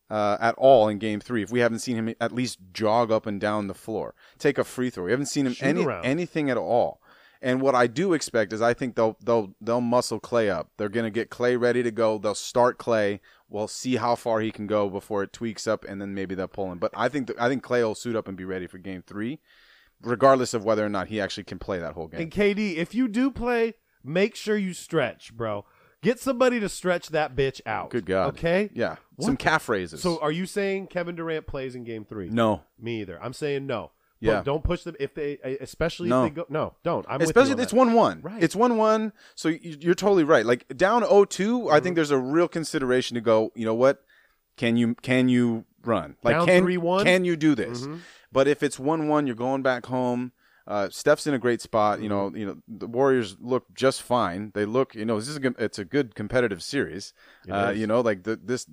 uh, 0.08 0.36
at 0.40 0.54
all 0.56 0.88
in 0.88 0.98
Game 0.98 1.20
Three 1.20 1.42
if 1.42 1.50
we 1.52 1.60
haven't 1.60 1.78
seen 1.80 1.96
him 1.96 2.14
at 2.20 2.32
least 2.32 2.58
jog 2.72 3.12
up 3.12 3.26
and 3.26 3.40
down 3.40 3.68
the 3.68 3.74
floor, 3.74 4.14
take 4.38 4.58
a 4.58 4.64
free 4.64 4.90
throw. 4.90 5.04
We 5.04 5.10
haven't 5.12 5.26
seen 5.26 5.46
him 5.46 5.52
Shoot 5.54 5.66
any 5.66 5.84
around. 5.84 6.04
anything 6.04 6.50
at 6.50 6.56
all. 6.56 7.00
And 7.42 7.62
what 7.62 7.74
I 7.74 7.86
do 7.86 8.12
expect 8.12 8.52
is 8.52 8.60
I 8.60 8.74
think 8.74 8.96
they'll 8.96 9.16
they'll 9.24 9.54
they'll 9.60 9.80
muscle 9.80 10.20
Clay 10.20 10.50
up. 10.50 10.70
They're 10.76 10.88
gonna 10.88 11.10
get 11.10 11.30
Clay 11.30 11.56
ready 11.56 11.82
to 11.82 11.90
go. 11.90 12.18
They'll 12.18 12.34
start 12.34 12.76
Clay. 12.76 13.20
We'll 13.48 13.68
see 13.68 13.96
how 13.96 14.14
far 14.14 14.40
he 14.40 14.50
can 14.50 14.66
go 14.66 14.90
before 14.90 15.22
it 15.22 15.32
tweaks 15.32 15.66
up, 15.66 15.84
and 15.88 16.00
then 16.00 16.14
maybe 16.14 16.34
they'll 16.34 16.48
pull 16.48 16.70
him. 16.70 16.78
But 16.78 16.92
I 16.94 17.08
think 17.08 17.30
I 17.38 17.48
think 17.48 17.62
Clay 17.62 17.82
will 17.82 17.94
suit 17.94 18.14
up 18.16 18.28
and 18.28 18.36
be 18.36 18.44
ready 18.44 18.66
for 18.66 18.78
Game 18.78 19.02
Three, 19.02 19.40
regardless 20.02 20.54
of 20.54 20.64
whether 20.64 20.84
or 20.84 20.88
not 20.88 21.08
he 21.08 21.20
actually 21.20 21.44
can 21.44 21.58
play 21.58 21.78
that 21.78 21.94
whole 21.94 22.06
game. 22.08 22.20
And 22.22 22.30
KD, 22.30 22.76
if 22.76 22.94
you 22.94 23.08
do 23.08 23.30
play, 23.30 23.74
make 24.04 24.34
sure 24.36 24.56
you 24.56 24.72
stretch, 24.72 25.34
bro. 25.36 25.64
Get 26.02 26.18
somebody 26.18 26.58
to 26.60 26.68
stretch 26.70 27.08
that 27.10 27.36
bitch 27.36 27.60
out. 27.66 27.90
Good 27.90 28.06
God. 28.06 28.28
Okay. 28.30 28.70
Yeah, 28.72 28.96
some 29.20 29.36
calf 29.36 29.68
raises. 29.68 30.00
So 30.00 30.18
are 30.20 30.32
you 30.32 30.46
saying 30.46 30.86
Kevin 30.86 31.14
Durant 31.14 31.46
plays 31.46 31.74
in 31.74 31.84
Game 31.84 32.04
Three? 32.06 32.30
no, 32.30 32.62
Me 32.78 33.00
either. 33.02 33.22
I'm 33.22 33.34
saying 33.34 33.66
no. 33.66 33.90
But 34.22 34.26
Yeah. 34.26 34.42
don't 34.42 34.62
push 34.64 34.82
them 34.82 34.96
if 35.00 35.14
they, 35.14 35.38
especially 35.62 36.08
No. 36.10 36.24
if 36.24 36.30
they 36.34 36.36
go. 36.36 36.46
No, 36.50 36.74
don't. 36.82 37.04
I'm 37.08 37.20
especially 37.22 37.52
on 37.54 37.60
it's 37.60 37.72
one 37.72 37.92
one. 37.94 38.20
Right. 38.22 38.42
It's 38.42 38.54
one 38.56 38.76
one. 38.78 39.12
So 39.34 39.48
you- 39.48 39.76
you're 39.80 39.94
totally 39.94 40.24
right. 40.24 40.44
Like 40.46 40.74
down 40.76 41.02
0 41.02 41.24
2, 41.26 41.68
I 41.70 41.74
Mm-hmm. 41.76 41.84
think 41.84 41.96
there's 41.96 42.10
a 42.10 42.18
real 42.18 42.48
consideration 42.48 43.14
to 43.16 43.20
go. 43.22 43.50
You 43.54 43.64
know 43.66 43.74
what? 43.74 44.02
Can 44.56 44.76
you 44.76 44.94
can 44.96 45.28
you 45.30 45.64
run? 45.84 46.16
Like 46.22 46.34
Down 46.34 46.46
can 46.46 46.62
3-1? 46.64 47.04
can 47.04 47.24
you 47.24 47.36
do 47.36 47.54
this? 47.54 47.82
Mhm. 47.86 48.00
But 48.32 48.48
if 48.48 48.62
it's 48.62 48.78
one 48.78 49.08
one, 49.08 49.26
you're 49.26 49.36
going 49.36 49.62
back 49.62 49.86
home. 49.86 50.32
Uh, 50.66 50.88
Steph's 50.90 51.26
in 51.26 51.34
a 51.34 51.38
great 51.38 51.60
spot. 51.60 52.00
You 52.00 52.08
Mm-hmm. 52.08 52.08
know, 52.08 52.38
you 52.38 52.46
know 52.46 52.56
the 52.68 52.86
Warriors 52.86 53.36
look 53.40 53.64
just 53.74 54.02
fine. 54.02 54.52
They 54.54 54.64
look, 54.64 54.94
you 54.94 55.04
know, 55.04 55.18
this 55.18 55.28
is 55.28 55.36
a, 55.38 55.54
it's 55.58 55.78
a 55.78 55.84
good 55.84 56.14
competitive 56.14 56.62
series. 56.62 57.12
Uh, 57.50 57.70
you 57.70 57.86
know, 57.86 58.00
like 58.00 58.22
the, 58.22 58.36
this 58.36 58.66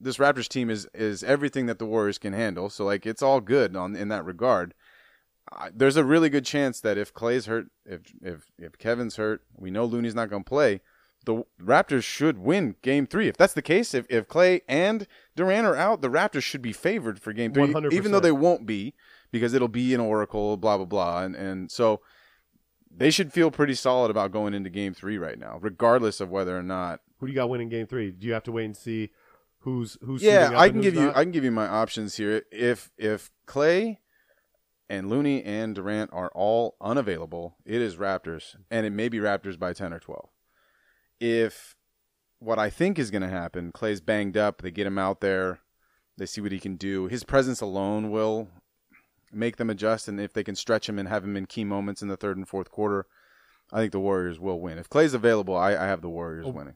this 0.00 0.16
Raptors 0.18 0.48
team 0.48 0.70
is 0.70 0.88
is 0.94 1.22
everything 1.22 1.66
that 1.66 1.78
the 1.78 1.86
Warriors 1.86 2.18
can 2.18 2.32
handle. 2.32 2.68
So 2.68 2.84
like 2.84 3.06
it's 3.06 3.22
all 3.22 3.40
good 3.40 3.76
on 3.76 3.94
in 3.94 4.08
that 4.08 4.24
regard. 4.24 4.74
I, 5.52 5.70
there's 5.72 5.96
a 5.96 6.04
really 6.04 6.28
good 6.28 6.44
chance 6.44 6.80
that 6.80 6.98
if 6.98 7.12
Clay's 7.12 7.46
hurt, 7.46 7.66
if 7.84 8.00
if 8.20 8.50
if 8.58 8.76
Kevin's 8.78 9.16
hurt, 9.16 9.42
we 9.56 9.70
know 9.70 9.84
Looney's 9.84 10.14
not 10.14 10.30
going 10.30 10.42
to 10.42 10.48
play. 10.48 10.80
The 11.26 11.44
Raptors 11.60 12.04
should 12.04 12.38
win 12.38 12.76
Game 12.82 13.06
Three. 13.06 13.28
If 13.28 13.36
that's 13.36 13.52
the 13.52 13.60
case, 13.62 13.94
if 13.94 14.06
if 14.08 14.28
Clay 14.28 14.62
and 14.68 15.06
Durant 15.34 15.66
are 15.66 15.76
out, 15.76 16.00
the 16.00 16.08
Raptors 16.08 16.44
should 16.44 16.62
be 16.62 16.72
favored 16.72 17.20
for 17.20 17.32
Game 17.32 17.52
Three, 17.52 17.66
100%. 17.66 17.92
even 17.92 18.12
though 18.12 18.20
they 18.20 18.32
won't 18.32 18.64
be 18.64 18.94
because 19.32 19.52
it'll 19.52 19.66
be 19.68 19.92
an 19.92 20.00
Oracle, 20.00 20.56
blah 20.56 20.76
blah 20.76 20.86
blah, 20.86 21.22
and 21.22 21.34
and 21.34 21.70
so 21.70 22.00
they 22.96 23.10
should 23.10 23.32
feel 23.32 23.50
pretty 23.50 23.74
solid 23.74 24.10
about 24.10 24.30
going 24.30 24.54
into 24.54 24.70
Game 24.70 24.94
Three 24.94 25.18
right 25.18 25.38
now, 25.38 25.58
regardless 25.60 26.20
of 26.20 26.30
whether 26.30 26.56
or 26.56 26.62
not. 26.62 27.00
Who 27.18 27.26
do 27.26 27.32
you 27.32 27.36
got 27.36 27.50
winning 27.50 27.68
Game 27.68 27.86
Three? 27.88 28.12
Do 28.12 28.26
you 28.26 28.32
have 28.32 28.44
to 28.44 28.52
wait 28.52 28.64
and 28.66 28.76
see 28.76 29.10
who's 29.58 29.98
who's? 30.02 30.22
Yeah, 30.22 30.52
I 30.54 30.70
can 30.70 30.80
give 30.80 30.94
you 30.94 31.06
not? 31.06 31.16
I 31.16 31.24
can 31.24 31.32
give 31.32 31.44
you 31.44 31.50
my 31.50 31.66
options 31.66 32.16
here. 32.16 32.42
If 32.52 32.90
if 32.96 33.30
Clay 33.46 33.98
and 34.88 35.10
Looney 35.10 35.42
and 35.42 35.74
Durant 35.74 36.10
are 36.12 36.30
all 36.36 36.76
unavailable, 36.80 37.56
it 37.64 37.82
is 37.82 37.96
Raptors, 37.96 38.54
and 38.70 38.86
it 38.86 38.90
may 38.90 39.08
be 39.08 39.18
Raptors 39.18 39.58
by 39.58 39.72
ten 39.72 39.92
or 39.92 39.98
twelve. 39.98 40.30
If 41.20 41.74
what 42.38 42.58
I 42.58 42.70
think 42.70 42.98
is 42.98 43.10
going 43.10 43.22
to 43.22 43.28
happen, 43.28 43.72
Clay's 43.72 44.00
banged 44.00 44.36
up, 44.36 44.62
they 44.62 44.70
get 44.70 44.86
him 44.86 44.98
out 44.98 45.20
there, 45.20 45.60
they 46.18 46.26
see 46.26 46.40
what 46.40 46.52
he 46.52 46.60
can 46.60 46.76
do. 46.76 47.06
His 47.06 47.24
presence 47.24 47.60
alone 47.60 48.10
will 48.10 48.48
make 49.32 49.56
them 49.56 49.70
adjust, 49.70 50.08
and 50.08 50.20
if 50.20 50.32
they 50.32 50.44
can 50.44 50.54
stretch 50.54 50.88
him 50.88 50.98
and 50.98 51.08
have 51.08 51.24
him 51.24 51.36
in 51.36 51.46
key 51.46 51.64
moments 51.64 52.02
in 52.02 52.08
the 52.08 52.16
third 52.16 52.36
and 52.36 52.48
fourth 52.48 52.70
quarter, 52.70 53.06
I 53.72 53.80
think 53.80 53.92
the 53.92 54.00
Warriors 54.00 54.38
will 54.38 54.60
win. 54.60 54.78
If 54.78 54.88
Clay's 54.88 55.14
available, 55.14 55.56
I, 55.56 55.70
I 55.72 55.86
have 55.86 56.02
the 56.02 56.08
Warriors 56.08 56.46
oh, 56.46 56.52
winning. 56.52 56.74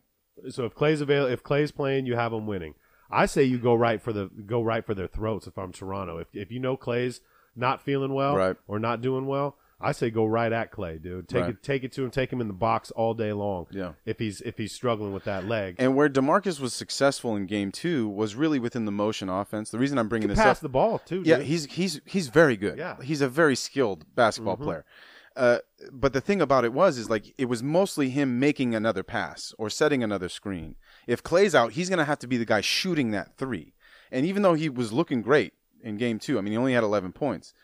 So 0.48 0.64
if 0.64 0.74
Clay's 0.74 1.00
avail, 1.00 1.26
if 1.26 1.42
Clay's 1.42 1.72
playing, 1.72 2.06
you 2.06 2.16
have 2.16 2.32
them 2.32 2.46
winning. 2.46 2.74
I 3.10 3.26
say 3.26 3.44
you 3.44 3.58
go 3.58 3.74
right 3.74 4.00
for 4.00 4.12
the 4.12 4.30
go 4.46 4.62
right 4.62 4.84
for 4.84 4.94
their 4.94 5.08
throats. 5.08 5.46
If 5.46 5.58
I'm 5.58 5.72
Toronto, 5.72 6.18
if 6.18 6.28
if 6.32 6.50
you 6.50 6.60
know 6.60 6.76
Clay's 6.76 7.20
not 7.56 7.80
feeling 7.82 8.14
well 8.14 8.36
Right. 8.36 8.56
or 8.68 8.78
not 8.78 9.00
doing 9.00 9.26
well, 9.26 9.56
I 9.80 9.92
say 9.92 10.10
go 10.10 10.26
right 10.26 10.52
at 10.52 10.70
Clay, 10.70 10.98
dude. 10.98 11.28
Take 11.28 11.40
Right. 11.42 11.50
it 11.50 11.62
take 11.62 11.84
it 11.84 11.92
to 11.92 12.04
him. 12.04 12.10
Take 12.10 12.32
him 12.32 12.40
in 12.40 12.48
the 12.48 12.52
box 12.54 12.90
all 12.90 13.14
day 13.14 13.32
long. 13.32 13.66
Yeah. 13.70 13.92
If 14.04 14.18
he's 14.18 14.40
if 14.42 14.58
he's 14.58 14.72
struggling 14.72 15.12
with 15.12 15.24
that 15.24 15.46
leg, 15.46 15.76
And 15.78 15.96
where 15.96 16.08
Demarcus 16.08 16.60
was 16.60 16.74
successful 16.74 17.34
in 17.36 17.46
game 17.46 17.72
two 17.72 18.08
was 18.08 18.34
really 18.34 18.58
within 18.58 18.84
the 18.84 18.92
motion 18.92 19.28
offense. 19.28 19.70
The 19.70 19.78
reason 19.78 19.98
I'm 19.98 20.08
bringing 20.08 20.28
this 20.28 20.38
pass 20.38 20.58
up, 20.58 20.62
the 20.62 20.68
ball 20.68 20.98
too. 20.98 21.22
yeah, 21.24 21.36
dude. 21.36 21.46
he's 21.46 21.64
he's 21.66 22.00
he's 22.04 22.28
very 22.28 22.56
good. 22.56 22.76
Yeah. 22.78 22.92
Mm-hmm. 22.94 23.02
he's 23.02 23.20
a 23.20 23.28
very 23.28 23.56
skilled 23.56 24.04
basketball 24.14 24.56
player. 24.56 24.84
Uh, 25.36 25.58
but 25.92 26.12
the 26.12 26.20
thing 26.20 26.42
about 26.42 26.64
it 26.64 26.72
was, 26.72 26.98
is 26.98 27.08
like 27.08 27.32
it 27.38 27.44
was 27.46 27.62
mostly 27.62 28.10
him 28.10 28.38
making 28.40 28.74
another 28.74 29.02
pass 29.02 29.54
or 29.58 29.70
setting 29.70 30.02
another 30.02 30.28
screen. 30.28 30.74
If 31.06 31.22
Clay's 31.22 31.54
out, 31.54 31.72
he's 31.72 31.88
gonna 31.88 32.04
have 32.04 32.18
to 32.18 32.26
be 32.26 32.36
the 32.36 32.44
guy 32.44 32.60
shooting 32.60 33.12
that 33.12 33.36
three. 33.38 33.72
And 34.12 34.26
even 34.26 34.42
though 34.42 34.54
he 34.54 34.68
was 34.68 34.92
looking 34.92 35.22
great 35.22 35.52
in 35.82 35.96
game 35.96 36.18
two, 36.18 36.36
I 36.36 36.40
mean, 36.42 36.50
he 36.52 36.58
only 36.58 36.72
had 36.74 36.82
11 36.82 37.12
points, 37.12 37.54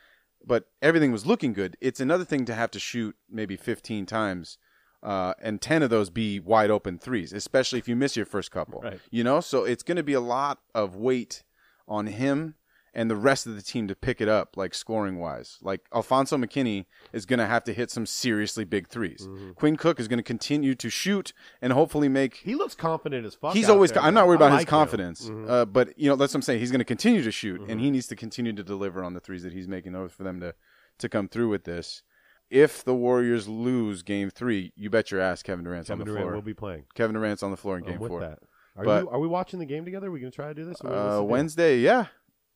but 0.46 0.64
everything 0.80 1.12
was 1.12 1.26
looking 1.26 1.52
good. 1.52 1.76
It's 1.80 2.00
another 2.00 2.24
thing 2.24 2.44
to 2.46 2.54
have 2.54 2.70
to 2.72 2.78
shoot 2.78 3.16
maybe 3.28 3.56
15 3.56 4.06
times. 4.06 4.58
Uh, 5.02 5.34
and 5.40 5.60
10 5.60 5.82
of 5.82 5.90
those 5.90 6.10
be 6.10 6.40
wide 6.40 6.70
open 6.70 6.98
threes, 6.98 7.32
especially 7.32 7.78
if 7.78 7.86
you 7.86 7.94
miss 7.94 8.16
your 8.16 8.26
first 8.26 8.50
couple. 8.50 8.80
Right. 8.80 9.00
You 9.10 9.22
know, 9.22 9.40
so 9.40 9.64
it's 9.64 9.82
going 9.82 9.98
to 9.98 10.02
be 10.02 10.14
a 10.14 10.20
lot 10.20 10.58
of 10.74 10.96
weight 10.96 11.44
on 11.86 12.06
him 12.06 12.54
and 12.96 13.08
the 13.10 13.14
rest 13.16 13.46
of 13.46 13.54
the 13.54 13.62
team 13.62 13.86
to 13.86 13.94
pick 13.94 14.20
it 14.20 14.28
up, 14.28 14.56
like 14.56 14.72
scoring 14.74 15.18
wise. 15.20 15.58
Like 15.62 15.82
Alfonzo 15.94 16.36
McKinnie 16.36 16.86
is 17.12 17.26
going 17.26 17.38
to 17.38 17.46
have 17.46 17.62
to 17.64 17.72
hit 17.72 17.90
some 17.92 18.06
seriously 18.06 18.64
big 18.64 18.88
3s 18.88 19.22
Mm-hmm. 19.28 19.50
Quinn 19.52 19.76
Cook 19.76 20.00
is 20.00 20.08
going 20.08 20.18
to 20.18 20.22
continue 20.24 20.74
to 20.74 20.88
shoot 20.90 21.32
and 21.62 21.72
hopefully 21.74 22.08
make. 22.08 22.36
he 22.36 22.54
looks 22.54 22.74
confident 22.74 23.26
as 23.26 23.34
fuck. 23.34 23.52
He's 23.54 23.68
always. 23.68 23.92
there, 23.92 24.02
I'm 24.02 24.14
not 24.14 24.26
worried 24.26 24.36
about 24.36 24.50
his 24.52 24.60
like 24.60 24.66
him. 24.68 24.70
confidence, 24.70 25.28
Mhm. 25.28 25.48
uh, 25.50 25.64
but 25.66 25.96
you 25.98 26.08
know 26.08 26.16
that's 26.16 26.32
what 26.32 26.38
I'm 26.38 26.42
saying. 26.42 26.58
He's 26.60 26.70
going 26.72 26.78
to 26.80 26.84
continue 26.84 27.22
to 27.22 27.30
shoot, 27.30 27.60
Mm-hmm. 27.60 27.70
and 27.70 27.80
he 27.80 27.90
needs 27.90 28.06
to 28.08 28.16
continue 28.16 28.52
to 28.54 28.64
deliver 28.64 29.04
on 29.04 29.12
the 29.14 29.20
threes 29.20 29.42
that 29.44 29.52
he's 29.52 29.68
making 29.68 29.92
for 30.08 30.22
them 30.24 30.40
to 30.40 30.54
to 30.98 31.08
come 31.08 31.28
through 31.28 31.50
with 31.50 31.64
this. 31.64 32.02
if 32.48 32.82
the 32.84 32.94
Warriors 32.94 33.46
lose 33.48 34.02
Game 34.02 34.30
Three, 34.30 34.72
you 34.76 34.88
bet 34.88 35.10
your 35.10 35.20
ass 35.20 35.42
Kevin 35.42 35.64
Durant's 35.64 35.88
Kevin 35.88 36.00
on 36.02 36.06
the 36.06 36.12
Durant 36.12 36.24
floor. 36.24 36.34
will 36.34 36.42
be 36.42 36.54
playing. 36.54 36.84
Kevin 36.94 37.14
Durant's 37.14 37.42
on 37.42 37.50
the 37.50 37.56
floor 37.58 37.76
in 37.76 37.84
Game 37.84 37.98
Four. 37.98 38.20
that. 38.20 38.38
Are, 38.76 38.84
But- 38.84 39.02
you, 39.04 39.10
are 39.10 39.18
we 39.18 39.26
watching 39.28 39.58
the 39.58 39.66
game 39.66 39.84
together? 39.84 40.06
Are 40.08 40.10
we 40.10 40.20
going 40.20 40.30
to 40.30 40.36
try 40.36 40.48
to 40.48 40.54
do 40.54 40.64
this? 40.64 40.80
Or 40.82 40.90
what's 40.90 41.02
the 41.14 41.18
Uh. 41.18 41.22
Wednesday, 41.22 41.78
yeah. 41.80 42.06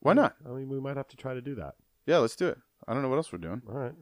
Why 0.01 0.13
not? 0.15 0.37
I 0.47 0.51
mean, 0.51 0.69
we 0.69 0.81
might 0.81 0.97
have 0.97 1.09
to 1.09 1.17
try 1.17 1.35
to 1.35 1.41
do 1.41 1.55
that. 1.57 1.75
Yeah, 2.07 2.19
let's 2.19 2.37
do 2.37 2.49
it. 2.49 2.59
I 2.89 2.95
don't 2.95 3.03
know 3.03 3.09
what 3.11 3.17
else 3.17 3.31
we're 3.31 3.39
doing. 3.39 3.61
All 3.69 3.75
right. 3.79 3.93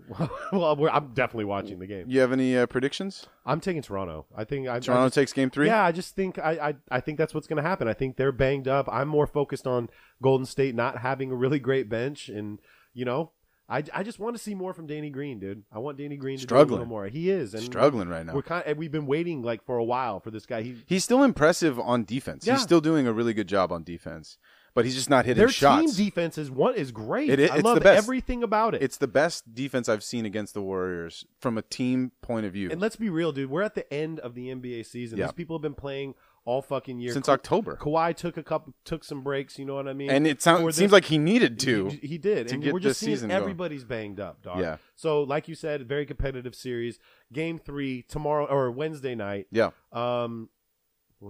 well, 0.53 0.77
we're, 0.77 0.89
I'm 0.89 1.13
definitely 1.13 1.45
watching 1.47 1.81
the 1.81 1.87
game. 1.87 2.05
You 2.09 2.21
have 2.21 2.33
any 2.33 2.57
uh, 2.57 2.67
predictions? 2.67 3.27
I'm 3.45 3.61
taking 3.61 3.83
Toronto. 3.83 4.27
I 4.37 4.45
think 4.45 4.69
I, 4.69 4.77
I 4.77 4.81
Toronto 4.81 5.07
just- 5.07 5.15
takes 5.17 5.33
Game 5.33 5.51
Three. 5.51 5.67
Yeah, 5.67 5.85
I 5.85 5.91
just 5.93 6.15
think 6.15 6.39
I, 6.39 6.53
I 6.69 6.75
I 6.97 7.01
think 7.01 7.19
that's 7.19 7.35
what's 7.35 7.49
going 7.49 7.63
to 7.63 7.69
happen. 7.69 7.89
I 7.89 7.93
think 7.95 8.17
they're 8.17 8.33
banged 8.33 8.69
up. 8.69 8.89
I'm 8.91 9.09
more 9.09 9.27
focused 9.27 9.67
on 9.67 9.89
Golden 10.23 10.47
State 10.47 10.75
not 10.77 10.99
having 10.99 11.33
a 11.33 11.35
really 11.35 11.59
great 11.59 11.89
bench, 11.89 12.29
and 12.29 12.61
you 12.95 13.05
know, 13.05 13.33
I, 13.69 13.83
I 13.93 14.03
just 14.05 14.19
want 14.21 14.37
to 14.37 14.43
see 14.43 14.55
more 14.55 14.73
from 14.73 14.87
Danny 14.87 15.11
Green, 15.11 15.41
dude. 15.41 15.65
I 15.73 15.79
want 15.81 15.99
Danny 15.99 16.17
Green 16.17 16.39
to 16.39 16.47
do 16.47 16.55
a 16.55 16.57
Struggling. 16.59 16.79
little 16.79 16.87
more. 16.87 17.09
He 17.09 17.31
is 17.31 17.55
and 17.55 17.63
struggling 17.65 18.09
right 18.09 18.25
now. 18.25 18.33
We're 18.33 18.43
kind 18.43 18.65
of, 18.65 18.79
we've 18.79 18.93
been 18.93 19.07
waiting 19.07 19.43
like 19.43 19.67
for 19.67 19.77
a 19.77 19.85
while 19.85 20.21
for 20.21 20.31
this 20.31 20.47
guy. 20.47 20.63
He 20.63 20.77
He's 20.87 21.05
still 21.05 21.23
impressive 21.25 21.79
on 21.79 22.05
defense. 22.05 22.47
Yeah. 22.47 22.55
He's 22.55 22.63
still 22.63 22.81
doing 22.81 23.07
a 23.07 23.13
really 23.13 23.35
good 23.35 23.49
job 23.49 23.71
on 23.73 23.83
defense, 23.83 24.39
but 24.79 24.85
he's 24.85 24.95
just 24.95 25.11
not 25.11 25.25
hitting 25.27 25.39
their 25.41 25.49
shots. 25.49 25.97
team 25.97 26.07
defense 26.07 26.39
is 26.39 26.51
what 26.53 26.77
is 26.77 26.93
great. 26.93 27.29
It 27.31 27.41
is- 27.41 27.51
I 27.51 27.59
love 27.59 27.75
the 27.75 27.81
best. 27.81 27.99
everything 28.05 28.45
about 28.45 28.75
it. 28.77 28.83
it's 28.83 28.97
the 28.97 29.09
best 29.09 29.53
defense 29.55 29.89
I've 29.89 30.05
seen 30.05 30.25
against 30.25 30.55
the 30.55 30.63
Warriors 30.63 31.25
from 31.41 31.59
a 31.59 31.63
team 31.63 32.13
point 32.23 32.47
of 32.47 32.53
view 32.53 32.71
and 32.71 32.81
let's 32.81 32.95
be 32.97 33.11
real, 33.11 33.33
dude. 33.33 33.51
We're 33.51 33.63
at 33.63 33.75
the 33.75 33.93
end 33.93 34.21
of 34.21 34.35
the 34.35 34.49
NBA 34.49 34.87
season. 34.87 35.19
Yeah. 35.19 35.27
These 35.27 35.33
people 35.33 35.57
have 35.57 35.63
been 35.63 35.75
playing 35.75 36.15
all 36.45 36.63
fucking 36.63 36.99
year 36.99 37.13
since 37.13 37.27
Ka- 37.27 37.33
October. 37.33 37.77
Kawhi 37.77 38.15
took 38.17 38.37
a 38.39 38.43
couple, 38.43 38.73
took 38.85 39.05
some 39.05 39.23
breaks. 39.23 39.59
You 39.59 39.65
know 39.67 39.75
what 39.75 39.87
I 39.89 39.93
mean? 39.93 40.09
And 40.11 40.27
it, 40.27 40.41
sounds, 40.41 40.67
it 40.67 40.79
seems 40.79 40.93
like 40.93 41.05
he 41.07 41.19
needed 41.19 41.59
to. 41.61 41.89
He, 41.89 41.97
he 42.07 42.19
did. 42.19 42.49
to 42.49 42.55
and 42.55 42.63
get 42.63 42.73
we're 42.73 42.81
just 42.81 43.01
seeing 43.01 43.17
season 43.17 43.29
going. 43.29 43.41
everybody's 43.43 43.85
banged 43.85 44.19
up, 44.21 44.43
dog. 44.43 44.61
Yeah. 44.61 44.77
So, 44.97 45.23
like 45.25 45.47
you 45.49 45.55
said, 45.55 45.87
very 45.87 46.07
competitive 46.07 46.55
series. 46.55 46.99
Game 47.33 47.59
three 47.59 48.03
tomorrow 48.03 48.47
or 48.47 48.71
Wednesday 48.71 49.15
night. 49.15 49.49
Yeah, 49.51 49.71
Um, 49.93 50.49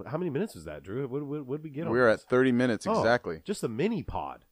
how 0.06 0.18
many 0.18 0.30
minutes 0.30 0.54
was 0.54 0.64
that, 0.64 0.82
Drew? 0.82 1.06
What 1.08 1.24
what 1.24 1.46
what 1.46 1.62
we 1.62 1.70
get? 1.70 1.86
on 1.86 1.90
we're 1.92 2.10
this? 2.10 2.22
at 2.22 2.28
30 2.28 2.52
minutes 2.52 2.86
Oh, 2.86 2.98
exactly. 2.98 3.40
just 3.44 3.62
a 3.64 3.68
mini 3.68 4.02
pod. 4.02 4.44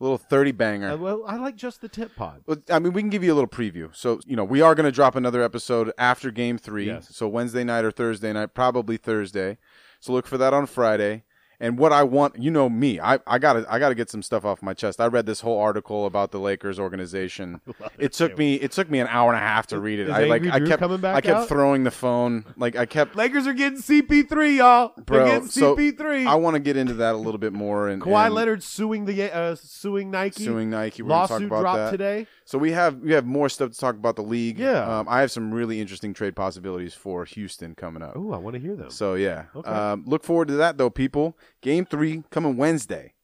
a 0.00 0.02
little 0.04 0.18
30 0.18 0.52
banger. 0.52 0.90
Uh, 0.92 0.96
well, 0.96 1.22
I 1.26 1.36
like 1.36 1.56
just 1.56 1.80
the 1.80 1.88
tip 1.88 2.14
pod. 2.16 2.42
Well, 2.46 2.58
I 2.70 2.78
mean, 2.78 2.92
we 2.92 3.00
can 3.02 3.10
give 3.10 3.24
you 3.24 3.32
a 3.32 3.36
little 3.36 3.48
preview. 3.48 3.94
So, 3.96 4.20
you 4.26 4.36
know, 4.36 4.44
we 4.44 4.60
are 4.60 4.74
going 4.74 4.84
to 4.86 4.92
drop 4.92 5.14
another 5.16 5.42
episode 5.42 5.92
after 5.96 6.30
game 6.30 6.58
three. 6.58 6.86
Yes. 6.86 7.08
So, 7.16 7.26
Wednesday 7.28 7.64
night 7.64 7.84
or 7.84 7.90
Thursday 7.90 8.32
night, 8.32 8.54
probably 8.54 8.96
Thursday. 8.96 9.56
So, 10.00 10.12
look 10.12 10.26
for 10.26 10.36
that 10.38 10.52
on 10.52 10.66
Friday. 10.66 11.24
And 11.60 11.78
what 11.78 11.92
I 11.92 12.02
want, 12.02 12.38
you 12.38 12.50
know 12.50 12.68
me, 12.68 12.98
I, 13.00 13.18
I 13.26 13.38
gotta 13.38 13.64
I 13.68 13.78
gotta 13.78 13.94
get 13.94 14.10
some 14.10 14.22
stuff 14.22 14.44
off 14.44 14.62
my 14.62 14.74
chest. 14.74 15.00
I 15.00 15.06
read 15.06 15.24
this 15.26 15.40
whole 15.40 15.58
article 15.60 16.06
about 16.06 16.30
the 16.32 16.38
Lakers 16.38 16.78
organization. 16.78 17.60
It 17.98 18.12
took 18.12 18.36
me 18.36 18.54
it 18.56 18.72
took 18.72 18.90
me 18.90 18.98
an 18.98 19.06
hour 19.08 19.32
and 19.32 19.36
a 19.36 19.46
half 19.46 19.68
to 19.68 19.78
read 19.78 19.98
it. 20.00 20.08
Is 20.08 20.14
I 20.14 20.24
like 20.24 20.42
Angry 20.42 20.50
I 20.52 20.68
kept 20.68 20.80
coming 20.80 21.00
back 21.00 21.14
I 21.16 21.20
kept 21.20 21.40
out? 21.40 21.48
throwing 21.48 21.84
the 21.84 21.90
phone. 21.92 22.44
Like 22.56 22.76
I 22.76 22.86
kept 22.86 23.14
Lakers 23.14 23.46
are 23.46 23.52
getting 23.52 23.78
CP3, 23.78 24.56
y'all. 24.56 24.92
They're 24.96 25.04
bro. 25.04 25.24
getting 25.26 25.48
So 25.48 25.76
CP3. 25.76 26.26
I 26.26 26.34
want 26.34 26.54
to 26.54 26.60
get 26.60 26.76
into 26.76 26.94
that 26.94 27.14
a 27.14 27.18
little 27.18 27.38
bit 27.38 27.52
more. 27.52 27.88
And 27.88 28.02
Kawhi 28.02 28.26
and 28.26 28.34
Leonard 28.34 28.62
suing 28.62 29.04
the 29.04 29.32
uh, 29.34 29.54
suing 29.54 30.10
Nike. 30.10 30.44
suing 30.44 30.70
Nike. 30.70 31.02
We're 31.02 31.10
Lawsuit 31.10 31.44
about 31.44 31.60
dropped 31.60 31.76
that. 31.78 31.90
today. 31.92 32.26
So 32.46 32.58
we 32.58 32.72
have 32.72 32.96
we 32.98 33.12
have 33.12 33.24
more 33.24 33.48
stuff 33.48 33.70
to 33.70 33.78
talk 33.78 33.94
about 33.94 34.16
the 34.16 34.22
league. 34.22 34.58
Yeah. 34.58 34.98
um, 34.98 35.06
I 35.08 35.20
have 35.20 35.30
some 35.30 35.52
really 35.54 35.80
interesting 35.80 36.12
trade 36.12 36.34
possibilities 36.36 36.94
for 36.94 37.24
Houston 37.24 37.74
coming 37.74 38.02
up. 38.02 38.14
Oh, 38.16 38.32
I 38.32 38.38
want 38.38 38.54
to 38.54 38.60
hear 38.60 38.74
them. 38.76 38.90
So 38.90 39.14
yeah, 39.14 39.44
Okay. 39.54 39.70
um, 39.70 40.04
look 40.06 40.24
forward 40.24 40.48
to 40.48 40.54
that 40.54 40.76
though, 40.78 40.90
people. 40.90 41.38
Game 41.60 41.84
three 41.84 42.24
coming 42.30 42.56
Wednesday. 42.56 43.14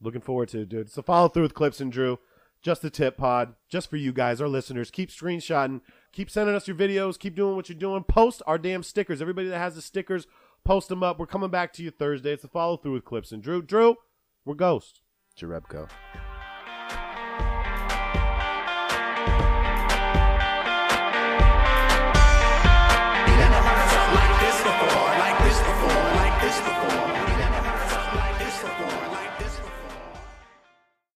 Looking 0.00 0.20
forward 0.20 0.48
to 0.50 0.60
it, 0.60 0.68
dude. 0.68 0.90
So 0.90 1.02
follow 1.02 1.28
through 1.28 1.44
with 1.44 1.54
Clipps 1.54 1.80
and 1.80 1.92
Drew. 1.92 2.18
Just 2.62 2.82
the 2.82 2.90
tip 2.90 3.16
pod, 3.16 3.54
just 3.70 3.88
for 3.88 3.96
you 3.96 4.12
guys, 4.12 4.40
our 4.40 4.48
listeners. 4.48 4.90
Keep 4.90 5.08
screenshotting. 5.08 5.80
Keep 6.12 6.30
sending 6.30 6.54
us 6.54 6.68
your 6.68 6.76
videos. 6.76 7.18
Keep 7.18 7.34
doing 7.34 7.56
what 7.56 7.70
you're 7.70 7.78
doing. 7.78 8.04
Post 8.04 8.42
our 8.46 8.58
damn 8.58 8.82
stickers. 8.82 9.22
Everybody 9.22 9.48
that 9.48 9.58
has 9.58 9.76
the 9.76 9.82
stickers, 9.82 10.26
post 10.62 10.88
them 10.88 11.02
up. 11.02 11.18
We're 11.18 11.26
coming 11.26 11.50
back 11.50 11.72
to 11.74 11.82
you 11.82 11.90
Thursday. 11.90 12.32
It's 12.32 12.42
the 12.42 12.48
follow 12.48 12.76
through 12.76 12.92
with 12.92 13.04
Clipps 13.04 13.32
and 13.32 13.42
Drew. 13.42 13.62
Drew, 13.62 13.96
we're 14.44 14.54
Ghost. 14.54 15.00
Jerebko. 15.38 15.88